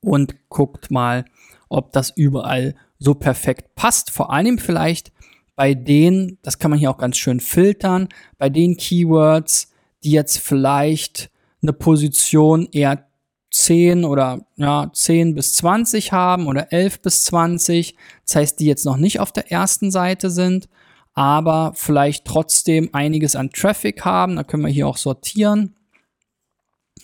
Und 0.00 0.34
guckt 0.50 0.90
mal, 0.90 1.24
ob 1.68 1.92
das 1.92 2.10
überall 2.10 2.74
so 2.98 3.14
perfekt 3.14 3.74
passt. 3.74 4.10
Vor 4.10 4.32
allem 4.32 4.58
vielleicht 4.58 5.12
bei 5.56 5.74
denen, 5.74 6.38
das 6.42 6.58
kann 6.58 6.70
man 6.70 6.80
hier 6.80 6.90
auch 6.90 6.98
ganz 6.98 7.16
schön 7.16 7.40
filtern, 7.40 8.08
bei 8.38 8.48
den 8.48 8.76
Keywords, 8.76 9.72
die 10.02 10.10
jetzt 10.10 10.38
vielleicht 10.38 11.30
eine 11.62 11.72
Position 11.72 12.68
eher 12.72 13.06
10 13.50 14.04
oder 14.04 14.46
ja, 14.56 14.90
10 14.92 15.34
bis 15.34 15.54
20 15.54 16.12
haben 16.12 16.48
oder 16.48 16.72
11 16.72 17.02
bis 17.02 17.22
20. 17.22 17.96
Das 18.26 18.36
heißt, 18.36 18.60
die 18.60 18.66
jetzt 18.66 18.84
noch 18.84 18.96
nicht 18.96 19.20
auf 19.20 19.30
der 19.30 19.52
ersten 19.52 19.90
Seite 19.92 20.28
sind, 20.28 20.68
aber 21.14 21.72
vielleicht 21.76 22.24
trotzdem 22.24 22.90
einiges 22.92 23.36
an 23.36 23.50
Traffic 23.50 24.04
haben. 24.04 24.36
Da 24.36 24.42
können 24.42 24.64
wir 24.64 24.72
hier 24.72 24.88
auch 24.88 24.96
sortieren. 24.96 25.76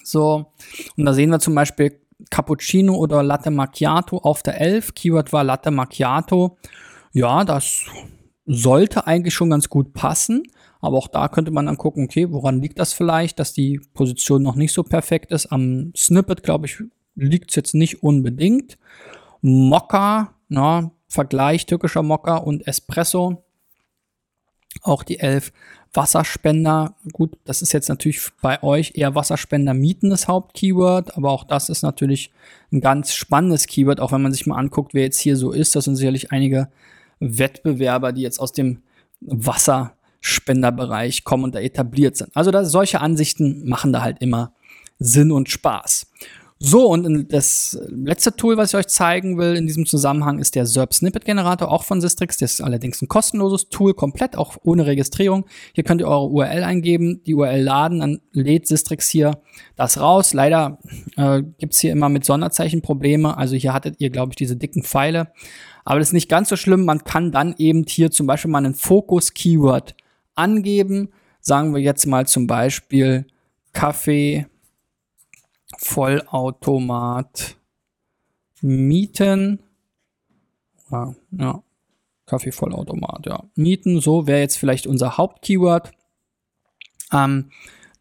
So, 0.02 0.52
und 0.96 1.04
da 1.04 1.14
sehen 1.14 1.30
wir 1.30 1.38
zum 1.38 1.54
Beispiel 1.54 2.00
Cappuccino 2.30 2.94
oder 2.94 3.22
Latte 3.22 3.50
Macchiato 3.50 4.18
auf 4.18 4.42
der 4.42 4.60
11. 4.60 4.94
Keyword 4.94 5.32
war 5.32 5.44
Latte 5.44 5.70
Macchiato. 5.70 6.58
Ja, 7.12 7.44
das 7.44 7.84
sollte 8.46 9.06
eigentlich 9.06 9.34
schon 9.34 9.50
ganz 9.50 9.68
gut 9.68 9.92
passen. 9.92 10.42
Aber 10.80 10.96
auch 10.96 11.08
da 11.08 11.28
könnte 11.28 11.50
man 11.50 11.66
dann 11.66 11.76
gucken, 11.76 12.04
okay, 12.04 12.30
woran 12.32 12.60
liegt 12.60 12.78
das 12.78 12.92
vielleicht, 12.92 13.38
dass 13.38 13.52
die 13.52 13.80
Position 13.94 14.42
noch 14.42 14.56
nicht 14.56 14.72
so 14.72 14.82
perfekt 14.82 15.30
ist. 15.30 15.46
Am 15.46 15.92
Snippet, 15.96 16.42
glaube 16.42 16.66
ich, 16.66 16.82
liegt 17.14 17.50
es 17.50 17.56
jetzt 17.56 17.74
nicht 17.74 18.02
unbedingt. 18.02 18.78
Mokka, 19.42 20.34
na, 20.48 20.92
Vergleich 21.08 21.66
türkischer 21.66 22.02
Mokka 22.02 22.36
und 22.36 22.66
Espresso. 22.66 23.44
Auch 24.82 25.02
die 25.02 25.18
elf 25.18 25.52
Wasserspender. 25.92 26.94
Gut, 27.12 27.36
das 27.44 27.62
ist 27.62 27.72
jetzt 27.72 27.88
natürlich 27.88 28.20
bei 28.40 28.62
euch 28.62 28.92
eher 28.94 29.14
Wasserspender 29.14 29.74
mieten 29.74 30.10
das 30.10 30.28
Hauptkeyword, 30.28 31.16
aber 31.16 31.30
auch 31.30 31.44
das 31.44 31.68
ist 31.68 31.82
natürlich 31.82 32.30
ein 32.72 32.80
ganz 32.80 33.14
spannendes 33.14 33.66
Keyword, 33.66 34.00
auch 34.00 34.12
wenn 34.12 34.22
man 34.22 34.32
sich 34.32 34.46
mal 34.46 34.56
anguckt, 34.56 34.94
wer 34.94 35.02
jetzt 35.02 35.18
hier 35.18 35.36
so 35.36 35.52
ist. 35.52 35.74
Das 35.74 35.84
sind 35.84 35.96
sicherlich 35.96 36.30
einige 36.30 36.68
Wettbewerber, 37.18 38.12
die 38.12 38.22
jetzt 38.22 38.38
aus 38.38 38.52
dem 38.52 38.82
Wasserspenderbereich 39.20 41.24
kommen 41.24 41.44
und 41.44 41.54
da 41.54 41.60
etabliert 41.60 42.16
sind. 42.16 42.34
Also 42.36 42.50
da, 42.50 42.64
solche 42.64 43.00
Ansichten 43.00 43.68
machen 43.68 43.92
da 43.92 44.02
halt 44.02 44.18
immer 44.20 44.52
Sinn 44.98 45.32
und 45.32 45.50
Spaß. 45.50 46.06
So, 46.62 46.88
und 46.88 47.32
das 47.32 47.80
letzte 47.88 48.36
Tool, 48.36 48.58
was 48.58 48.74
ich 48.74 48.78
euch 48.78 48.86
zeigen 48.88 49.38
will 49.38 49.56
in 49.56 49.66
diesem 49.66 49.86
Zusammenhang, 49.86 50.38
ist 50.38 50.54
der 50.54 50.66
SERP 50.66 50.92
Snippet 50.92 51.24
Generator, 51.24 51.70
auch 51.70 51.84
von 51.84 52.02
Sistrix. 52.02 52.36
Das 52.36 52.52
ist 52.52 52.60
allerdings 52.60 53.00
ein 53.00 53.08
kostenloses 53.08 53.70
Tool, 53.70 53.94
komplett 53.94 54.36
auch 54.36 54.58
ohne 54.62 54.84
Registrierung. 54.84 55.46
Hier 55.72 55.84
könnt 55.84 56.02
ihr 56.02 56.06
eure 56.06 56.28
URL 56.28 56.62
eingeben, 56.62 57.22
die 57.24 57.34
URL 57.34 57.62
laden, 57.62 58.00
dann 58.00 58.20
lädt 58.32 58.66
Sistrix 58.66 59.08
hier 59.08 59.40
das 59.76 59.98
raus. 59.98 60.34
Leider 60.34 60.78
äh, 61.16 61.42
gibt's 61.56 61.80
hier 61.80 61.92
immer 61.92 62.10
mit 62.10 62.26
Sonderzeichen 62.26 62.82
Probleme. 62.82 63.38
Also 63.38 63.56
hier 63.56 63.72
hattet 63.72 63.94
ihr, 63.98 64.10
glaube 64.10 64.32
ich, 64.32 64.36
diese 64.36 64.56
dicken 64.56 64.82
Pfeile. 64.82 65.32
Aber 65.86 65.98
das 65.98 66.08
ist 66.08 66.12
nicht 66.12 66.28
ganz 66.28 66.50
so 66.50 66.56
schlimm. 66.56 66.84
Man 66.84 67.04
kann 67.04 67.32
dann 67.32 67.54
eben 67.56 67.86
hier 67.88 68.10
zum 68.10 68.26
Beispiel 68.26 68.50
mal 68.50 68.58
einen 68.58 68.74
Fokus-Keyword 68.74 69.94
angeben. 70.34 71.08
Sagen 71.40 71.74
wir 71.74 71.80
jetzt 71.80 72.04
mal 72.04 72.26
zum 72.26 72.46
Beispiel 72.46 73.24
Kaffee 73.72 74.44
Vollautomat 75.82 77.56
mieten. 78.60 79.60
Ja, 80.90 81.14
ja. 81.30 81.62
Kaffeevollautomat, 82.26 83.26
ja. 83.26 83.44
Mieten, 83.54 84.00
so 84.00 84.26
wäre 84.26 84.40
jetzt 84.40 84.56
vielleicht 84.56 84.86
unser 84.86 85.16
Hauptkeyword. 85.16 85.90
Ähm, 87.12 87.50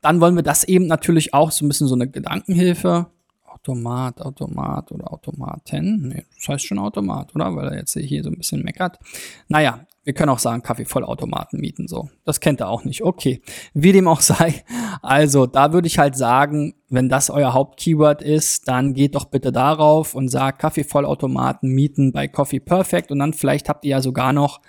dann 0.01 0.21
wollen 0.21 0.35
wir 0.35 0.43
das 0.43 0.65
eben 0.65 0.87
natürlich 0.87 1.33
auch 1.33 1.51
so 1.51 1.65
ein 1.65 1.67
bisschen 1.69 1.87
so 1.87 1.95
eine 1.95 2.09
Gedankenhilfe. 2.09 3.07
Automat, 3.47 4.21
Automat 4.21 4.91
oder 4.91 5.11
Automaten. 5.11 6.09
Nee, 6.09 6.25
das 6.35 6.47
heißt 6.47 6.65
schon 6.65 6.79
Automat, 6.79 7.33
oder? 7.33 7.55
Weil 7.55 7.69
er 7.69 7.77
jetzt 7.77 7.93
hier 7.97 8.23
so 8.23 8.29
ein 8.29 8.37
bisschen 8.37 8.63
meckert. 8.63 8.99
Naja, 9.47 9.85
wir 10.09 10.15
können 10.15 10.31
auch 10.31 10.39
sagen, 10.39 10.63
Kaffeevollautomaten 10.63 11.59
mieten, 11.59 11.87
so. 11.87 12.09
Das 12.25 12.39
kennt 12.39 12.61
er 12.61 12.69
auch 12.69 12.83
nicht. 12.83 13.03
Okay. 13.03 13.43
Wie 13.75 13.91
dem 13.91 14.07
auch 14.07 14.21
sei. 14.21 14.63
Also, 15.03 15.45
da 15.45 15.71
würde 15.71 15.85
ich 15.85 15.99
halt 15.99 16.17
sagen, 16.17 16.73
wenn 16.89 17.09
das 17.09 17.29
euer 17.29 17.53
Hauptkeyword 17.53 18.23
ist, 18.23 18.67
dann 18.67 18.95
geht 18.95 19.13
doch 19.13 19.25
bitte 19.25 19.51
darauf 19.51 20.15
und 20.15 20.29
sagt 20.29 20.61
Kaffeevollautomaten 20.61 21.69
mieten 21.69 22.11
bei 22.11 22.27
Coffee 22.27 22.59
Perfect 22.59 23.11
und 23.11 23.19
dann 23.19 23.33
vielleicht 23.33 23.69
habt 23.69 23.85
ihr 23.85 23.91
ja 23.91 24.01
sogar 24.01 24.33
noch 24.33 24.61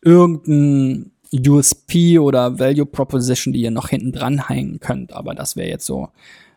irgendein 0.00 1.10
USP 1.32 2.20
oder 2.20 2.60
Value 2.60 2.86
Proposition, 2.86 3.52
die 3.52 3.62
ihr 3.62 3.72
noch 3.72 3.88
hinten 3.88 4.12
dran 4.12 4.46
hängen 4.46 4.78
könnt. 4.78 5.12
Aber 5.12 5.34
das 5.34 5.56
wäre 5.56 5.70
jetzt 5.70 5.86
so 5.86 6.10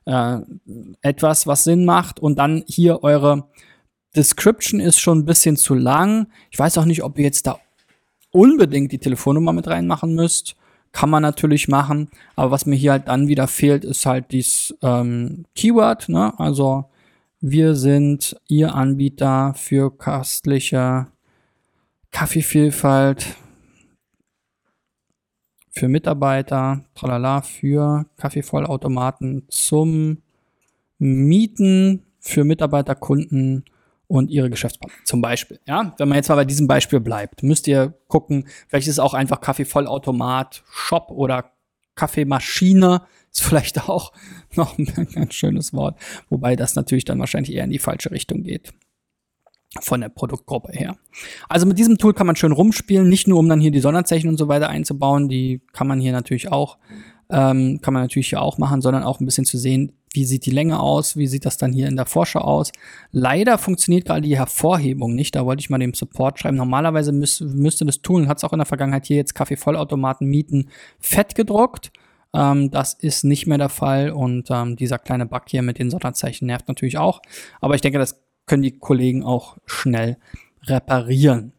äh, 0.06 0.38
etwas, 1.02 1.48
was 1.48 1.64
Sinn 1.64 1.86
macht. 1.86 2.20
Und 2.20 2.38
dann 2.38 2.64
hier 2.68 3.02
eure 3.02 3.50
Description 4.16 4.80
ist 4.80 5.00
schon 5.00 5.20
ein 5.20 5.26
bisschen 5.26 5.58
zu 5.58 5.74
lang. 5.74 6.28
Ich 6.52 6.60
weiß 6.60 6.78
auch 6.78 6.86
nicht, 6.86 7.02
ob 7.02 7.18
ihr 7.18 7.26
jetzt 7.26 7.48
da 7.48 7.58
unbedingt 8.32 8.92
die 8.92 9.00
Telefonnummer 9.00 9.54
mit 9.54 9.68
reinmachen 9.68 10.16
müsst. 10.16 10.56
Kann 10.92 11.10
man 11.10 11.22
natürlich 11.22 11.68
machen, 11.68 12.10
aber 12.36 12.52
was 12.52 12.66
mir 12.66 12.76
hier 12.76 12.92
halt 12.92 13.08
dann 13.08 13.28
wieder 13.28 13.48
fehlt, 13.48 13.84
ist 13.86 14.06
halt 14.06 14.32
dieses 14.32 14.76
ähm, 14.82 15.46
Keyword. 15.54 16.10
Ne? 16.10 16.34
Also 16.40 16.86
wir 17.40 17.76
sind 17.76 18.36
Ihr 18.48 18.74
Anbieter 18.74 19.54
für 19.56 19.96
köstliche 19.96 21.08
Kaffeevielfalt 22.12 23.36
für 25.70 25.88
Mitarbeiter, 25.88 26.84
tralala, 26.96 27.42
für 27.42 28.06
Kaffeevollautomaten 28.18 29.46
zum 29.50 30.24
Mieten 30.98 32.04
für 32.20 32.44
Mitarbeiter, 32.44 32.96
Kunden 32.96 33.64
und 34.08 34.30
ihre 34.30 34.50
Geschäftspartner 34.50 34.98
zum 35.04 35.22
Beispiel. 35.22 35.60
Ja, 35.68 35.94
wenn 35.98 36.08
man 36.08 36.16
jetzt 36.16 36.30
mal 36.30 36.36
bei 36.36 36.46
diesem 36.46 36.68
Beispiel 36.68 37.00
bleibt, 37.00 37.44
müsst 37.44 37.68
ihr 37.68 37.94
gucken, 38.08 38.48
welches 38.70 39.00
auch 39.00 39.14
einfach 39.14 39.42
Kaffeevollautomat, 39.42 40.64
Shop 40.70 41.12
oder 41.12 41.52
Kaffeemaschine 41.96 43.02
ist 43.32 43.44
vielleicht 43.44 43.90
auch 43.90 44.14
noch 44.56 44.78
ein 44.78 44.86
ganz 45.14 45.34
schönes 45.34 45.74
Wort, 45.74 46.00
wobei 46.30 46.56
das 46.56 46.76
natürlich 46.76 47.06
dann 47.06 47.20
wahrscheinlich 47.20 47.54
eher 47.54 47.66
in 47.66 47.72
die 47.72 47.80
falsche 47.80 48.12
Richtung 48.12 48.44
geht 48.44 48.74
von 49.82 50.02
der 50.02 50.10
Produktgruppe 50.10 50.72
her. 50.72 50.98
Also 51.50 51.66
mit 51.66 51.78
diesem 51.78 51.98
Tool 51.98 52.14
kann 52.14 52.26
man 52.26 52.36
schön 52.36 52.52
rumspielen, 52.52 53.08
nicht 53.08 53.28
nur 53.28 53.38
um 53.38 53.50
dann 53.50 53.60
hier 53.60 53.72
die 53.72 53.82
Sonderzeichen 53.82 54.30
und 54.30 54.38
so 54.38 54.48
weiter 54.48 54.70
einzubauen, 54.70 55.28
die 55.28 55.62
kann 55.74 55.88
man 55.88 56.00
hier 56.00 56.14
natürlich 56.14 56.52
auch, 56.52 56.78
ähm, 57.30 57.80
kann 57.82 57.94
man 57.94 58.04
natürlich 58.04 58.30
hier 58.30 58.42
auch 58.42 58.58
machen, 58.58 58.82
sondern 58.82 59.04
auch 59.04 59.20
ein 59.20 59.26
bisschen 59.26 59.46
zu 59.46 59.58
sehen, 59.58 59.94
wie 60.14 60.26
sieht 60.26 60.46
die 60.46 60.52
Länge 60.52 60.80
aus, 60.80 61.18
wie 61.18 61.28
sieht 61.28 61.46
das 61.46 61.58
dann 61.58 61.74
hier 61.74 61.88
in 61.88 61.96
der 61.96 62.06
Vorschau 62.06 62.40
aus. 62.40 62.72
Leider 63.12 63.58
funktioniert 63.58 64.06
gerade 64.06 64.22
die 64.22 64.38
Hervorhebung 64.38 65.14
nicht, 65.14 65.36
da 65.36 65.46
wollte 65.46 65.60
ich 65.60 65.70
mal 65.70 65.78
dem 65.78 65.94
Support 65.94 66.40
schreiben. 66.40 66.58
Normalerweise 66.58 67.12
müß, 67.12 67.42
müsste 67.42 67.86
das 67.86 68.02
Tool, 68.02 68.28
hat 68.28 68.38
es 68.38 68.44
auch 68.44 68.54
in 68.54 68.60
der 68.60 68.66
Vergangenheit 68.66 69.06
hier 69.06 69.18
jetzt 69.18 69.36
Kaffeevollautomaten 69.36 70.28
mieten, 70.28 70.70
fett 71.00 71.36
gedruckt. 71.36 71.92
Ähm, 72.34 72.72
das 72.72 72.94
ist 72.94 73.26
nicht 73.26 73.48
mehr 73.48 73.58
der 73.58 73.70
Fall 73.70 74.12
und 74.12 74.50
ähm, 74.50 74.76
dieser 74.76 74.98
kleine 74.98 75.26
Bug 75.26 75.44
hier 75.48 75.62
mit 75.62 75.80
den 75.80 75.92
Sonderzeichen 75.92 76.48
nervt 76.48 76.68
natürlich 76.68 76.98
auch. 76.98 77.22
Aber 77.62 77.76
ich 77.76 77.82
denke, 77.82 78.00
das 78.00 78.20
können 78.46 78.64
die 78.64 78.80
Kollegen 78.80 79.24
auch 79.24 79.58
schnell 79.66 80.18
reparieren. 80.64 81.52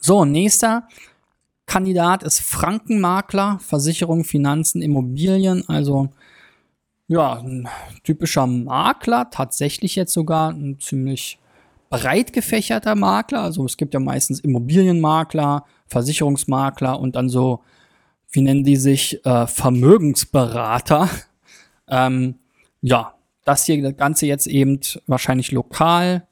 So, 0.00 0.24
nächster 0.24 0.88
Kandidat 1.68 2.22
ist 2.22 2.40
Frankenmakler, 2.40 3.58
Versicherung, 3.60 4.24
Finanzen, 4.24 4.82
Immobilien, 4.82 5.68
also 5.68 6.08
ja, 7.08 7.34
ein 7.34 7.68
typischer 8.04 8.46
Makler, 8.46 9.30
tatsächlich 9.30 9.94
jetzt 9.94 10.12
sogar 10.12 10.50
ein 10.50 10.80
ziemlich 10.80 11.38
breit 11.90 12.32
gefächerter 12.32 12.94
Makler. 12.94 13.42
Also 13.42 13.64
es 13.66 13.76
gibt 13.76 13.94
ja 13.94 14.00
meistens 14.00 14.40
Immobilienmakler, 14.40 15.64
Versicherungsmakler 15.86 16.98
und 16.98 17.16
dann 17.16 17.28
so, 17.28 17.60
wie 18.30 18.40
nennen 18.40 18.64
die 18.64 18.76
sich, 18.76 19.24
äh, 19.24 19.46
Vermögensberater. 19.46 21.08
Ähm, 21.90 22.34
ja, 22.82 23.14
das 23.46 23.64
hier, 23.64 23.80
das 23.80 23.96
Ganze 23.96 24.26
jetzt 24.26 24.46
eben 24.46 24.78
wahrscheinlich 25.06 25.52
lokal 25.52 26.26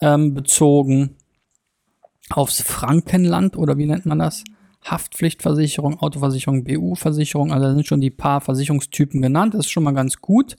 ähm, 0.00 0.34
bezogen 0.34 1.16
aufs 2.30 2.62
Frankenland 2.62 3.56
oder 3.56 3.76
wie 3.76 3.86
nennt 3.86 4.06
man 4.06 4.20
das? 4.20 4.44
Haftpflichtversicherung, 4.84 6.00
Autoversicherung, 6.00 6.64
BU-Versicherung. 6.64 7.52
Also 7.52 7.66
da 7.66 7.74
sind 7.74 7.86
schon 7.86 8.00
die 8.00 8.10
paar 8.10 8.40
Versicherungstypen 8.40 9.20
genannt. 9.22 9.54
Das 9.54 9.66
ist 9.66 9.70
schon 9.70 9.82
mal 9.82 9.94
ganz 9.94 10.20
gut. 10.20 10.56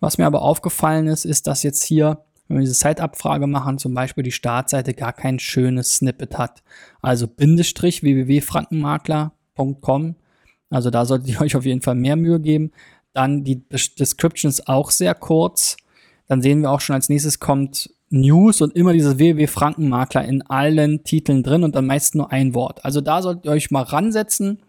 Was 0.00 0.18
mir 0.18 0.26
aber 0.26 0.42
aufgefallen 0.42 1.06
ist, 1.06 1.26
ist, 1.26 1.46
dass 1.46 1.62
jetzt 1.62 1.82
hier, 1.82 2.24
wenn 2.48 2.56
wir 2.56 2.62
diese 2.62 2.74
Site-Abfrage 2.74 3.46
machen, 3.46 3.78
zum 3.78 3.92
Beispiel 3.92 4.24
die 4.24 4.32
Startseite 4.32 4.94
gar 4.94 5.12
kein 5.12 5.38
schönes 5.38 5.96
Snippet 5.96 6.38
hat. 6.38 6.62
Also 7.02 7.26
Bindestrich 7.26 8.02
www.frankenmakler.com. 8.02 10.14
Also 10.70 10.90
da 10.90 11.04
solltet 11.04 11.28
ihr 11.28 11.40
euch 11.42 11.54
auf 11.54 11.66
jeden 11.66 11.82
Fall 11.82 11.96
mehr 11.96 12.16
Mühe 12.16 12.40
geben. 12.40 12.70
Dann 13.12 13.44
die 13.44 13.68
Description 13.68 14.48
ist 14.48 14.68
auch 14.68 14.90
sehr 14.90 15.14
kurz. 15.14 15.76
Dann 16.28 16.40
sehen 16.40 16.62
wir 16.62 16.70
auch 16.70 16.80
schon 16.80 16.94
als 16.94 17.10
nächstes 17.10 17.40
kommt 17.40 17.90
News 18.10 18.60
und 18.60 18.74
immer 18.74 18.92
dieses 18.92 19.18
www 19.18 19.46
Frankenmakler 19.46 20.24
in 20.24 20.42
allen 20.42 21.04
Titeln 21.04 21.42
drin 21.42 21.62
und 21.62 21.74
dann 21.74 21.86
meist 21.86 22.14
nur 22.14 22.32
ein 22.32 22.54
Wort. 22.54 22.84
Also 22.84 23.00
da 23.00 23.22
solltet 23.22 23.44
ihr 23.44 23.52
euch 23.52 23.70
mal 23.70 23.82
ransetzen 23.82 24.62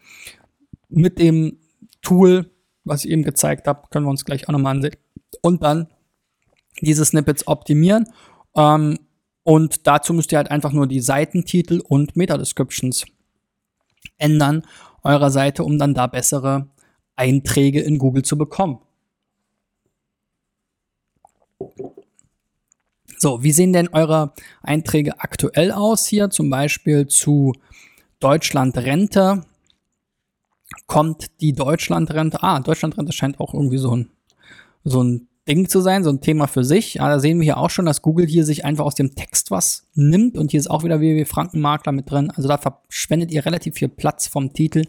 mit 0.90 1.20
dem 1.20 1.58
Tool, 2.02 2.52
was 2.84 3.06
ich 3.06 3.12
eben 3.12 3.24
gezeigt 3.24 3.68
habe, 3.68 3.88
können 3.90 4.06
wir 4.06 4.12
uns 4.12 4.26
gleich 4.26 4.48
auch 4.48 4.54
nochmal 4.54 4.76
ansehen. 4.76 4.96
Und 5.42 5.64
dann 5.64 5.88
diese 6.82 7.06
Snippets 7.06 7.48
optimieren. 7.48 8.08
Ähm, 8.56 9.00
und 9.44 9.88
dazu 9.88 10.14
müsst 10.14 10.32
ihr 10.32 10.38
halt 10.38 10.52
einfach 10.52 10.72
nur 10.72 10.88
die 10.88 11.00
Seitentitel 11.00 11.82
und 11.88 12.16
Meta-Descriptions 12.16 13.06
ändern 14.18 14.64
eurer 15.04 15.32
Seite, 15.32 15.64
um 15.64 15.80
dann 15.80 15.94
da 15.96 16.08
bessere 16.08 16.70
Einträge 17.16 17.82
in 17.82 17.98
Google 17.98 18.24
zu 18.24 18.38
bekommen. 18.38 18.80
So, 23.22 23.44
wie 23.44 23.52
sehen 23.52 23.72
denn 23.72 23.88
eure 23.90 24.34
Einträge 24.64 25.20
aktuell 25.20 25.72
aus 25.72 26.08
hier? 26.08 26.32
Zum 26.32 26.50
Beispiel 26.50 27.06
zu 27.06 27.54
Deutschland 28.20 28.76
Rente. 28.80 29.46
Kommt 30.88 31.28
die 31.40 31.54
Deutschlandrente? 31.54 32.42
Ah, 32.42 32.60
Deutschlandrente 32.62 33.12
scheint 33.12 33.40
auch 33.40 33.54
irgendwie 33.54 33.78
so 33.78 33.96
ein, 33.96 34.10
so 34.84 35.04
ein 35.04 35.28
Ding 35.48 35.70
zu 35.70 35.82
sein, 35.82 36.04
so 36.04 36.10
ein 36.10 36.22
Thema 36.22 36.48
für 36.48 36.64
sich. 36.64 36.96
Ja, 36.96 37.10
da 37.10 37.20
sehen 37.20 37.40
wir 37.40 37.44
hier 37.44 37.58
auch 37.58 37.70
schon, 37.70 37.86
dass 37.86 38.02
Google 38.02 38.26
hier 38.26 38.44
sich 38.44 38.66
einfach 38.66 38.86
aus 38.86 38.96
dem 38.96 39.14
Text 39.14 39.52
was 39.52 39.88
nimmt 39.94 40.36
und 40.36 40.50
hier 40.50 40.60
ist 40.60 40.72
auch 40.72 40.84
wieder 40.84 41.00
www 41.00 41.24
Frankenmakler 41.26 41.92
mit 41.92 42.10
drin. 42.10 42.32
Also 42.32 42.48
da 42.48 42.58
verschwendet 42.58 43.30
ihr 43.30 43.46
relativ 43.46 43.76
viel 43.76 43.90
Platz 43.90 44.26
vom 44.26 44.52
Titel 44.52 44.86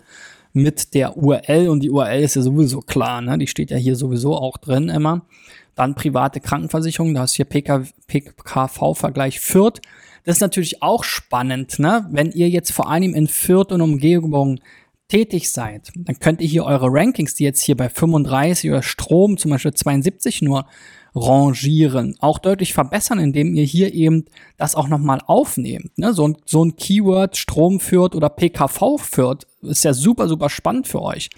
mit 0.55 0.95
der 0.95 1.19
URL 1.19 1.69
und 1.69 1.81
die 1.81 1.91
URL 1.91 2.23
ist 2.23 2.37
ja 2.37 2.41
sowieso 2.41 2.81
klar, 2.81 3.21
ne? 3.21 3.37
Die 3.37 3.47
steht 3.47 3.71
ja 3.71 3.77
hier 3.77 3.95
sowieso 3.95 4.35
auch 4.37 4.57
drin 4.57 4.89
immer. 4.89 5.27
Dann 5.75 5.95
private 5.95 6.41
Krankenversicherung, 6.41 7.15
da 7.15 7.25
ist 7.25 7.35
hier 7.35 7.45
PK, 7.45 7.85
PKV-Vergleich 8.07 9.41
Fürth. 9.41 9.81
Das 10.25 10.37
ist 10.37 10.41
natürlich 10.41 10.83
auch 10.83 11.03
spannend, 11.03 11.79
ne? 11.79 12.07
Wenn 12.11 12.31
ihr 12.31 12.49
jetzt 12.49 12.73
vor 12.73 12.91
allem 12.91 13.15
in 13.15 13.27
Fürth 13.27 13.73
und 13.73 13.81
Umgebung 13.81 14.61
tätig 15.09 15.51
seid, 15.51 15.91
dann 15.95 16.19
könnt 16.21 16.41
ihr 16.41 16.49
hier 16.49 16.65
eure 16.65 16.87
Rankings, 16.89 17.35
die 17.35 17.45
jetzt 17.45 17.63
hier 17.63 17.77
bei 17.77 17.89
35 17.89 18.71
oder 18.71 18.83
Strom 18.83 19.37
zum 19.37 19.51
Beispiel 19.51 19.75
72 19.75 20.43
nur 20.43 20.67
rangieren, 21.15 22.17
auch 22.21 22.39
deutlich 22.39 22.73
verbessern, 22.73 23.19
indem 23.19 23.55
ihr 23.55 23.65
hier 23.65 23.93
eben 23.93 24.25
das 24.57 24.75
auch 24.75 24.89
nochmal 24.89 25.21
aufnehmt. 25.27 25.99
Ne? 25.99 26.15
So, 26.15 26.29
ein, 26.29 26.39
so 26.47 26.65
ein 26.65 26.77
Keyword 26.77 27.37
Strom 27.37 27.81
führt 27.81 28.15
oder 28.15 28.31
PKV 28.31 28.97
führt, 28.99 29.47
ist 29.61 29.85
ja 29.85 29.93
super, 29.93 30.29
super 30.29 30.49
spannend 30.49 30.89
für 30.89 31.03
euch. 31.03 31.29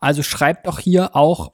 Also 0.00 0.22
schreibt 0.22 0.66
doch 0.66 0.78
hier 0.78 1.16
auch 1.16 1.52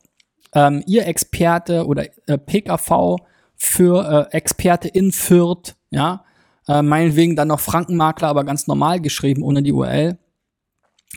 ähm, 0.54 0.82
ihr 0.86 1.06
Experte 1.06 1.86
oder 1.86 2.06
äh, 2.26 2.38
PKV 2.38 3.16
für 3.56 4.28
äh, 4.32 4.36
Experte 4.36 4.88
in 4.88 5.12
Fürth, 5.12 5.74
ja, 5.90 6.24
äh, 6.66 6.82
meinetwegen 6.82 7.36
dann 7.36 7.48
noch 7.48 7.60
Frankenmakler, 7.60 8.28
aber 8.28 8.44
ganz 8.44 8.66
normal 8.66 9.00
geschrieben, 9.00 9.42
ohne 9.42 9.62
die 9.62 9.72
URL 9.72 10.18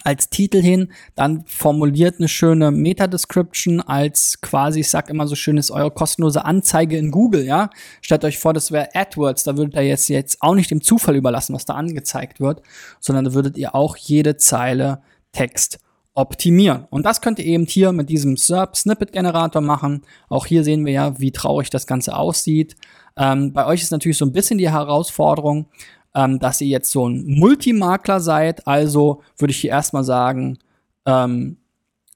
als 0.04 0.30
Titel 0.30 0.62
hin, 0.62 0.92
dann 1.16 1.46
formuliert 1.46 2.16
eine 2.18 2.28
schöne 2.28 2.72
Meta-Description 2.72 3.80
als 3.80 4.42
quasi, 4.42 4.80
ich 4.80 4.90
sag 4.90 5.10
immer 5.10 5.28
so 5.28 5.36
schön, 5.36 5.58
ist 5.58 5.72
eure 5.72 5.92
kostenlose 5.92 6.44
Anzeige 6.44 6.98
in 6.98 7.12
Google, 7.12 7.46
ja. 7.46 7.70
Stellt 8.02 8.26
euch 8.26 8.40
vor, 8.40 8.54
das 8.54 8.72
wäre 8.72 8.90
AdWords, 8.94 9.44
da 9.44 9.56
würdet 9.56 9.76
ihr 9.76 9.84
jetzt, 9.84 10.10
jetzt 10.10 10.42
auch 10.42 10.56
nicht 10.56 10.72
dem 10.72 10.82
Zufall 10.82 11.16
überlassen, 11.16 11.54
was 11.54 11.66
da 11.66 11.76
angezeigt 11.76 12.40
wird, 12.40 12.62
sondern 13.00 13.26
da 13.26 13.34
würdet 13.34 13.58
ihr 13.58 13.76
auch 13.76 13.96
jede 13.96 14.38
Zeile 14.38 15.02
Text 15.32 15.80
optimieren. 16.14 16.86
Und 16.90 17.06
das 17.06 17.22
könnt 17.22 17.40
ihr 17.40 17.46
eben 17.46 17.66
hier 17.66 17.92
mit 17.92 18.10
diesem 18.10 18.38
SERP 18.38 18.76
Snippet 18.76 19.12
Generator 19.12 19.62
machen. 19.62 20.04
Auch 20.30 20.46
hier 20.46 20.64
sehen 20.64 20.86
wir 20.86 20.94
ja, 20.94 21.20
wie 21.20 21.32
traurig 21.32 21.70
das 21.70 21.88
Ganze 21.88 22.16
aussieht. 22.16 22.76
Ähm, 23.18 23.54
bei 23.54 23.66
euch 23.66 23.82
ist 23.82 23.92
natürlich 23.92 24.18
so 24.18 24.26
ein 24.26 24.32
bisschen 24.32 24.58
die 24.58 24.70
Herausforderung, 24.70 25.68
ähm, 26.16 26.40
dass 26.40 26.62
ihr 26.62 26.68
jetzt 26.68 26.92
so 26.92 27.08
ein 27.08 27.26
Multimakler 27.26 28.20
seid. 28.20 28.68
Also 28.68 29.22
würde 29.38 29.52
ich 29.52 29.58
hier 29.62 29.72
erstmal 29.72 30.04
sagen, 30.04 30.60
ähm, 31.06 31.58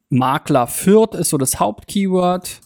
Makler 0.09 0.67
Fürth 0.67 1.15
ist 1.15 1.29
so 1.29 1.37
das 1.37 1.59
Hauptkeyword. 1.59 2.61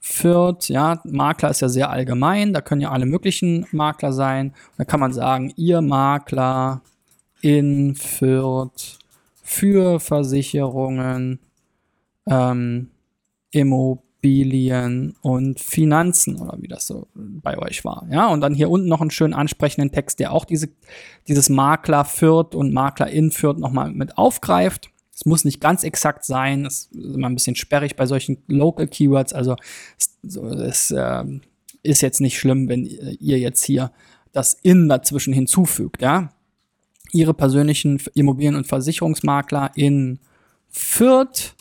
Fürth, 0.00 0.68
ja, 0.68 1.00
Makler 1.04 1.50
ist 1.50 1.60
ja 1.60 1.68
sehr 1.68 1.90
allgemein, 1.90 2.54
da 2.54 2.62
können 2.62 2.80
ja 2.80 2.90
alle 2.90 3.06
möglichen 3.06 3.66
Makler 3.70 4.12
sein. 4.12 4.54
Da 4.78 4.84
kann 4.84 4.98
man 4.98 5.12
sagen, 5.12 5.52
ihr 5.56 5.82
Makler 5.82 6.80
in 7.42 7.94
Fürth 7.94 8.99
für 9.50 9.98
Versicherungen, 9.98 11.40
ähm, 12.28 12.88
Immobilien 13.50 15.16
und 15.22 15.58
Finanzen 15.58 16.36
oder 16.36 16.56
wie 16.60 16.68
das 16.68 16.86
so 16.86 17.08
bei 17.14 17.58
euch 17.58 17.84
war. 17.84 18.06
Ja, 18.12 18.28
und 18.28 18.42
dann 18.42 18.54
hier 18.54 18.70
unten 18.70 18.86
noch 18.86 19.00
einen 19.00 19.10
schönen 19.10 19.34
ansprechenden 19.34 19.90
Text, 19.90 20.20
der 20.20 20.32
auch 20.32 20.44
diese, 20.44 20.68
dieses 21.26 21.48
Makler 21.48 22.04
führt 22.04 22.54
und 22.54 22.72
Makler 22.72 23.10
in 23.10 23.32
führt 23.32 23.58
nochmal 23.58 23.90
mit 23.90 24.16
aufgreift. 24.16 24.90
Es 25.12 25.26
muss 25.26 25.44
nicht 25.44 25.60
ganz 25.60 25.82
exakt 25.82 26.24
sein, 26.24 26.62
das 26.62 26.88
ist 26.92 27.16
immer 27.16 27.28
ein 27.28 27.34
bisschen 27.34 27.56
sperrig 27.56 27.96
bei 27.96 28.06
solchen 28.06 28.38
Local 28.46 28.86
Keywords, 28.86 29.32
also 29.32 29.56
es, 29.98 30.16
es 30.22 30.90
äh, 30.92 31.24
ist 31.82 32.02
jetzt 32.02 32.20
nicht 32.20 32.38
schlimm, 32.38 32.68
wenn 32.68 32.86
ihr 32.86 33.38
jetzt 33.40 33.64
hier 33.64 33.90
das 34.30 34.54
in 34.62 34.88
dazwischen 34.88 35.34
hinzufügt, 35.34 36.02
ja 36.02 36.30
ihre 37.12 37.34
persönlichen 37.34 38.00
Immobilien- 38.14 38.56
und 38.56 38.66
Versicherungsmakler 38.66 39.70
in 39.74 40.18
Fürth. 40.68 41.54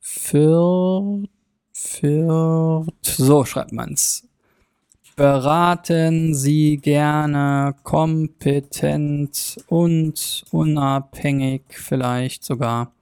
Fürth. 0.00 1.28
Fürth. 1.72 2.88
So 3.02 3.44
schreibt 3.44 3.72
man's. 3.72 4.26
Beraten 5.16 6.34
Sie 6.34 6.78
gerne 6.78 7.76
kompetent 7.84 9.58
und 9.68 10.44
unabhängig 10.50 11.62
vielleicht 11.68 12.42
sogar. 12.42 12.92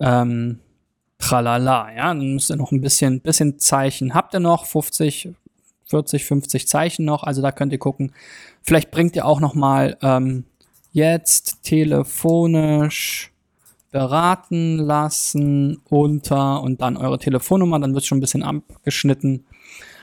Ähm, 0.00 0.58
tralala, 1.18 1.92
ja, 1.94 2.08
dann 2.08 2.34
müsst 2.34 2.50
ihr 2.50 2.56
noch 2.56 2.72
ein 2.72 2.80
bisschen, 2.80 3.20
bisschen 3.20 3.60
Zeichen. 3.60 4.14
Habt 4.14 4.34
ihr 4.34 4.40
noch 4.40 4.64
50, 4.64 5.30
40, 5.84 6.24
50 6.24 6.66
Zeichen 6.66 7.04
noch? 7.04 7.22
Also 7.22 7.42
da 7.42 7.52
könnt 7.52 7.72
ihr 7.72 7.78
gucken. 7.78 8.12
Vielleicht 8.62 8.90
bringt 8.90 9.14
ihr 9.14 9.24
auch 9.24 9.40
noch 9.40 9.54
mal 9.54 9.96
ähm, 10.02 10.44
jetzt 10.92 11.62
telefonisch 11.62 13.32
beraten 13.90 14.76
lassen 14.76 15.80
unter 15.88 16.62
und 16.62 16.80
dann 16.80 16.96
eure 16.96 17.18
Telefonnummer, 17.18 17.78
dann 17.80 17.94
wird 17.94 18.04
schon 18.04 18.18
ein 18.18 18.20
bisschen 18.20 18.42
abgeschnitten. 18.42 19.44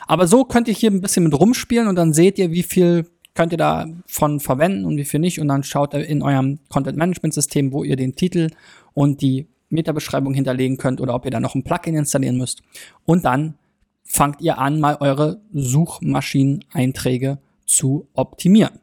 Aber 0.07 0.27
so 0.27 0.45
könnt 0.45 0.67
ihr 0.67 0.73
hier 0.73 0.91
ein 0.91 1.01
bisschen 1.01 1.23
mit 1.23 1.37
rumspielen 1.37 1.87
und 1.87 1.95
dann 1.95 2.13
seht 2.13 2.37
ihr, 2.39 2.51
wie 2.51 2.63
viel 2.63 3.05
könnt 3.33 3.51
ihr 3.51 3.57
davon 3.57 4.39
verwenden 4.39 4.85
und 4.85 4.97
wie 4.97 5.05
viel 5.05 5.19
nicht. 5.19 5.39
Und 5.39 5.47
dann 5.47 5.63
schaut 5.63 5.93
ihr 5.93 6.05
in 6.05 6.23
eurem 6.23 6.59
Content 6.69 6.97
Management 6.97 7.33
System, 7.33 7.71
wo 7.71 7.83
ihr 7.83 7.95
den 7.95 8.15
Titel 8.15 8.49
und 8.93 9.21
die 9.21 9.47
Meta-Beschreibung 9.69 10.33
hinterlegen 10.33 10.77
könnt 10.77 11.01
oder 11.01 11.13
ob 11.13 11.25
ihr 11.25 11.31
da 11.31 11.39
noch 11.39 11.53
ein 11.53 11.63
Plugin 11.63 11.95
installieren 11.95 12.37
müsst. 12.37 12.63
Und 13.05 13.25
dann 13.25 13.55
fangt 14.03 14.41
ihr 14.41 14.57
an, 14.57 14.79
mal 14.79 14.97
eure 14.99 15.41
Suchmaschineneinträge 15.53 17.37
zu 17.65 18.07
optimieren. 18.13 18.79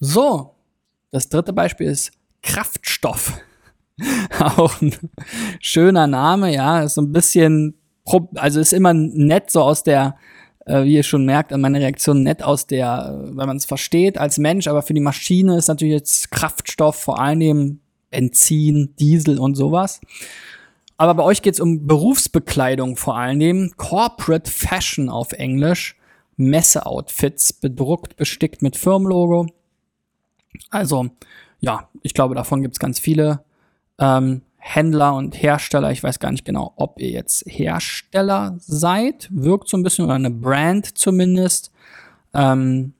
So, 0.00 0.54
das 1.10 1.28
dritte 1.28 1.52
Beispiel 1.52 1.86
ist 1.86 2.12
Kraftstoff. 2.42 3.38
Auch 4.40 4.80
ein 4.80 4.94
schöner 5.60 6.06
Name, 6.06 6.52
ja, 6.52 6.82
ist 6.82 6.94
so 6.94 7.02
ein 7.02 7.12
bisschen, 7.12 7.74
also 8.34 8.60
ist 8.60 8.72
immer 8.72 8.94
nett 8.94 9.50
so 9.50 9.62
aus 9.62 9.82
der 9.82 10.16
äh, 10.66 10.84
wie 10.84 10.94
ihr 10.94 11.02
schon 11.02 11.24
merkt, 11.24 11.52
an 11.52 11.60
meiner 11.60 11.80
Reaktion 11.80 12.22
nett 12.22 12.42
aus 12.42 12.66
der, 12.66 13.26
äh, 13.28 13.36
weil 13.36 13.46
man 13.46 13.56
es 13.56 13.64
versteht 13.64 14.18
als 14.18 14.38
Mensch, 14.38 14.68
aber 14.68 14.82
für 14.82 14.94
die 14.94 15.00
Maschine 15.00 15.56
ist 15.56 15.68
natürlich 15.68 15.94
jetzt 15.94 16.30
Kraftstoff 16.30 16.96
vor 16.96 17.18
allem 17.18 17.80
Benzin, 18.10 18.94
Diesel 18.98 19.38
und 19.38 19.54
sowas. 19.54 20.00
Aber 20.96 21.14
bei 21.14 21.22
euch 21.22 21.42
geht 21.42 21.54
es 21.54 21.60
um 21.60 21.86
Berufsbekleidung 21.86 22.96
vor 22.96 23.16
allem, 23.16 23.72
Corporate 23.76 24.50
Fashion 24.50 25.08
auf 25.08 25.32
Englisch, 25.32 25.96
Messeoutfits, 26.36 27.52
bedruckt, 27.54 28.16
bestickt 28.16 28.62
mit 28.62 28.76
Firmenlogo. 28.76 29.46
Also, 30.70 31.10
ja, 31.60 31.88
ich 32.02 32.14
glaube, 32.14 32.34
davon 32.34 32.62
gibt 32.62 32.74
es 32.74 32.78
ganz 32.78 32.98
viele. 32.98 33.44
Ähm, 33.98 34.42
Händler 34.56 35.14
und 35.14 35.42
Hersteller. 35.42 35.90
Ich 35.90 36.02
weiß 36.02 36.18
gar 36.18 36.30
nicht 36.30 36.44
genau, 36.44 36.74
ob 36.76 37.00
ihr 37.00 37.10
jetzt 37.10 37.44
Hersteller 37.46 38.56
seid. 38.58 39.28
Wirkt 39.32 39.68
so 39.68 39.76
ein 39.76 39.82
bisschen 39.82 40.04
oder 40.04 40.14
eine 40.14 40.30
Brand 40.30 40.98
zumindest. 40.98 41.72
Ähm, 42.34 42.92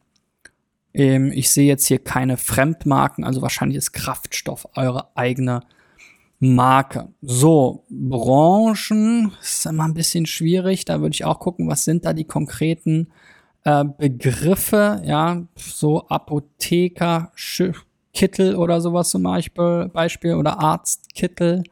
ähm, 0.94 1.30
ich 1.32 1.50
sehe 1.50 1.68
jetzt 1.68 1.86
hier 1.86 1.98
keine 1.98 2.36
Fremdmarken, 2.36 3.24
also 3.24 3.42
wahrscheinlich 3.42 3.76
ist 3.76 3.92
Kraftstoff 3.92 4.66
eure 4.74 5.14
eigene 5.16 5.60
Marke. 6.40 7.08
So, 7.20 7.84
Branchen 7.90 9.32
ist 9.42 9.66
immer 9.66 9.84
ein 9.84 9.94
bisschen 9.94 10.24
schwierig. 10.24 10.86
Da 10.86 11.00
würde 11.00 11.14
ich 11.14 11.26
auch 11.26 11.38
gucken, 11.38 11.68
was 11.68 11.84
sind 11.84 12.06
da 12.06 12.14
die 12.14 12.24
konkreten 12.24 13.08
äh, 13.64 13.84
Begriffe. 13.98 15.02
Ja, 15.04 15.42
so 15.56 16.06
Apotheker, 16.08 17.32
Kittel 18.12 18.56
oder 18.56 18.80
sowas 18.80 19.10
zum 19.10 19.22
Beispiel, 19.22 19.88
Beispiel 19.92 20.34
oder 20.34 20.58
Arztkittel. 20.60 21.62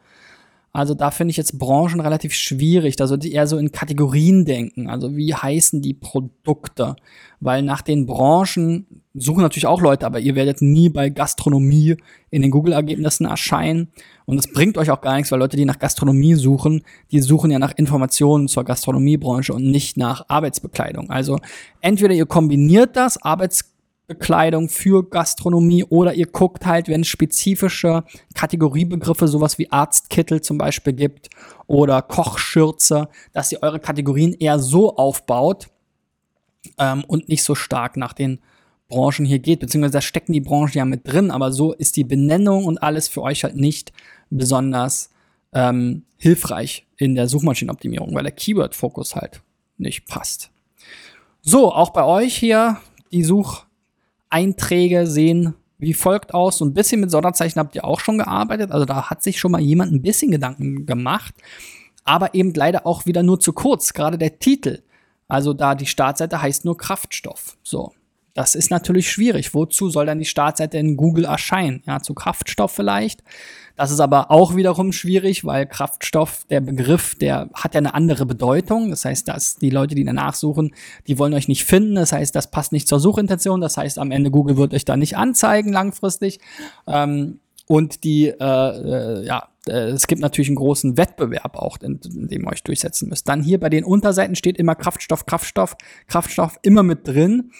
Also 0.73 0.95
da 0.95 1.11
finde 1.11 1.31
ich 1.31 1.37
jetzt 1.37 1.59
Branchen 1.59 2.01
relativ 2.01 2.35
schwierig. 2.35 2.97
Da 2.97 3.07
sollte 3.07 3.27
ich 3.27 3.35
eher 3.35 3.47
so 3.47 3.57
in 3.57 3.73
Kategorien 3.73 4.45
denken. 4.45 4.89
Also 4.89 5.17
wie 5.17 5.35
heißen 5.35 5.81
die 5.81 5.95
Produkte? 5.95 6.97
Weil 7.41 7.63
nach 7.63 7.83
den 7.83 8.07
Branchen 8.07 8.87
suchen 9.15 9.43
natürlich 9.43 9.67
auch 9.67 9.81
Leute, 9.81 10.07
aber 10.07 10.21
ihr 10.21 10.35
werdet 10.35 10.61
nie 10.61 10.89
bei 10.89 11.09
Gastronomie 11.09 11.97
in 12.31 12.43
den 12.43 12.51
Google-Ergebnissen 12.51 13.27
erscheinen. 13.27 13.89
Und 14.27 14.39
es 14.39 14.53
bringt 14.53 14.77
euch 14.77 14.91
auch 14.91 15.01
gar 15.01 15.17
nichts, 15.17 15.33
weil 15.33 15.39
Leute, 15.39 15.57
die 15.57 15.65
nach 15.65 15.79
Gastronomie 15.79 16.35
suchen, 16.35 16.83
die 17.11 17.21
suchen 17.21 17.51
ja 17.51 17.59
nach 17.59 17.73
Informationen 17.77 18.47
zur 18.47 18.65
Gastronomiebranche 18.65 19.55
und 19.55 19.65
nicht 19.65 19.97
nach 19.97 20.27
Arbeitsbekleidung. 20.29 21.11
Also 21.11 21.39
entweder 21.81 22.15
ihr 22.15 22.27
kombiniert 22.27 22.97
das, 22.97 23.21
Arbeitsbekleidung, 23.21 23.78
Bekleidung 24.09 24.71
für 24.71 25.09
Gastronomie 25.09 25.85
oder 25.85 26.15
ihr 26.15 26.27
guckt 26.27 26.65
halt, 26.65 26.89
wenn 26.89 27.03
es 27.03 27.09
spezifische 27.09 28.05
Kategoriebegriffe, 28.35 29.29
sowas 29.29 29.59
wie 29.59 29.71
Arztkittel 29.71 30.41
zum 30.41 30.57
Beispiel 30.57 30.95
gibt 30.95 31.29
oder 31.67 32.01
Kochschürze, 32.01 33.11
dass 33.35 33.53
ihr 33.53 33.63
eure 33.63 33.79
Kategorien 33.79 34.33
eher 34.33 34.59
so 34.59 34.97
aufbaut 34.97 35.69
ähm, 36.79 37.05
und 37.07 37.29
nicht 37.29 37.45
so 37.45 37.55
stark 37.55 37.99
nach 37.99 38.15
den 38.15 38.41
Branchen 38.89 39.27
hier 39.27 39.41
geht, 39.41 39.61
beziehungsweise 39.61 39.93
da 39.93 40.01
stecken 40.01 40.33
die 40.33 40.41
Branchen 40.41 40.73
ja 40.73 40.87
mit 40.87 41.07
drin, 41.07 41.31
aber 41.31 41.53
so 41.53 41.75
ist 41.75 41.97
die 41.97 42.05
Benennung 42.05 42.65
und 42.65 42.83
alles 42.83 43.09
für 43.09 43.21
euch 43.21 43.45
halt 43.45 43.57
nicht 43.57 43.93
besonders 44.31 45.11
ähm, 45.53 46.05
hilfreich 46.17 46.87
in 46.97 47.15
der 47.15 47.29
Suchmaschinenoptimierung, 47.29 48.15
weil 48.15 48.23
der 48.23 48.33
Keyword-Fokus 48.33 49.15
halt 49.15 49.43
nicht 49.77 50.07
passt. 50.07 50.51
So, 51.43 51.73
auch 51.75 51.91
bei 51.91 52.05
euch 52.05 52.35
hier 52.35 52.79
die 53.13 53.23
Such 53.23 53.68
Einträge 54.31 55.07
sehen 55.07 55.55
wie 55.79 55.95
folgt 55.95 56.35
aus. 56.35 56.59
So 56.59 56.65
ein 56.65 56.75
bisschen 56.75 57.01
mit 57.01 57.11
Sonderzeichen 57.11 57.61
habt 57.61 57.75
ihr 57.75 57.85
auch 57.85 58.01
schon 58.01 58.19
gearbeitet. 58.19 58.73
Also 58.73 58.85
da 58.85 59.09
hat 59.09 59.23
sich 59.23 59.39
schon 59.39 59.53
mal 59.53 59.61
jemand 59.61 59.93
ein 59.93 60.03
bisschen 60.03 60.31
Gedanken 60.31 60.87
gemacht. 60.87 61.35
Aber 62.05 62.35
eben 62.35 62.53
leider 62.53 62.87
auch 62.87 63.07
wieder 63.07 63.23
nur 63.23 63.39
zu 63.41 63.53
kurz. 63.53 63.93
Gerade 63.93 64.19
der 64.19 64.39
Titel. 64.39 64.83
Also 65.29 65.55
da 65.55 65.75
die 65.75 65.87
Startseite 65.87 66.43
heißt 66.43 66.65
nur 66.65 66.77
Kraftstoff. 66.77 67.57
So. 67.63 67.93
Das 68.39 68.55
ist 68.55 68.71
natürlich 68.71 69.11
schwierig. 69.11 69.53
Wozu 69.53 69.91
soll 69.91 70.07
dann 70.07 70.21
die 70.21 70.25
Startseite 70.25 70.79
in 70.79 70.97
Google 70.97 71.25
erscheinen? 71.25 71.83
Ja, 71.89 71.99
zu 71.99 72.15
Kraftstoff 72.15 72.71
vielleicht. 72.71 73.25
Das 73.75 73.91
ist 73.91 73.99
aber 73.99 74.31
auch 74.31 74.55
wiederum 74.55 74.93
schwierig, 74.93 75.45
weil 75.45 75.67
Kraftstoff, 75.67 76.45
der 76.49 76.61
Begriff, 76.61 77.17
der 77.17 77.51
hat 77.53 77.75
ja 77.75 77.79
eine 77.79 77.95
andere 77.95 78.27
Bedeutung. 78.27 78.91
Das 78.91 79.05
heißt, 79.05 79.27
dass 79.27 79.57
die 79.57 79.71
Leute, 79.71 79.97
die 79.97 80.05
danach 80.05 80.35
suchen, 80.35 80.73
die 81.09 81.19
wollen 81.19 81.35
euch 81.35 81.49
nicht 81.49 81.65
finden. 81.65 81.97
Das 81.97 82.13
heißt, 82.13 82.33
das 82.33 82.49
passt 82.49 82.71
nicht 82.71 82.87
zur 82.87 83.01
Suchintention. 83.01 83.61
Das 83.61 83.77
heißt, 83.77 83.99
am 83.99 84.13
Ende 84.13 84.31
Google 84.31 84.57
wird 84.57 84.73
euch 84.73 84.85
da 84.85 84.97
nicht 84.97 85.17
anzeigen 85.17 85.73
langfristig. 85.73 86.39
Ähm, 86.87 87.41
und 87.67 88.05
die, 88.05 88.29
äh, 88.29 88.35
äh, 88.39 89.27
ja, 89.27 89.49
äh, 89.67 89.91
es 89.91 90.07
gibt 90.07 90.23
natürlich 90.23 90.49
einen 90.49 90.57
großen 90.57 90.97
Wettbewerb 90.97 91.57
auch, 91.57 91.79
in, 91.83 91.99
in 92.05 92.29
dem 92.29 92.45
ihr 92.45 92.53
euch 92.53 92.63
durchsetzen 92.63 93.09
müsst. 93.09 93.29
Dann 93.29 93.43
hier 93.43 93.59
bei 93.61 93.69
den 93.69 93.85
Unterseiten 93.85 94.37
steht 94.37 94.59
immer 94.59 94.75
Kraftstoff, 94.75 95.27
Kraftstoff, 95.27 95.77
Kraftstoff 96.07 96.59
immer 96.63 96.83
mit 96.85 97.07
drin. 97.07 97.51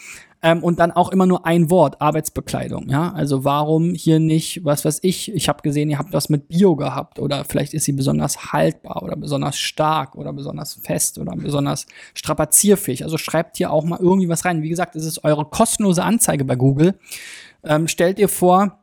Ähm, 0.41 0.63
und 0.63 0.79
dann 0.79 0.91
auch 0.91 1.11
immer 1.11 1.25
nur 1.25 1.45
ein 1.45 1.69
Wort, 1.69 2.01
Arbeitsbekleidung. 2.01 2.87
Ja, 2.89 3.11
also 3.11 3.43
warum 3.43 3.93
hier 3.93 4.19
nicht, 4.19 4.63
was 4.63 4.85
weiß 4.85 4.99
ich, 5.01 5.33
ich 5.33 5.49
habe 5.49 5.61
gesehen, 5.61 5.89
ihr 5.89 5.99
habt 5.99 6.13
was 6.13 6.29
mit 6.29 6.47
Bio 6.47 6.77
gehabt 6.77 7.19
oder 7.19 7.43
vielleicht 7.43 7.73
ist 7.73 7.83
sie 7.83 7.91
besonders 7.91 8.53
haltbar 8.53 9.03
oder 9.03 9.17
besonders 9.17 9.57
stark 9.57 10.15
oder 10.15 10.31
besonders 10.31 10.75
fest 10.75 11.17
oder 11.17 11.33
besonders 11.35 11.87
strapazierfähig. 12.13 13.03
Also 13.03 13.17
schreibt 13.17 13.57
hier 13.57 13.71
auch 13.71 13.83
mal 13.83 13.99
irgendwie 13.99 14.29
was 14.29 14.45
rein. 14.45 14.61
Wie 14.61 14.69
gesagt, 14.69 14.95
es 14.95 15.05
ist 15.05 15.25
eure 15.25 15.43
kostenlose 15.43 16.03
Anzeige 16.03 16.45
bei 16.45 16.55
Google. 16.55 16.97
Ähm, 17.63 17.89
stellt 17.89 18.17
ihr 18.19 18.29
vor, 18.29 18.78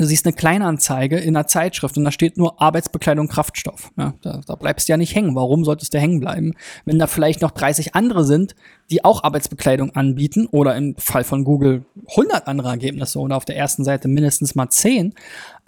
du 0.00 0.06
siehst 0.06 0.24
eine 0.26 0.32
Kleinanzeige 0.32 1.18
in 1.18 1.36
einer 1.36 1.46
Zeitschrift 1.46 1.96
und 1.98 2.04
da 2.04 2.10
steht 2.10 2.38
nur 2.38 2.60
Arbeitsbekleidung 2.60 3.28
Kraftstoff. 3.28 3.92
Ja, 3.96 4.14
da, 4.22 4.40
da 4.46 4.54
bleibst 4.54 4.88
du 4.88 4.92
ja 4.92 4.96
nicht 4.96 5.14
hängen. 5.14 5.34
Warum 5.34 5.64
solltest 5.64 5.92
du 5.92 5.98
hängen 5.98 6.20
bleiben? 6.20 6.54
Wenn 6.84 6.98
da 6.98 7.06
vielleicht 7.06 7.42
noch 7.42 7.50
30 7.50 7.94
andere 7.94 8.24
sind, 8.24 8.54
die 8.90 9.04
auch 9.04 9.22
Arbeitsbekleidung 9.22 9.94
anbieten 9.94 10.46
oder 10.46 10.74
im 10.74 10.96
Fall 10.96 11.24
von 11.24 11.44
Google 11.44 11.84
100 12.08 12.48
andere 12.48 12.70
Ergebnisse 12.70 13.18
oder 13.18 13.36
auf 13.36 13.44
der 13.44 13.56
ersten 13.56 13.84
Seite 13.84 14.08
mindestens 14.08 14.54
mal 14.54 14.70
10, 14.70 15.14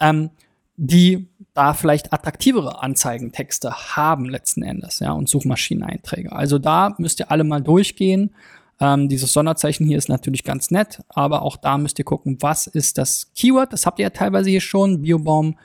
ähm, 0.00 0.30
die 0.76 1.28
da 1.52 1.74
vielleicht 1.74 2.14
attraktivere 2.14 2.82
Anzeigentexte 2.82 3.94
haben 3.94 4.24
letzten 4.24 4.62
Endes, 4.62 5.00
ja, 5.00 5.12
und 5.12 5.28
Suchmaschineneinträge. 5.28 6.32
Also 6.32 6.58
da 6.58 6.94
müsst 6.96 7.20
ihr 7.20 7.30
alle 7.30 7.44
mal 7.44 7.60
durchgehen 7.60 8.34
ähm, 8.82 9.08
dieses 9.08 9.32
Sonderzeichen 9.32 9.86
hier 9.86 9.96
ist 9.96 10.08
natürlich 10.08 10.42
ganz 10.42 10.72
nett, 10.72 11.00
aber 11.08 11.42
auch 11.42 11.56
da 11.56 11.78
müsst 11.78 12.00
ihr 12.00 12.04
gucken, 12.04 12.38
was 12.40 12.66
ist 12.66 12.98
das 12.98 13.32
Keyword. 13.32 13.72
Das 13.72 13.86
habt 13.86 14.00
ihr 14.00 14.02
ja 14.02 14.10
teilweise 14.10 14.50
hier 14.50 14.60
schon. 14.60 15.02
Biobaum 15.02 15.56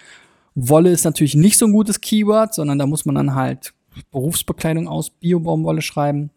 Wolle 0.54 0.92
ist 0.92 1.04
natürlich 1.04 1.34
nicht 1.34 1.58
so 1.58 1.66
ein 1.66 1.72
gutes 1.72 2.00
Keyword, 2.00 2.54
sondern 2.54 2.78
da 2.78 2.86
muss 2.86 3.06
man 3.06 3.16
dann 3.16 3.34
halt 3.34 3.74
Berufsbekleidung 4.12 4.88
aus 4.88 5.10
Biobaumwolle 5.10 5.82
schreiben. 5.82 6.30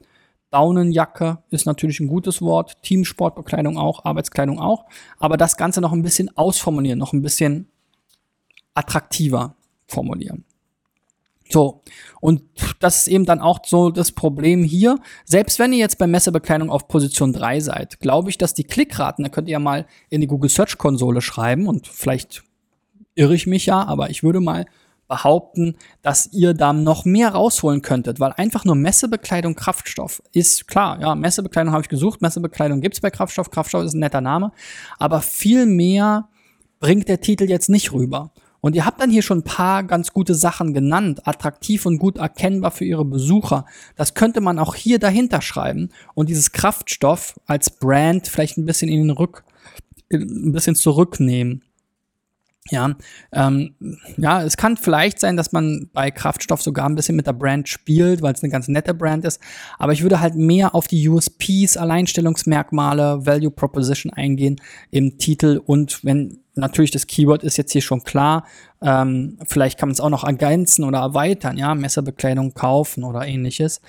Daunenjacke 0.50 1.38
ist 1.50 1.66
natürlich 1.66 2.00
ein 2.00 2.08
gutes 2.08 2.40
Wort, 2.40 2.82
Teamsportbekleidung 2.82 3.76
auch, 3.76 4.06
Arbeitskleidung 4.06 4.58
auch, 4.58 4.86
aber 5.18 5.36
das 5.36 5.58
Ganze 5.58 5.82
noch 5.82 5.92
ein 5.92 6.02
bisschen 6.02 6.34
ausformulieren, 6.34 6.98
noch 6.98 7.12
ein 7.12 7.22
bisschen 7.22 7.68
attraktiver 8.72 9.54
formulieren. 9.86 10.44
So, 11.50 11.82
und 12.20 12.42
das 12.78 13.00
ist 13.00 13.08
eben 13.08 13.24
dann 13.24 13.40
auch 13.40 13.60
so 13.64 13.90
das 13.90 14.12
Problem 14.12 14.62
hier. 14.62 14.98
Selbst 15.24 15.58
wenn 15.58 15.72
ihr 15.72 15.78
jetzt 15.78 15.98
bei 15.98 16.06
Messebekleidung 16.06 16.70
auf 16.70 16.86
Position 16.86 17.32
3 17.32 17.60
seid, 17.60 18.00
glaube 18.00 18.30
ich, 18.30 18.38
dass 18.38 18.54
die 18.54 18.64
Klickraten, 18.64 19.24
da 19.24 19.30
könnt 19.30 19.48
ihr 19.48 19.52
ja 19.52 19.58
mal 19.58 19.86
in 20.10 20.20
die 20.20 20.26
Google 20.26 20.50
Search 20.50 20.78
Konsole 20.78 21.20
schreiben 21.20 21.66
und 21.66 21.88
vielleicht 21.88 22.44
irre 23.14 23.34
ich 23.34 23.46
mich 23.46 23.66
ja, 23.66 23.84
aber 23.84 24.10
ich 24.10 24.22
würde 24.22 24.40
mal 24.40 24.66
behaupten, 25.08 25.74
dass 26.02 26.32
ihr 26.32 26.54
da 26.54 26.72
noch 26.72 27.04
mehr 27.04 27.30
rausholen 27.30 27.82
könntet, 27.82 28.20
weil 28.20 28.32
einfach 28.32 28.64
nur 28.64 28.76
Messebekleidung 28.76 29.56
Kraftstoff 29.56 30.22
ist 30.32 30.68
klar, 30.68 31.00
ja, 31.00 31.16
Messebekleidung 31.16 31.72
habe 31.72 31.82
ich 31.82 31.88
gesucht, 31.88 32.22
Messebekleidung 32.22 32.80
gibt's 32.80 33.00
bei 33.00 33.10
Kraftstoff, 33.10 33.50
Kraftstoff 33.50 33.84
ist 33.84 33.94
ein 33.94 33.98
netter 33.98 34.20
Name, 34.20 34.52
aber 34.98 35.20
viel 35.20 35.66
mehr 35.66 36.28
bringt 36.78 37.08
der 37.08 37.20
Titel 37.20 37.44
jetzt 37.44 37.68
nicht 37.68 37.92
rüber. 37.92 38.30
Und 38.60 38.76
ihr 38.76 38.84
habt 38.84 39.00
dann 39.00 39.10
hier 39.10 39.22
schon 39.22 39.38
ein 39.38 39.44
paar 39.44 39.84
ganz 39.84 40.12
gute 40.12 40.34
Sachen 40.34 40.74
genannt, 40.74 41.26
attraktiv 41.26 41.86
und 41.86 41.98
gut 41.98 42.18
erkennbar 42.18 42.70
für 42.70 42.84
ihre 42.84 43.04
Besucher. 43.04 43.64
Das 43.96 44.14
könnte 44.14 44.40
man 44.40 44.58
auch 44.58 44.74
hier 44.74 44.98
dahinter 44.98 45.40
schreiben 45.40 45.90
und 46.14 46.28
dieses 46.28 46.52
Kraftstoff 46.52 47.40
als 47.46 47.70
Brand 47.70 48.28
vielleicht 48.28 48.58
ein 48.58 48.66
bisschen 48.66 48.88
in 48.88 49.02
den 49.02 49.10
Rück, 49.10 49.44
ein 50.12 50.52
bisschen 50.52 50.74
zurücknehmen. 50.74 51.62
Ja, 52.68 52.94
ähm, 53.32 53.74
ja, 54.16 54.42
es 54.42 54.56
kann 54.56 54.76
vielleicht 54.76 55.18
sein, 55.18 55.36
dass 55.36 55.50
man 55.50 55.88
bei 55.92 56.10
Kraftstoff 56.10 56.62
sogar 56.62 56.88
ein 56.88 56.94
bisschen 56.94 57.16
mit 57.16 57.26
der 57.26 57.32
Brand 57.32 57.68
spielt, 57.68 58.22
weil 58.22 58.34
es 58.34 58.42
eine 58.42 58.52
ganz 58.52 58.68
nette 58.68 58.94
Brand 58.94 59.24
ist. 59.24 59.40
Aber 59.78 59.92
ich 59.92 60.02
würde 60.02 60.20
halt 60.20 60.36
mehr 60.36 60.74
auf 60.74 60.86
die 60.86 61.08
USPs, 61.08 61.76
Alleinstellungsmerkmale, 61.76 63.26
Value 63.26 63.50
Proposition 63.50 64.12
eingehen 64.12 64.60
im 64.90 65.18
Titel 65.18 65.60
und 65.64 66.04
wenn 66.04 66.39
natürlich 66.60 66.90
das 66.90 67.06
Keyword 67.06 67.42
ist 67.42 67.56
jetzt 67.56 67.72
hier 67.72 67.82
schon 67.82 68.04
klar. 68.04 68.44
Ähm, 68.80 69.38
vielleicht 69.46 69.78
kann 69.78 69.88
man 69.88 69.94
es 69.94 70.00
auch 70.00 70.10
noch 70.10 70.24
ergänzen 70.24 70.84
oder 70.84 70.98
erweitern, 70.98 71.56
ja, 71.56 71.74
Messerbekleidung 71.74 72.54
kaufen 72.54 73.04
oder 73.04 73.26
ähnliches. 73.26 73.80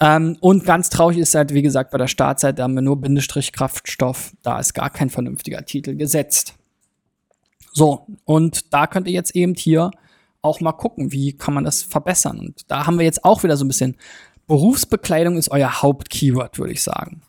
Ähm, 0.00 0.36
und 0.40 0.64
ganz 0.64 0.90
traurig 0.90 1.18
ist 1.18 1.34
halt, 1.34 1.54
wie 1.54 1.62
gesagt, 1.62 1.92
bei 1.92 1.98
der 1.98 2.08
Startseite 2.08 2.62
haben 2.62 2.74
wir 2.74 2.82
nur 2.82 3.00
Bindestrich 3.00 3.52
Kraftstoff. 3.52 4.32
Da 4.42 4.58
ist 4.58 4.74
gar 4.74 4.90
kein 4.90 5.10
vernünftiger 5.10 5.64
Titel 5.64 5.94
gesetzt. 5.94 6.54
So, 7.72 8.06
und 8.24 8.72
da 8.74 8.86
könnt 8.86 9.06
ihr 9.06 9.14
jetzt 9.14 9.36
eben 9.36 9.54
hier 9.54 9.92
auch 10.42 10.60
mal 10.60 10.72
gucken, 10.72 11.12
wie 11.12 11.32
kann 11.32 11.54
man 11.54 11.64
das 11.64 11.82
verbessern. 11.82 12.38
Und 12.40 12.70
da 12.70 12.86
haben 12.86 12.98
wir 12.98 13.04
jetzt 13.04 13.24
auch 13.24 13.44
wieder 13.44 13.56
so 13.56 13.64
ein 13.64 13.68
bisschen 13.68 13.96
Berufsbekleidung 14.48 15.36
ist 15.36 15.50
euer 15.50 15.82
Hauptkeyword, 15.82 16.58
würde 16.58 16.72
ich 16.72 16.82
sagen. 16.82 17.22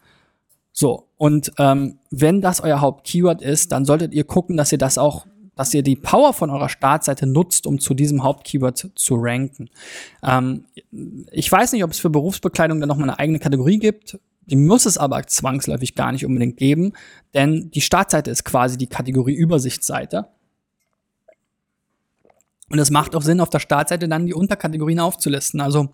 So, 0.73 1.07
und 1.17 1.51
ähm, 1.59 1.99
wenn 2.09 2.41
das 2.41 2.59
euer 2.59 2.81
Hauptkeyword 2.81 3.43
ist, 3.43 3.71
dann 3.71 3.86
solltet 3.86 4.13
ihr 4.13 4.23
gucken, 4.23 4.57
dass 4.57 4.71
ihr 4.71 4.79
das 4.79 4.97
auch, 4.97 5.27
dass 5.55 5.71
ihr 5.73 5.83
die 5.83 5.95
Power 5.95 6.33
von 6.33 6.49
eurer 6.49 6.67
Startseite 6.67 7.27
nutzt, 7.27 7.67
um 7.67 7.79
zu 7.79 7.93
diesem 7.93 8.23
Hauptkeyword 8.23 8.89
zu 8.95 9.15
ranken. 9.15 9.69
Ähm, 10.23 10.65
ich 11.31 11.49
weiß 11.49 11.73
nicht, 11.73 11.83
ob 11.83 11.91
es 11.91 11.99
für 11.99 12.09
Berufsbekleidung 12.09 12.79
dann 12.79 12.89
nochmal 12.89 13.07
eine 13.07 13.19
eigene 13.19 13.38
Kategorie 13.38 13.77
gibt. 13.77 14.19
Die 14.47 14.55
muss 14.55 14.88
es 14.88 14.97
aber 14.97 15.21
zwangsläufig 15.27 15.93
gar 15.93 16.12
nicht 16.12 16.25
unbedingt 16.25 16.57
geben, 16.57 16.93
denn 17.36 17.69
die 17.71 17.81
Startseite 17.81 18.31
ist 18.31 18.43
quasi 18.43 18.77
die 18.77 18.88
Kategorie 18.88 19.36
Übersichtsseite. 19.36 20.27
Und 22.69 22.79
es 22.79 22.89
macht 22.89 23.15
auch 23.15 23.21
Sinn, 23.21 23.39
auf 23.39 23.51
der 23.51 23.59
Startseite 23.59 24.09
dann 24.09 24.25
die 24.25 24.33
Unterkategorien 24.33 24.99
aufzulisten. 24.99 25.62
Also 25.62 25.89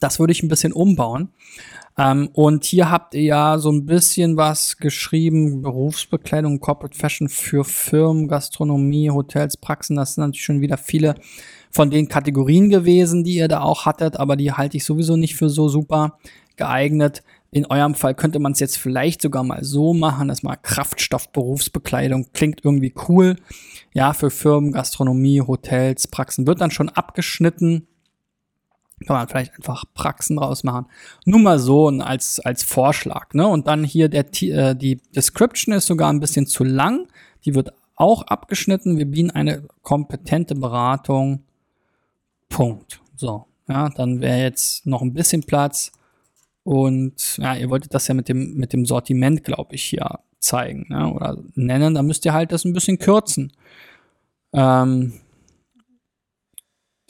das 0.00 0.20
würde 0.20 0.32
ich 0.32 0.42
ein 0.42 0.48
bisschen 0.48 0.72
umbauen. 0.72 1.30
Ähm, 1.98 2.30
und 2.32 2.64
hier 2.64 2.90
habt 2.90 3.14
ihr 3.14 3.22
ja 3.22 3.58
so 3.58 3.70
ein 3.70 3.84
bisschen 3.84 4.36
was 4.36 4.78
geschrieben, 4.78 5.62
Berufsbekleidung, 5.62 6.60
Corporate 6.60 6.96
Fashion 6.96 7.28
für 7.28 7.64
Firmen, 7.64 8.28
Gastronomie, 8.28 9.10
Hotels, 9.10 9.56
Praxen. 9.56 9.96
Das 9.96 10.14
sind 10.14 10.22
natürlich 10.22 10.44
schon 10.44 10.60
wieder 10.60 10.78
viele 10.78 11.14
von 11.70 11.90
den 11.90 12.08
Kategorien 12.08 12.70
gewesen, 12.70 13.24
die 13.24 13.34
ihr 13.34 13.48
da 13.48 13.60
auch 13.60 13.86
hattet, 13.86 14.16
aber 14.16 14.36
die 14.36 14.52
halte 14.52 14.76
ich 14.76 14.84
sowieso 14.84 15.16
nicht 15.16 15.36
für 15.36 15.48
so 15.48 15.68
super 15.68 16.18
geeignet. 16.56 17.22
In 17.50 17.66
eurem 17.66 17.94
Fall 17.94 18.14
könnte 18.14 18.38
man 18.38 18.52
es 18.52 18.60
jetzt 18.60 18.78
vielleicht 18.78 19.20
sogar 19.20 19.44
mal 19.44 19.62
so 19.62 19.92
machen, 19.92 20.28
dass 20.28 20.42
mal 20.42 20.56
Kraftstoffberufsbekleidung 20.56 22.28
klingt 22.32 22.64
irgendwie 22.64 22.94
cool. 23.08 23.36
Ja, 23.92 24.14
für 24.14 24.30
Firmen, 24.30 24.72
Gastronomie, 24.72 25.42
Hotels, 25.42 26.08
Praxen 26.08 26.46
wird 26.46 26.62
dann 26.62 26.70
schon 26.70 26.88
abgeschnitten. 26.88 27.86
Kann 29.04 29.16
man 29.16 29.28
vielleicht 29.28 29.54
einfach 29.54 29.84
Praxen 29.94 30.36
draus 30.36 30.64
machen. 30.64 30.86
Nur 31.24 31.40
mal 31.40 31.58
so 31.58 31.88
als, 31.88 32.40
als 32.40 32.62
Vorschlag. 32.62 33.34
Ne? 33.34 33.46
Und 33.46 33.66
dann 33.66 33.84
hier 33.84 34.08
der, 34.08 34.26
äh, 34.42 34.74
die 34.74 34.96
Description 35.14 35.74
ist 35.74 35.86
sogar 35.86 36.10
ein 36.12 36.20
bisschen 36.20 36.46
zu 36.46 36.64
lang. 36.64 37.08
Die 37.44 37.54
wird 37.54 37.72
auch 37.96 38.22
abgeschnitten. 38.22 38.98
Wir 38.98 39.06
bieten 39.06 39.30
eine 39.30 39.62
kompetente 39.82 40.54
Beratung. 40.54 41.44
Punkt. 42.48 43.00
So, 43.16 43.46
ja, 43.68 43.88
dann 43.90 44.20
wäre 44.20 44.40
jetzt 44.40 44.86
noch 44.86 45.02
ein 45.02 45.14
bisschen 45.14 45.42
Platz. 45.42 45.92
Und 46.64 47.38
ja, 47.38 47.54
ihr 47.54 47.70
wolltet 47.70 47.94
das 47.94 48.08
ja 48.08 48.14
mit 48.14 48.28
dem, 48.28 48.54
mit 48.54 48.72
dem 48.72 48.84
Sortiment, 48.84 49.42
glaube 49.44 49.74
ich, 49.74 49.84
hier 49.84 50.20
zeigen 50.38 50.86
ne? 50.88 51.12
oder 51.12 51.38
nennen. 51.54 51.94
Da 51.94 52.02
müsst 52.02 52.24
ihr 52.24 52.32
halt 52.32 52.52
das 52.52 52.64
ein 52.64 52.72
bisschen 52.72 52.98
kürzen. 52.98 53.52
Ähm, 54.52 55.14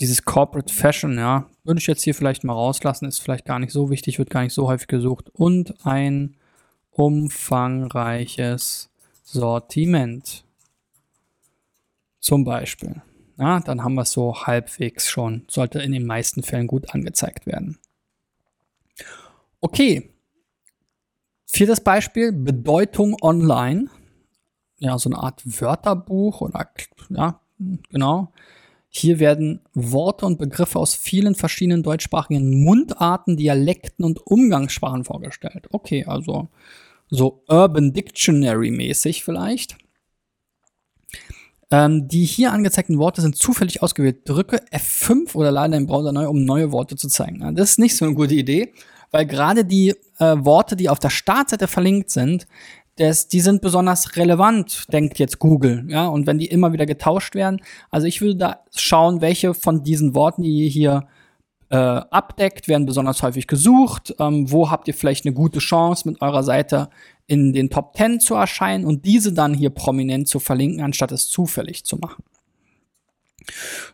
dieses 0.01 0.25
Corporate 0.25 0.73
Fashion, 0.73 1.17
ja, 1.17 1.47
würde 1.65 1.81
ich 1.81 1.87
jetzt 1.87 2.03
hier 2.03 2.15
vielleicht 2.15 2.45
mal 2.45 2.53
rauslassen, 2.53 3.07
ist 3.07 3.21
vielleicht 3.21 3.45
gar 3.45 3.59
nicht 3.59 3.73
so 3.73 3.91
wichtig, 3.91 4.19
wird 4.19 4.31
gar 4.31 4.43
nicht 4.43 4.55
so 4.55 4.69
häufig 4.69 4.89
gesucht. 4.89 5.31
Und 5.33 5.87
ein 5.87 6.37
umfangreiches 6.91 8.91
Sortiment. 9.23 10.45
Zum 12.21 12.45
Beispiel. 12.45 13.03
Ja, 13.39 13.61
dann 13.61 13.83
haben 13.83 13.95
wir 13.95 14.03
es 14.03 14.13
so 14.13 14.47
halbwegs 14.47 15.09
schon. 15.09 15.45
Sollte 15.49 15.81
in 15.81 15.93
den 15.93 16.07
meisten 16.07 16.43
Fällen 16.43 16.67
gut 16.67 16.95
angezeigt 16.95 17.47
werden. 17.47 17.79
Okay. 19.61 20.11
Viertes 21.47 21.81
Beispiel, 21.81 22.33
Bedeutung 22.33 23.17
online. 23.21 23.89
Ja, 24.79 24.99
so 24.99 25.11
eine 25.11 25.19
Art 25.19 25.43
Wörterbuch 25.45 26.41
oder, 26.41 26.71
ja, 27.09 27.41
genau. 27.91 28.33
Hier 28.95 29.19
werden 29.19 29.61
Worte 29.73 30.27
und 30.27 30.39
Begriffe 30.39 30.79
aus 30.79 30.95
vielen 30.95 31.35
verschiedenen 31.35 31.83
deutschsprachigen 31.83 32.63
Mundarten, 32.63 33.39
Dialekten 33.39 34.05
und 34.05 34.27
Umgangssprachen 34.27 35.05
vorgestellt. 35.05 35.67
Okay, 35.71 36.05
also 36.05 36.49
so 37.09 37.43
Urban 37.49 37.95
Dictionary 37.95 38.71
mäßig 38.71 39.25
vielleicht. 39.25 39.79
Ähm, 41.71 42.07
die 42.07 42.27
hier 42.27 42.53
angezeigten 42.53 42.99
Worte 42.99 43.23
sind 43.23 43.35
zufällig 43.35 43.83
ausgewählt. 43.83 44.29
Drücke 44.29 44.59
F5 44.71 45.35
oder 45.37 45.51
lade 45.51 45.73
deinen 45.73 45.87
Browser 45.87 46.13
neu, 46.13 46.29
um 46.29 46.45
neue 46.45 46.71
Worte 46.71 46.95
zu 46.97 47.09
zeigen. 47.09 47.55
Das 47.55 47.71
ist 47.71 47.79
nicht 47.79 47.97
so 47.97 48.05
eine 48.05 48.15
gute 48.15 48.35
Idee, 48.35 48.75
weil 49.11 49.25
gerade 49.25 49.65
die 49.65 49.95
äh, 50.19 50.37
Worte, 50.45 50.77
die 50.77 50.91
auf 50.91 50.99
der 50.99 51.09
Startseite 51.09 51.67
verlinkt 51.67 52.11
sind, 52.11 52.47
das, 52.97 53.29
die 53.29 53.41
sind 53.41 53.63
besonders 53.63 54.17
relevant, 54.17 54.93
denkt 54.93 55.19
jetzt 55.19 55.39
Google, 55.39 55.85
ja, 55.89 56.07
und 56.07 56.27
wenn 56.27 56.39
die 56.39 56.47
immer 56.47 56.73
wieder 56.73 56.87
getauscht 56.87 57.35
werden, 57.35 57.63
also 57.91 58.07
ich 58.07 58.21
würde 58.21 58.37
da 58.37 58.61
schauen, 58.75 59.21
welche 59.21 59.55
von 59.55 59.83
diesen 59.83 60.15
Worten, 60.15 60.43
die 60.43 60.65
ihr 60.65 60.69
hier 60.69 61.07
äh, 61.71 61.77
abdeckt, 61.77 62.69
werden 62.69 62.85
besonders 62.85 63.23
häufig 63.23 63.47
gesucht, 63.47 64.15
ähm, 64.19 64.51
wo 64.51 64.71
habt 64.71 64.89
ihr 64.89 64.95
vielleicht 64.95 65.25
eine 65.25 65.35
gute 65.35 65.59
Chance, 65.59 66.07
mit 66.07 66.21
eurer 66.21 66.43
Seite 66.43 66.91
in 67.27 67.55
den 67.55 67.71
Top 67.71 67.97
10 67.97 68.21
zu 68.21 68.35
erscheinen 68.35 68.85
und 68.85 69.07
diese 69.07 69.33
dann 69.33 69.55
hier 69.55 69.71
prominent 69.71 70.29
zu 70.29 70.39
verlinken, 70.39 70.83
anstatt 70.83 71.13
es 71.13 71.29
zufällig 71.29 71.85
zu 71.85 71.97
machen. 71.97 72.23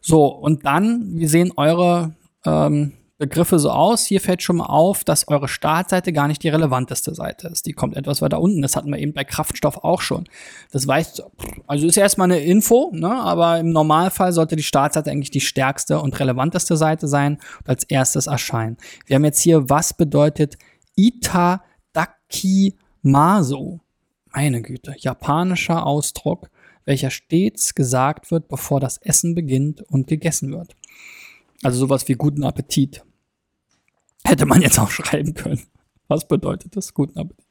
So, 0.01 0.27
und 0.27 0.67
dann, 0.67 1.19
wir 1.19 1.29
sehen 1.29 1.53
eure 1.57 2.17
ähm, 2.45 2.95
Begriffe 3.19 3.59
so 3.59 3.71
aus. 3.71 4.07
Hier 4.07 4.21
fällt 4.21 4.43
schon 4.43 4.59
mal 4.59 4.67
auf, 4.67 5.03
dass 5.03 5.27
eure 5.27 5.49
Startseite 5.49 6.13
gar 6.13 6.29
nicht 6.29 6.45
die 6.45 6.49
relevanteste 6.49 7.13
Seite 7.15 7.49
ist. 7.49 7.67
Die 7.67 7.73
kommt 7.73 7.97
etwas 7.97 8.23
weiter 8.23 8.41
unten. 8.41 8.63
Das 8.63 8.77
hatten 8.77 8.91
wir 8.91 8.99
eben 8.99 9.13
bei 9.13 9.25
Kraftstoff 9.25 9.79
auch 9.79 10.01
schon. 10.01 10.29
Das 10.71 10.87
weiß, 10.87 11.25
also 11.67 11.89
ist 11.89 11.97
erstmal 11.97 12.31
eine 12.31 12.39
Info, 12.39 12.93
ne? 12.95 13.11
aber 13.11 13.59
im 13.59 13.71
Normalfall 13.71 14.33
sollte 14.33 14.55
die 14.55 14.63
Startseite 14.63 15.11
eigentlich 15.11 15.33
die 15.33 15.41
stärkste 15.41 16.01
und 16.01 16.21
relevanteste 16.21 16.77
Seite 16.77 17.09
sein 17.09 17.39
und 17.59 17.69
als 17.69 17.83
erstes 17.85 18.29
erscheinen. 18.29 18.77
Wir 19.07 19.17
haben 19.17 19.25
jetzt 19.25 19.41
hier, 19.41 19.69
was 19.69 19.95
bedeutet 19.95 20.57
Itadakimasu? 20.95 23.81
Meine 24.33 24.63
Güte, 24.63 24.95
japanischer 24.97 25.85
Ausdruck, 25.85 26.51
welcher 26.85 27.11
stets 27.11 27.75
gesagt 27.75 28.31
wird, 28.31 28.47
bevor 28.47 28.79
das 28.79 28.99
Essen 28.99 29.35
beginnt 29.35 29.83
und 29.91 30.07
gegessen 30.07 30.53
wird. 30.53 30.77
Also 31.65 31.81
sowas 31.81 32.07
wie 32.07 32.15
guten 32.15 32.45
Appetit. 32.45 33.03
Hätte 34.29 34.47
man 34.47 34.61
jetzt 34.61 34.79
auch 34.79 34.91
schreiben 34.91 35.35
können. 35.35 35.63
Was 36.07 36.29
bedeutet 36.29 36.77
das? 36.77 36.93
Guten 36.93 37.19
Appetit. 37.19 37.45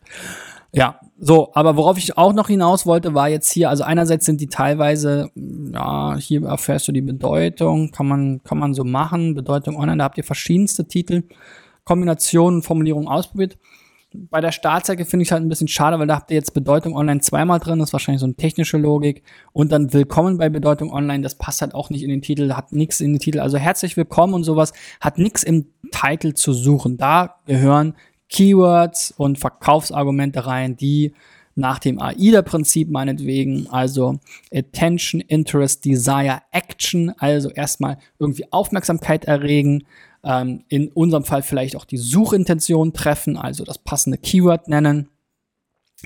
Ja, 0.73 0.99
so, 1.17 1.51
aber 1.53 1.75
worauf 1.75 1.97
ich 1.97 2.17
auch 2.17 2.33
noch 2.33 2.47
hinaus 2.47 2.85
wollte, 2.85 3.13
war 3.13 3.29
jetzt 3.29 3.51
hier, 3.51 3.69
also 3.69 3.83
einerseits 3.83 4.25
sind 4.25 4.41
die 4.41 4.47
teilweise, 4.47 5.31
ja, 5.35 6.15
hier 6.17 6.43
erfährst 6.43 6.87
du 6.87 6.91
die 6.91 7.01
Bedeutung, 7.01 7.91
kann 7.91 8.07
man, 8.07 8.43
kann 8.43 8.59
man 8.59 8.73
so 8.73 8.83
machen, 8.83 9.33
Bedeutung 9.33 9.75
online, 9.75 9.97
da 9.97 10.03
habt 10.03 10.17
ihr 10.17 10.23
verschiedenste 10.23 10.87
Titel, 10.87 11.23
Kombinationen, 11.83 12.61
Formulierungen 12.61 13.07
ausprobiert 13.07 13.57
bei 14.13 14.41
der 14.41 14.51
Startseite 14.51 15.05
finde 15.05 15.23
ich 15.23 15.31
halt 15.31 15.43
ein 15.43 15.49
bisschen 15.49 15.67
schade, 15.67 15.99
weil 15.99 16.07
da 16.07 16.15
habt 16.15 16.31
ihr 16.31 16.35
jetzt 16.35 16.53
Bedeutung 16.53 16.95
online 16.95 17.19
zweimal 17.19 17.59
drin, 17.59 17.79
das 17.79 17.89
ist 17.89 17.93
wahrscheinlich 17.93 18.21
so 18.21 18.25
eine 18.25 18.35
technische 18.35 18.77
Logik. 18.77 19.23
Und 19.51 19.71
dann 19.71 19.91
Willkommen 19.93 20.37
bei 20.37 20.49
Bedeutung 20.49 20.91
online, 20.91 21.23
das 21.23 21.35
passt 21.35 21.61
halt 21.61 21.75
auch 21.75 21.89
nicht 21.89 22.03
in 22.03 22.09
den 22.09 22.21
Titel, 22.21 22.53
hat 22.53 22.71
nichts 22.71 23.01
in 23.01 23.13
den 23.13 23.19
Titel. 23.19 23.39
Also 23.39 23.57
herzlich 23.57 23.97
willkommen 23.97 24.33
und 24.33 24.43
sowas 24.43 24.73
hat 25.01 25.17
nichts 25.17 25.43
im 25.43 25.67
Titel 25.91 26.33
zu 26.33 26.53
suchen. 26.53 26.97
Da 26.97 27.35
gehören 27.45 27.95
Keywords 28.29 29.11
und 29.11 29.39
Verkaufsargumente 29.39 30.45
rein, 30.45 30.77
die 30.77 31.13
nach 31.55 31.79
dem 31.79 31.99
AIDA-Prinzip 31.99 32.89
meinetwegen, 32.89 33.67
also 33.67 34.19
Attention, 34.53 35.21
Interest, 35.21 35.83
Desire, 35.83 36.41
Action, 36.51 37.09
also 37.17 37.49
erstmal 37.49 37.97
irgendwie 38.19 38.45
Aufmerksamkeit 38.51 39.25
erregen, 39.25 39.83
ähm, 40.27 40.63
in 40.67 40.89
unserem 40.89 41.23
Fall 41.23 41.41
vielleicht 41.41 41.75
auch 41.75 41.85
die 41.85 41.97
Suchintention 41.97 42.93
treffen, 42.93 43.37
also 43.37 43.63
das 43.63 43.77
passende 43.77 44.17
Keyword 44.17 44.67
nennen. 44.67 45.07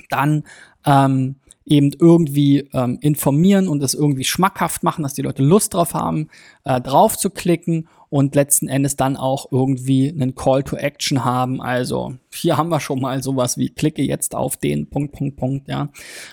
Dann 0.08 0.44
ähm, 0.86 1.36
eben 1.66 1.90
irgendwie 1.98 2.68
ähm, 2.72 2.98
informieren 3.00 3.68
und 3.68 3.82
es 3.82 3.94
irgendwie 3.94 4.24
schmackhaft 4.24 4.82
machen, 4.84 5.02
dass 5.02 5.14
die 5.14 5.22
Leute 5.22 5.42
Lust 5.42 5.74
drauf 5.74 5.94
haben, 5.94 6.28
äh, 6.64 6.80
drauf 6.80 7.18
zu 7.18 7.30
klicken 7.30 7.88
und 8.08 8.34
letzten 8.34 8.68
Endes 8.68 8.96
dann 8.96 9.16
auch 9.16 9.50
irgendwie 9.50 10.10
einen 10.10 10.34
Call 10.34 10.62
to 10.62 10.76
Action 10.76 11.24
haben. 11.24 11.60
Also 11.60 12.14
hier 12.32 12.56
haben 12.56 12.68
wir 12.68 12.80
schon 12.80 13.00
mal 13.00 13.22
sowas 13.22 13.58
wie 13.58 13.70
klicke 13.70 14.02
jetzt 14.02 14.34
auf 14.34 14.56
den 14.56 14.88
Punkt, 14.88 15.12
Punkt, 15.12 15.36
Punkt, 15.36 15.68
ja. 15.68 15.88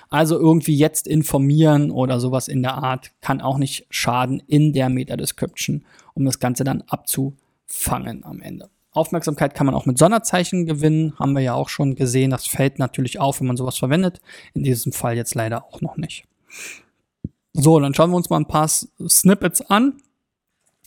Also 0.10 0.38
irgendwie 0.38 0.76
jetzt 0.76 1.08
informieren 1.08 1.90
oder 1.90 2.20
sowas 2.20 2.48
in 2.48 2.62
der 2.62 2.76
Art 2.76 3.12
kann 3.22 3.42
auch 3.42 3.58
nicht 3.58 3.88
schaden 3.90 4.44
in 4.48 4.74
der 4.74 4.90
Meta 4.90 5.16
Description, 5.16 5.86
um 6.14 6.26
das 6.26 6.40
Ganze 6.40 6.64
dann 6.64 6.84
abzu 6.88 7.36
fangen 7.72 8.24
am 8.26 8.42
Ende. 8.42 8.70
Aufmerksamkeit 8.92 9.54
kann 9.54 9.66
man 9.66 9.76
auch 9.76 9.86
mit 9.86 9.98
Sonderzeichen 9.98 10.66
gewinnen, 10.66 11.14
haben 11.20 11.34
wir 11.34 11.42
ja 11.42 11.54
auch 11.54 11.70
schon 11.70 11.96
gesehen. 11.96 12.32
Das 12.32 12.48
fällt 12.48 12.80
natürlich 12.80 13.20
auf, 13.20 13.40
wenn 13.40 13.48
man 13.48 13.58
sowas 13.58 13.78
verwendet. 13.78 14.20
In 14.54 14.64
diesem 14.64 14.92
Fall 14.92 15.16
jetzt 15.16 15.36
leider 15.36 15.66
auch 15.66 15.82
noch 15.82 15.96
nicht. 15.96 16.26
So, 17.54 17.80
dann 17.80 17.94
schauen 17.94 18.10
wir 18.10 18.18
uns 18.18 18.30
mal 18.30 18.40
ein 18.40 18.48
paar 18.48 18.68
Snippets 18.68 19.62
an. 19.62 20.02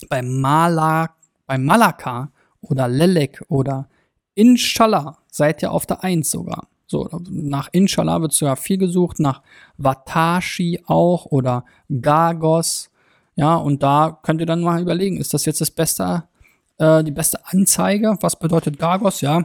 Bei 0.09 0.21
Mala, 0.21 1.15
bei 1.47 1.59
Malaka 1.59 2.33
oder 2.61 2.89
Lelek 2.89 3.45
oder 3.49 3.89
Inshallah 4.35 5.19
seid 5.29 5.63
ihr 5.63 5.71
auf 5.71 5.87
der 5.87 6.03
1 6.03 6.31
sogar. 6.31 6.69
So, 6.87 7.09
nach 7.31 7.69
Inshallah 7.73 8.21
wird 8.21 8.33
sogar 8.33 8.57
viel 8.57 8.79
gesucht, 8.79 9.21
nach 9.21 9.43
Watashi 9.77 10.83
auch 10.87 11.27
oder 11.27 11.65
Gagos. 12.01 12.91
Ja, 13.37 13.55
und 13.55 13.83
da 13.83 14.19
könnt 14.23 14.41
ihr 14.41 14.47
dann 14.47 14.63
mal 14.63 14.81
überlegen, 14.81 15.19
ist 15.19 15.33
das 15.33 15.45
jetzt 15.45 15.61
das 15.61 15.71
beste 15.71 16.25
äh, 16.83 17.05
die 17.05 17.13
beste 17.13 17.39
Anzeige. 17.47 18.17
Was 18.21 18.39
bedeutet 18.39 18.79
Gargos? 18.79 19.21
Ja, 19.21 19.45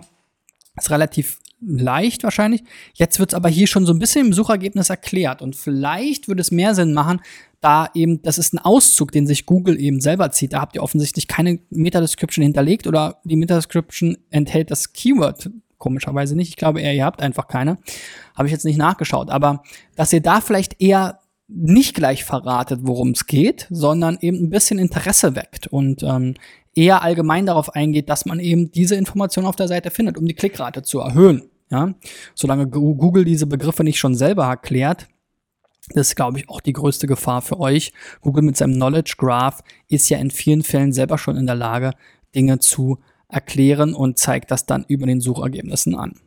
ist 0.75 0.89
relativ 0.89 1.39
leicht 1.61 2.23
wahrscheinlich. 2.23 2.63
Jetzt 2.93 3.19
wird 3.19 3.31
es 3.31 3.35
aber 3.35 3.49
hier 3.49 3.67
schon 3.67 3.85
so 3.85 3.93
ein 3.93 3.99
bisschen 3.99 4.27
im 4.27 4.33
Suchergebnis 4.33 4.89
erklärt. 4.89 5.41
Und 5.41 5.55
vielleicht 5.55 6.27
würde 6.27 6.41
es 6.41 6.51
mehr 6.51 6.75
Sinn 6.75 6.93
machen, 6.93 7.21
da 7.61 7.89
eben, 7.95 8.21
das 8.21 8.37
ist 8.37 8.53
ein 8.53 8.59
Auszug, 8.59 9.11
den 9.11 9.25
sich 9.25 9.45
Google 9.45 9.79
eben 9.79 9.99
selber 9.99 10.31
zieht. 10.31 10.53
Da 10.53 10.61
habt 10.61 10.75
ihr 10.75 10.83
offensichtlich 10.83 11.27
keine 11.27 11.59
Meta-Description 11.71 12.43
hinterlegt 12.43 12.85
oder 12.85 13.19
die 13.23 13.35
Meta-Description 13.35 14.17
enthält 14.29 14.69
das 14.69 14.93
Keyword 14.93 15.49
komischerweise 15.79 16.35
nicht. 16.35 16.49
Ich 16.49 16.57
glaube 16.57 16.81
eher, 16.81 16.93
ihr 16.93 17.05
habt 17.05 17.21
einfach 17.21 17.47
keine. 17.47 17.77
Habe 18.35 18.47
ich 18.47 18.51
jetzt 18.51 18.65
nicht 18.65 18.77
nachgeschaut. 18.77 19.29
Aber 19.29 19.63
dass 19.95 20.13
ihr 20.13 20.21
da 20.21 20.41
vielleicht 20.41 20.79
eher 20.81 21.19
nicht 21.47 21.95
gleich 21.95 22.23
verratet, 22.23 22.81
worum 22.83 23.11
es 23.11 23.25
geht, 23.25 23.67
sondern 23.69 24.17
eben 24.21 24.37
ein 24.37 24.49
bisschen 24.49 24.79
Interesse 24.79 25.35
weckt 25.35 25.67
und 25.67 26.03
ähm, 26.03 26.35
eher 26.77 27.01
allgemein 27.01 27.45
darauf 27.45 27.73
eingeht, 27.73 28.09
dass 28.09 28.25
man 28.25 28.39
eben 28.39 28.71
diese 28.71 28.95
Information 28.95 29.45
auf 29.45 29.55
der 29.55 29.67
Seite 29.67 29.89
findet, 29.91 30.17
um 30.17 30.25
die 30.25 30.35
Klickrate 30.35 30.83
zu 30.83 30.99
erhöhen. 30.99 31.49
Ja, 31.69 31.93
solange 32.33 32.67
Google 32.67 33.25
diese 33.25 33.45
Begriffe 33.45 33.83
nicht 33.83 33.99
schon 33.99 34.15
selber 34.15 34.45
erklärt, 34.45 35.07
das 35.89 36.09
ist, 36.09 36.15
glaube 36.15 36.37
ich, 36.39 36.49
auch 36.49 36.61
die 36.61 36.73
größte 36.73 37.07
Gefahr 37.07 37.41
für 37.41 37.59
euch. 37.59 37.93
Google 38.21 38.43
mit 38.43 38.57
seinem 38.57 38.75
Knowledge 38.75 39.15
Graph 39.17 39.63
ist 39.89 40.07
ja 40.09 40.17
in 40.17 40.31
vielen 40.31 40.63
Fällen 40.63 40.93
selber 40.93 41.17
schon 41.17 41.37
in 41.37 41.45
der 41.45 41.55
Lage, 41.55 41.91
Dinge 42.35 42.59
zu 42.59 42.99
erklären 43.29 43.93
und 43.93 44.17
zeigt 44.17 44.51
das 44.51 44.65
dann 44.65 44.85
über 44.87 45.05
den 45.07 45.21
Suchergebnissen 45.21 45.95
an. 45.95 46.19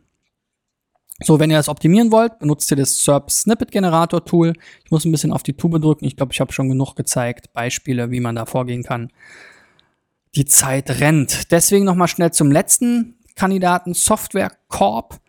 So, 1.22 1.38
wenn 1.38 1.50
ihr 1.50 1.58
das 1.58 1.68
optimieren 1.68 2.10
wollt, 2.10 2.38
benutzt 2.38 2.70
ihr 2.70 2.78
das 2.78 3.04
SERP 3.04 3.30
Snippet 3.30 3.70
Generator 3.70 4.24
Tool. 4.24 4.54
Ich 4.84 4.90
muss 4.90 5.04
ein 5.04 5.12
bisschen 5.12 5.32
auf 5.32 5.42
die 5.42 5.52
Tube 5.52 5.80
drücken. 5.80 6.06
Ich 6.06 6.16
glaube, 6.16 6.32
ich 6.32 6.40
habe 6.40 6.52
schon 6.52 6.70
genug 6.70 6.94
gezeigt, 6.94 7.52
Beispiele, 7.52 8.10
wie 8.10 8.20
man 8.20 8.36
da 8.36 8.46
vorgehen 8.46 8.82
kann. 8.82 9.10
Die 10.34 10.44
Zeit 10.44 11.00
rennt. 11.00 11.50
Deswegen 11.50 11.84
noch 11.84 11.94
mal 11.94 12.08
schnell 12.08 12.32
zum 12.32 12.50
letzten 12.50 13.16
Kandidaten 13.34 13.94
Software 13.94 14.52
Corp. 14.68 15.20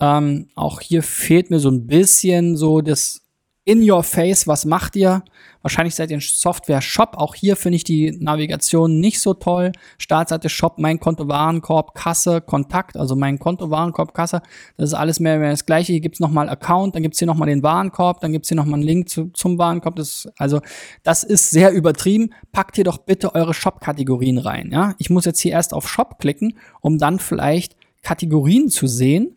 Ähm, 0.00 0.48
auch 0.54 0.80
hier 0.80 1.02
fehlt 1.02 1.50
mir 1.50 1.60
so 1.60 1.70
ein 1.70 1.86
bisschen 1.86 2.56
so 2.56 2.80
das 2.80 3.22
in 3.64 3.88
your 3.88 4.02
face, 4.02 4.46
was 4.46 4.64
macht 4.64 4.96
ihr? 4.96 5.22
Wahrscheinlich 5.62 5.94
seid 5.94 6.10
ihr 6.10 6.16
ein 6.16 6.20
Software-Shop. 6.20 7.16
Auch 7.16 7.34
hier 7.34 7.56
finde 7.56 7.76
ich 7.76 7.84
die 7.84 8.12
Navigation 8.18 8.98
nicht 8.98 9.20
so 9.20 9.34
toll. 9.34 9.72
Startseite 9.98 10.48
Shop, 10.48 10.78
mein 10.78 11.00
Konto, 11.00 11.28
Warenkorb, 11.28 11.94
Kasse, 11.94 12.40
Kontakt, 12.40 12.96
also 12.96 13.16
mein 13.16 13.38
Konto, 13.38 13.70
Warenkorb, 13.70 14.14
Kasse. 14.14 14.42
Das 14.76 14.90
ist 14.90 14.94
alles 14.94 15.20
mehr 15.20 15.34
oder 15.34 15.40
weniger 15.40 15.52
das 15.52 15.66
gleiche. 15.66 15.92
Hier 15.92 16.00
gibt's 16.00 16.20
nochmal 16.20 16.48
Account, 16.48 16.94
dann 16.94 17.02
gibt's 17.02 17.18
hier 17.18 17.26
nochmal 17.26 17.48
den 17.48 17.62
Warenkorb, 17.62 18.20
dann 18.20 18.32
gibt's 18.32 18.48
hier 18.48 18.56
nochmal 18.56 18.74
einen 18.74 18.84
Link 18.84 19.08
zu, 19.08 19.30
zum 19.34 19.58
Warenkorb. 19.58 19.96
Das, 19.96 20.28
also, 20.38 20.60
das 21.02 21.24
ist 21.24 21.50
sehr 21.50 21.72
übertrieben. 21.72 22.30
Packt 22.52 22.76
hier 22.76 22.84
doch 22.84 22.98
bitte 22.98 23.34
eure 23.34 23.54
Shop-Kategorien 23.54 24.38
rein. 24.38 24.70
Ja? 24.72 24.94
Ich 24.98 25.10
muss 25.10 25.24
jetzt 25.24 25.40
hier 25.40 25.52
erst 25.52 25.74
auf 25.74 25.88
Shop 25.88 26.18
klicken, 26.18 26.56
um 26.80 26.98
dann 26.98 27.18
vielleicht 27.18 27.76
Kategorien 28.02 28.68
zu 28.68 28.86
sehen. 28.86 29.36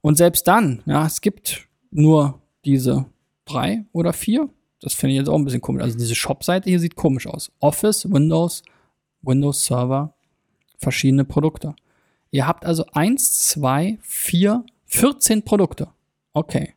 Und 0.00 0.16
selbst 0.16 0.48
dann, 0.48 0.82
ja, 0.86 1.04
es 1.04 1.20
gibt 1.20 1.68
nur 1.90 2.40
diese 2.64 3.06
drei 3.44 3.84
oder 3.92 4.12
vier. 4.12 4.48
Das 4.80 4.94
finde 4.94 5.12
ich 5.12 5.18
jetzt 5.18 5.28
auch 5.28 5.36
ein 5.36 5.44
bisschen 5.44 5.60
komisch. 5.60 5.82
Also 5.82 5.98
diese 5.98 6.14
Shop-Seite 6.14 6.68
hier 6.68 6.80
sieht 6.80 6.96
komisch 6.96 7.26
aus. 7.26 7.52
Office, 7.60 8.10
Windows, 8.10 8.62
Windows 9.22 9.64
Server, 9.64 10.14
verschiedene 10.78 11.24
Produkte. 11.24 11.74
Ihr 12.30 12.46
habt 12.46 12.64
also 12.64 12.86
eins, 12.92 13.48
zwei, 13.48 13.98
vier, 14.02 14.64
14 14.86 15.44
Produkte. 15.44 15.88
Okay. 16.32 16.74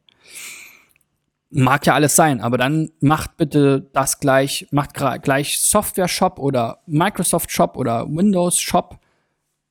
Mag 1.49 1.85
ja 1.85 1.93
alles 1.93 2.15
sein, 2.15 2.41
aber 2.41 2.57
dann 2.57 2.89
macht 2.99 3.37
bitte 3.37 3.87
das 3.93 4.19
gleich, 4.19 4.67
macht 4.71 4.95
gleich 4.95 5.59
Software 5.59 6.07
Shop 6.07 6.39
oder 6.39 6.79
Microsoft 6.87 7.51
Shop 7.51 7.77
oder 7.77 8.07
Windows 8.07 8.59
Shop 8.59 8.99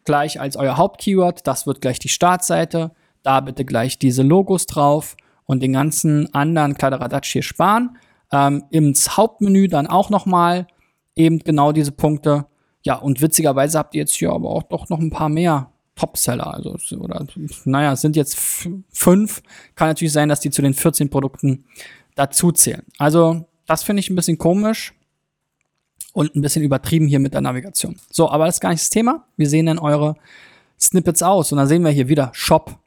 gleich 0.04 0.40
als 0.40 0.56
euer 0.56 0.76
Hauptkeyword. 0.76 1.46
Das 1.46 1.66
wird 1.66 1.80
gleich 1.80 1.98
die 1.98 2.08
Startseite. 2.08 2.92
Da 3.24 3.40
bitte 3.40 3.64
gleich 3.64 3.98
diese 3.98 4.22
Logos 4.22 4.66
drauf 4.66 5.16
und 5.44 5.60
den 5.60 5.72
ganzen 5.72 6.32
anderen 6.34 6.74
Kladderadatsch 6.74 7.32
hier 7.32 7.42
sparen. 7.42 7.98
Ähm, 8.32 8.64
Ins 8.70 9.16
Hauptmenü 9.16 9.68
dann 9.68 9.86
auch 9.86 10.10
nochmal 10.10 10.66
eben 11.14 11.38
genau 11.38 11.72
diese 11.72 11.92
Punkte. 11.92 12.46
Ja, 12.82 12.96
und 12.96 13.20
witzigerweise 13.20 13.78
habt 13.78 13.94
ihr 13.94 14.00
jetzt 14.00 14.14
hier 14.14 14.32
aber 14.32 14.50
auch 14.50 14.64
doch 14.64 14.88
noch 14.88 14.98
ein 14.98 15.10
paar 15.10 15.28
mehr 15.28 15.70
Topseller. 15.94 16.54
Also, 16.54 16.76
oder, 16.98 17.26
naja, 17.64 17.92
es 17.92 18.00
sind 18.00 18.16
jetzt 18.16 18.36
fünf. 18.90 19.42
Kann 19.74 19.88
natürlich 19.88 20.12
sein, 20.12 20.28
dass 20.28 20.40
die 20.40 20.50
zu 20.50 20.62
den 20.62 20.74
14 20.74 21.10
Produkten 21.10 21.64
dazu 22.14 22.50
zählen. 22.52 22.82
Also, 22.98 23.46
das 23.66 23.82
finde 23.82 24.00
ich 24.00 24.10
ein 24.10 24.16
bisschen 24.16 24.38
komisch 24.38 24.94
und 26.12 26.34
ein 26.34 26.42
bisschen 26.42 26.62
übertrieben 26.62 27.06
hier 27.06 27.20
mit 27.20 27.34
der 27.34 27.40
Navigation. 27.40 27.98
So, 28.10 28.30
aber 28.30 28.46
das 28.46 28.56
ist 28.56 28.60
gar 28.60 28.70
nicht 28.70 28.82
das 28.82 28.90
Thema. 28.90 29.26
Wir 29.36 29.48
sehen 29.48 29.66
dann 29.66 29.78
eure 29.78 30.16
Snippets 30.80 31.22
aus 31.22 31.52
und 31.52 31.58
dann 31.58 31.68
sehen 31.68 31.84
wir 31.84 31.90
hier 31.90 32.08
wieder 32.08 32.30
Shop, 32.32 32.78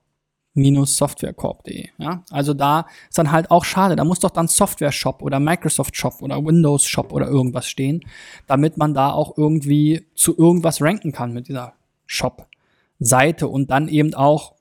softwarecorp.de. 0.56 1.90
Ja? 1.98 2.24
Also 2.30 2.54
da 2.54 2.88
ist 3.10 3.18
dann 3.18 3.32
halt 3.32 3.52
auch 3.52 3.66
schade. 3.66 3.96
Da 3.96 4.04
muss 4.04 4.20
doch 4.20 4.32
dann 4.32 4.48
Software 4.48 4.92
Shop 4.92 5.22
oder 5.22 5.40
Microsoft 5.40 5.96
Shop 5.96 6.22
oder 6.22 6.44
Windows 6.44 6.86
Shop 6.86 7.12
oder 7.12 7.28
irgendwas 7.28 7.68
stehen, 7.68 8.02
damit 8.48 8.78
man 8.78 8.94
da 8.94 9.12
auch 9.12 9.38
irgendwie 9.38 10.06
zu 10.16 10.38
irgendwas 10.38 10.82
ranken 10.82 11.12
kann 11.12 11.34
mit 11.34 11.48
dieser 11.48 11.74
Shop-Seite 12.06 13.48
und 13.48 13.70
dann 13.70 13.88
eben 13.88 14.14
auch 14.14 14.54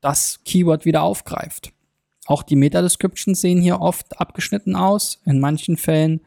das 0.00 0.40
Keyword 0.44 0.84
wieder 0.84 1.02
aufgreift. 1.02 1.72
Auch 2.26 2.42
die 2.42 2.56
Meta-Descriptions 2.56 3.40
sehen 3.40 3.60
hier 3.60 3.80
oft 3.80 4.20
abgeschnitten 4.20 4.76
aus. 4.76 5.20
In 5.24 5.40
manchen 5.40 5.76
Fällen 5.76 6.20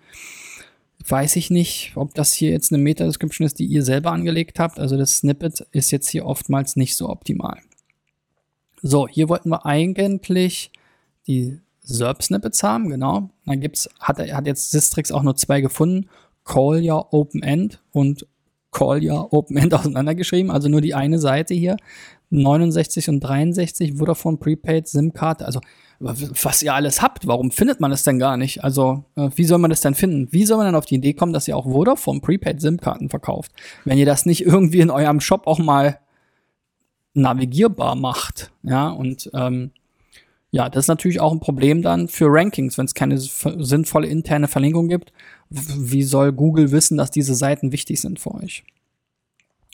weiß 1.07 1.36
ich 1.38 1.49
nicht, 1.49 1.93
ob 1.95 2.13
das 2.16 2.34
hier 2.34 2.51
jetzt 2.51 2.74
eine 2.74 2.82
Meta-Description 2.82 3.45
ist, 3.45 3.59
die 3.59 3.66
ihr 3.66 3.84
selber 3.84 4.11
angelegt 4.11 4.59
habt. 4.59 4.80
Also 4.80 4.97
das 4.97 5.18
Snippet 5.18 5.61
ist 5.72 5.91
jetzt 5.91 6.09
hier 6.09 6.26
oftmals 6.26 6.76
nicht 6.76 6.97
so 6.97 7.09
optimal. 7.09 7.61
So, 8.82 9.07
hier 9.07 9.30
wollten 9.30 9.49
wir 9.49 9.65
eigentlich 9.65 10.71
die 11.28 11.59
SERP-Snippets 11.82 12.63
haben, 12.63 12.89
genau. 12.89 13.30
Dann 13.45 13.59
gibt's, 13.59 13.89
hat, 13.99 14.19
hat 14.19 14.47
jetzt 14.47 14.71
Sistrix 14.71 15.11
auch 15.11 15.23
nur 15.23 15.36
zwei 15.36 15.61
gefunden. 15.61 16.09
Call 16.43 16.88
Your 16.88 17.13
Open 17.13 17.41
End 17.41 17.82
und 17.91 18.28
Call 18.71 19.03
Your 19.03 19.34
Open 19.34 19.57
End 19.57 19.73
auseinandergeschrieben, 19.73 20.51
also 20.51 20.69
nur 20.69 20.82
die 20.82 20.93
eine 20.93 21.19
Seite 21.19 21.53
hier. 21.53 21.78
69 22.32 23.09
und 23.09 23.19
63 23.21 23.97
Vodafone 23.97 24.38
Prepaid 24.38 24.88
SIM-Karte, 24.88 25.45
also 25.45 25.61
was 25.99 26.61
ihr 26.61 26.73
alles 26.73 27.01
habt, 27.01 27.26
warum 27.26 27.51
findet 27.51 27.80
man 27.80 27.89
das 27.89 28.03
denn 28.03 28.19
gar 28.19 28.36
nicht? 28.36 28.63
Also, 28.65 29.05
äh, 29.15 29.30
wie 29.36 29.45
soll 29.45 29.59
man 29.59 29.69
das 29.69 29.80
denn 29.80 29.95
finden? 29.95 30.28
Wie 30.32 30.45
soll 30.45 30.57
man 30.57 30.65
dann 30.65 30.76
auf 30.76 30.86
die 30.86 30.95
Idee 30.95 31.13
kommen, 31.13 31.32
dass 31.32 31.47
ihr 31.47 31.55
auch 31.55 31.65
Vodafone 31.65 32.19
Prepaid 32.19 32.59
SIM-Karten 32.59 33.09
verkauft, 33.09 33.53
wenn 33.86 33.97
ihr 33.97 34.05
das 34.05 34.26
nicht 34.26 34.45
irgendwie 34.45 34.82
in 34.82 34.91
eurem 34.91 35.21
Shop 35.21 35.47
auch 35.47 35.59
mal 35.59 35.99
navigierbar 37.16 37.95
macht. 37.95 38.51
Ja, 38.63 38.89
und 38.89 39.30
ähm, 39.34 39.72
ja, 40.51 40.70
das 40.70 40.86
ist 40.86 40.88
natürlich 40.88 41.20
auch 41.20 41.32
ein 41.32 41.39
Problem 41.39 41.82
dann 41.82 42.07
für 42.07 42.28
Rankings, 42.30 42.78
wenn 42.78 42.86
es 42.86 42.93
keine 42.93 43.18
sinnvolle 43.18 44.07
interne 44.07 44.47
Verlinkung 44.47 44.88
gibt. 44.88 45.11
Wie 45.49 46.03
soll 46.03 46.32
Google 46.32 46.72
wissen, 46.72 46.97
dass 46.97 47.11
diese 47.11 47.36
Seiten 47.36 47.72
wichtig 47.72 47.99
sind 47.99 48.20
für 48.20 48.34
euch? 48.36 48.63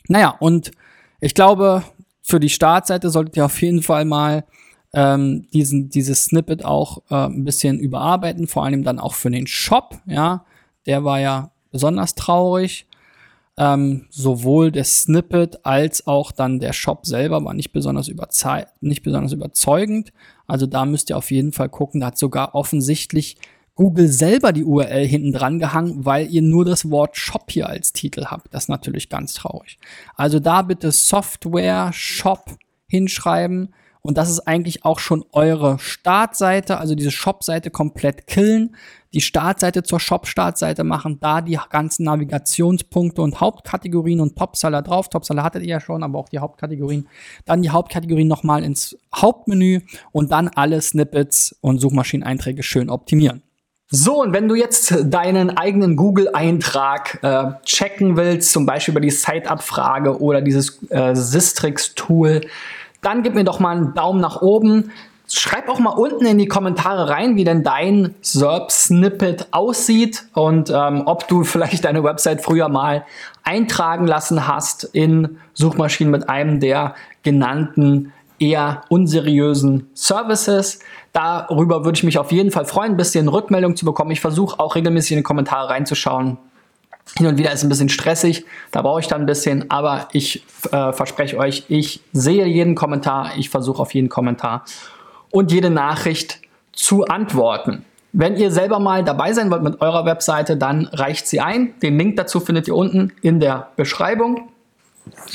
Naja, 0.08 0.34
und 0.40 0.72
ich 1.20 1.34
glaube, 1.34 1.84
für 2.22 2.40
die 2.40 2.48
Startseite 2.48 3.10
solltet 3.10 3.36
ihr 3.36 3.44
auf 3.44 3.60
jeden 3.60 3.82
Fall 3.82 4.04
mal 4.04 4.44
ähm, 4.92 5.46
diesen, 5.52 5.88
dieses 5.88 6.24
Snippet 6.24 6.64
auch 6.64 7.02
äh, 7.10 7.26
ein 7.26 7.44
bisschen 7.44 7.78
überarbeiten, 7.78 8.46
vor 8.46 8.64
allem 8.64 8.82
dann 8.84 8.98
auch 8.98 9.14
für 9.14 9.30
den 9.30 9.46
Shop, 9.46 10.00
ja. 10.06 10.44
Der 10.86 11.04
war 11.04 11.20
ja 11.20 11.52
besonders 11.70 12.16
traurig. 12.16 12.86
Ähm, 13.58 14.06
sowohl 14.08 14.72
der 14.72 14.84
Snippet 14.84 15.66
als 15.66 16.06
auch 16.06 16.32
dann 16.32 16.58
der 16.58 16.72
Shop 16.72 17.04
selber 17.04 17.44
war 17.44 17.52
nicht 17.52 17.72
besonders, 17.72 18.10
nicht 18.80 19.02
besonders 19.02 19.32
überzeugend. 19.32 20.12
Also 20.46 20.66
da 20.66 20.86
müsst 20.86 21.10
ihr 21.10 21.18
auf 21.18 21.30
jeden 21.30 21.52
Fall 21.52 21.68
gucken. 21.68 22.00
Da 22.00 22.08
hat 22.08 22.18
sogar 22.18 22.54
offensichtlich 22.54 23.36
Google 23.74 24.08
selber 24.08 24.52
die 24.52 24.64
URL 24.64 25.06
hinten 25.06 25.32
dran 25.32 25.58
gehangen, 25.58 26.04
weil 26.04 26.30
ihr 26.30 26.42
nur 26.42 26.64
das 26.64 26.90
Wort 26.90 27.16
Shop 27.16 27.50
hier 27.50 27.68
als 27.68 27.92
Titel 27.92 28.26
habt. 28.26 28.52
Das 28.52 28.64
ist 28.64 28.68
natürlich 28.68 29.08
ganz 29.08 29.34
traurig. 29.34 29.78
Also 30.14 30.40
da 30.40 30.62
bitte 30.62 30.92
Software 30.92 31.90
Shop 31.92 32.56
hinschreiben. 32.86 33.74
Und 34.02 34.18
das 34.18 34.28
ist 34.30 34.40
eigentlich 34.40 34.84
auch 34.84 34.98
schon 34.98 35.24
eure 35.32 35.78
Startseite, 35.78 36.78
also 36.78 36.94
diese 36.94 37.12
Shop-Seite 37.12 37.70
komplett 37.70 38.26
killen 38.26 38.76
die 39.14 39.20
Startseite 39.20 39.82
zur 39.82 40.00
Shop-Startseite 40.00 40.84
machen, 40.84 41.18
da 41.20 41.40
die 41.40 41.58
ganzen 41.70 42.04
Navigationspunkte 42.04 43.20
und 43.20 43.40
Hauptkategorien 43.40 44.20
und 44.20 44.36
Topseller 44.36 44.82
drauf. 44.82 45.08
Topseller 45.08 45.42
hattet 45.42 45.62
ihr 45.62 45.68
ja 45.68 45.80
schon, 45.80 46.02
aber 46.02 46.18
auch 46.18 46.28
die 46.28 46.38
Hauptkategorien. 46.38 47.08
Dann 47.44 47.62
die 47.62 47.70
Hauptkategorien 47.70 48.28
nochmal 48.28 48.64
ins 48.64 48.96
Hauptmenü 49.14 49.80
und 50.12 50.32
dann 50.32 50.48
alle 50.48 50.80
Snippets 50.80 51.56
und 51.60 51.78
Suchmaschineneinträge 51.78 52.62
schön 52.62 52.88
optimieren. 52.88 53.42
So, 53.94 54.22
und 54.22 54.32
wenn 54.32 54.48
du 54.48 54.54
jetzt 54.54 54.96
deinen 55.04 55.50
eigenen 55.50 55.96
Google-Eintrag 55.96 57.18
äh, 57.22 57.50
checken 57.66 58.16
willst, 58.16 58.50
zum 58.50 58.64
Beispiel 58.64 58.92
über 58.92 59.02
die 59.02 59.10
Site-Abfrage 59.10 60.18
oder 60.18 60.40
dieses 60.40 60.82
äh, 60.88 61.14
Sistrix-Tool, 61.14 62.40
dann 63.02 63.22
gib 63.22 63.34
mir 63.34 63.44
doch 63.44 63.60
mal 63.60 63.76
einen 63.76 63.94
Daumen 63.94 64.20
nach 64.20 64.40
oben 64.40 64.90
Schreib 65.34 65.70
auch 65.70 65.78
mal 65.78 65.90
unten 65.90 66.26
in 66.26 66.36
die 66.36 66.46
Kommentare 66.46 67.08
rein, 67.08 67.36
wie 67.36 67.44
denn 67.44 67.62
dein 67.62 68.14
SERP-Snippet 68.20 69.48
aussieht 69.52 70.24
und 70.34 70.68
ähm, 70.68 71.04
ob 71.06 71.26
du 71.26 71.44
vielleicht 71.44 71.86
deine 71.86 72.04
Website 72.04 72.42
früher 72.42 72.68
mal 72.68 73.06
eintragen 73.42 74.06
lassen 74.06 74.46
hast 74.46 74.84
in 74.84 75.38
Suchmaschinen 75.54 76.10
mit 76.10 76.28
einem 76.28 76.60
der 76.60 76.94
genannten 77.22 78.12
eher 78.38 78.82
unseriösen 78.90 79.88
Services. 79.94 80.80
Darüber 81.14 81.86
würde 81.86 81.96
ich 81.96 82.04
mich 82.04 82.18
auf 82.18 82.30
jeden 82.30 82.50
Fall 82.50 82.66
freuen, 82.66 82.92
ein 82.92 82.96
bisschen 82.98 83.28
Rückmeldung 83.28 83.74
zu 83.74 83.86
bekommen. 83.86 84.10
Ich 84.10 84.20
versuche 84.20 84.60
auch 84.60 84.74
regelmäßig 84.74 85.12
in 85.12 85.18
die 85.18 85.22
Kommentare 85.22 85.70
reinzuschauen. 85.70 86.36
Hin 87.18 87.26
und 87.26 87.36
wieder 87.36 87.52
ist 87.52 87.62
ein 87.62 87.68
bisschen 87.68 87.88
stressig, 87.88 88.46
da 88.70 88.80
brauche 88.82 89.00
ich 89.00 89.06
dann 89.06 89.22
ein 89.22 89.26
bisschen, 89.26 89.70
aber 89.70 90.08
ich 90.12 90.44
äh, 90.70 90.92
verspreche 90.92 91.36
euch, 91.36 91.64
ich 91.68 92.00
sehe 92.12 92.46
jeden 92.46 92.74
Kommentar, 92.74 93.32
ich 93.36 93.50
versuche 93.50 93.82
auf 93.82 93.92
jeden 93.92 94.08
Kommentar 94.08 94.64
und 95.30 95.52
jede 95.52 95.70
Nachricht 95.70 96.40
zu 96.72 97.04
antworten. 97.04 97.84
Wenn 98.12 98.36
ihr 98.36 98.50
selber 98.50 98.78
mal 98.78 99.04
dabei 99.04 99.32
sein 99.32 99.50
wollt 99.50 99.62
mit 99.62 99.80
eurer 99.80 100.04
Webseite, 100.04 100.56
dann 100.56 100.86
reicht 100.86 101.26
sie 101.26 101.40
ein. 101.40 101.74
Den 101.80 101.98
Link 101.98 102.16
dazu 102.16 102.40
findet 102.40 102.68
ihr 102.68 102.76
unten 102.76 103.12
in 103.22 103.40
der 103.40 103.68
Beschreibung. 103.76 104.48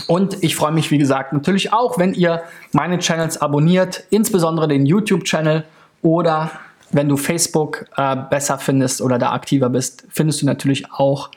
Und 0.07 0.43
ich 0.43 0.55
freue 0.55 0.71
mich, 0.71 0.91
wie 0.91 0.97
gesagt, 0.97 1.33
natürlich 1.33 1.73
auch, 1.73 1.97
wenn 1.97 2.13
ihr 2.13 2.43
meine 2.71 2.99
Channels 2.99 3.41
abonniert, 3.41 4.05
insbesondere 4.11 4.67
den 4.67 4.85
YouTube-Channel 4.85 5.65
oder 6.01 6.51
wenn 6.91 7.09
du 7.09 7.17
Facebook 7.17 7.85
äh, 7.97 8.15
besser 8.15 8.59
findest 8.59 9.01
oder 9.01 9.17
da 9.17 9.33
aktiver 9.33 9.69
bist, 9.69 10.05
findest 10.09 10.41
du 10.41 10.45
natürlich 10.45 10.91
auch 10.91 11.31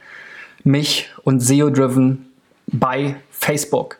mich 0.65 1.11
und 1.25 1.41
SEO-Driven 1.41 2.27
bei 2.67 3.17
Facebook. 3.31 3.99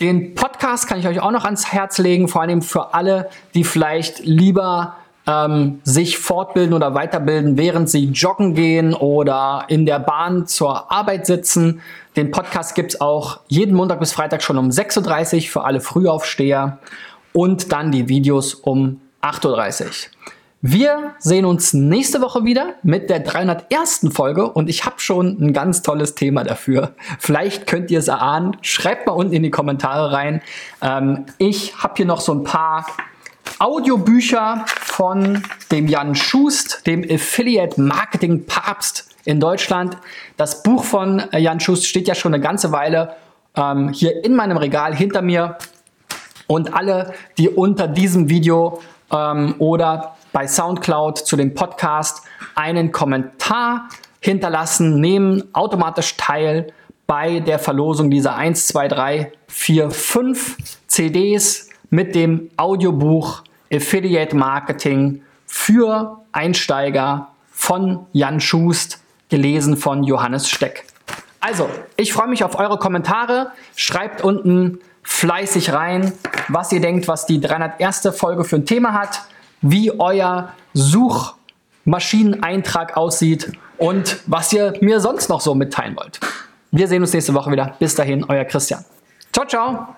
Den 0.00 0.34
Podcast 0.34 0.86
kann 0.86 1.00
ich 1.00 1.08
euch 1.08 1.20
auch 1.20 1.32
noch 1.32 1.44
ans 1.44 1.72
Herz 1.72 1.98
legen, 1.98 2.28
vor 2.28 2.42
allem 2.42 2.62
für 2.62 2.94
alle, 2.94 3.28
die 3.54 3.64
vielleicht 3.64 4.20
lieber 4.20 4.96
ähm, 5.26 5.80
sich 5.82 6.18
fortbilden 6.18 6.72
oder 6.72 6.94
weiterbilden, 6.94 7.58
während 7.58 7.90
sie 7.90 8.06
joggen 8.06 8.54
gehen 8.54 8.94
oder 8.94 9.64
in 9.68 9.86
der 9.86 9.98
Bahn 9.98 10.46
zur 10.46 10.92
Arbeit 10.92 11.26
sitzen. 11.26 11.80
Den 12.16 12.30
Podcast 12.30 12.74
gibt 12.74 12.94
es 12.94 13.00
auch 13.00 13.40
jeden 13.48 13.74
Montag 13.74 14.00
bis 14.00 14.12
Freitag 14.12 14.42
schon 14.42 14.56
um 14.56 14.70
6.30 14.70 15.34
Uhr 15.36 15.42
für 15.42 15.64
alle 15.64 15.80
Frühaufsteher 15.80 16.78
und 17.32 17.72
dann 17.72 17.92
die 17.92 18.08
Videos 18.08 18.54
um 18.54 19.00
8.30 19.22 19.84
Uhr. 19.84 19.90
Wir 20.60 21.14
sehen 21.20 21.44
uns 21.44 21.72
nächste 21.72 22.20
Woche 22.20 22.44
wieder 22.44 22.74
mit 22.82 23.10
der 23.10 23.20
301. 23.20 24.08
Folge 24.10 24.50
und 24.50 24.68
ich 24.68 24.84
habe 24.84 24.98
schon 24.98 25.40
ein 25.40 25.52
ganz 25.52 25.82
tolles 25.82 26.16
Thema 26.16 26.42
dafür. 26.42 26.94
Vielleicht 27.20 27.68
könnt 27.68 27.92
ihr 27.92 28.00
es 28.00 28.08
erahnen. 28.08 28.56
Schreibt 28.62 29.06
mal 29.06 29.12
unten 29.12 29.34
in 29.34 29.44
die 29.44 29.52
Kommentare 29.52 30.10
rein. 30.10 30.42
Ähm, 30.82 31.26
ich 31.38 31.76
habe 31.80 31.94
hier 31.96 32.06
noch 32.06 32.20
so 32.20 32.34
ein 32.34 32.42
paar 32.42 32.86
Audiobücher 33.60 34.64
von 34.66 35.44
dem 35.70 35.86
Jan 35.86 36.16
Schust, 36.16 36.84
dem 36.88 37.04
Affiliate 37.08 37.80
Marketing 37.80 38.44
Papst 38.44 39.14
in 39.24 39.38
Deutschland. 39.38 39.96
Das 40.36 40.64
Buch 40.64 40.82
von 40.82 41.20
äh, 41.32 41.38
Jan 41.38 41.60
Schust 41.60 41.86
steht 41.86 42.08
ja 42.08 42.16
schon 42.16 42.34
eine 42.34 42.42
ganze 42.42 42.72
Weile 42.72 43.14
ähm, 43.54 43.90
hier 43.90 44.24
in 44.24 44.34
meinem 44.34 44.56
Regal 44.56 44.92
hinter 44.92 45.22
mir. 45.22 45.56
Und 46.48 46.74
alle, 46.74 47.14
die 47.36 47.48
unter 47.48 47.86
diesem 47.86 48.28
Video 48.28 48.80
ähm, 49.12 49.54
oder 49.58 50.16
bei 50.32 50.46
SoundCloud 50.46 51.18
zu 51.18 51.36
dem 51.36 51.54
Podcast 51.54 52.22
einen 52.54 52.92
Kommentar 52.92 53.88
hinterlassen, 54.20 55.00
nehmen 55.00 55.44
automatisch 55.54 56.16
teil 56.16 56.72
bei 57.06 57.40
der 57.40 57.58
Verlosung 57.58 58.10
dieser 58.10 58.34
1, 58.34 58.68
2, 58.68 58.88
3, 58.88 59.32
4, 59.48 59.90
5 59.90 60.56
CDs 60.86 61.70
mit 61.90 62.14
dem 62.14 62.50
Audiobuch 62.56 63.42
Affiliate 63.72 64.36
Marketing 64.36 65.22
für 65.46 66.18
Einsteiger 66.32 67.28
von 67.50 68.06
Jan 68.12 68.40
Schust, 68.40 69.02
gelesen 69.30 69.76
von 69.76 70.04
Johannes 70.04 70.48
Steck. 70.48 70.84
Also, 71.40 71.68
ich 71.96 72.12
freue 72.12 72.28
mich 72.28 72.44
auf 72.44 72.58
eure 72.58 72.78
Kommentare. 72.78 73.52
Schreibt 73.76 74.22
unten 74.22 74.80
fleißig 75.02 75.72
rein, 75.72 76.12
was 76.48 76.72
ihr 76.72 76.80
denkt, 76.80 77.08
was 77.08 77.26
die 77.26 77.40
301. 77.40 78.10
Folge 78.14 78.44
für 78.44 78.56
ein 78.56 78.66
Thema 78.66 78.92
hat 78.92 79.22
wie 79.60 79.92
euer 79.98 80.52
Suchmaschineneintrag 80.74 82.96
aussieht 82.96 83.52
und 83.78 84.18
was 84.26 84.52
ihr 84.52 84.74
mir 84.80 85.00
sonst 85.00 85.28
noch 85.28 85.40
so 85.40 85.54
mitteilen 85.54 85.96
wollt. 85.96 86.20
Wir 86.70 86.86
sehen 86.86 87.02
uns 87.02 87.12
nächste 87.12 87.34
Woche 87.34 87.50
wieder. 87.50 87.74
Bis 87.78 87.94
dahin, 87.94 88.24
euer 88.24 88.44
Christian. 88.44 88.84
Ciao, 89.32 89.46
ciao. 89.46 89.96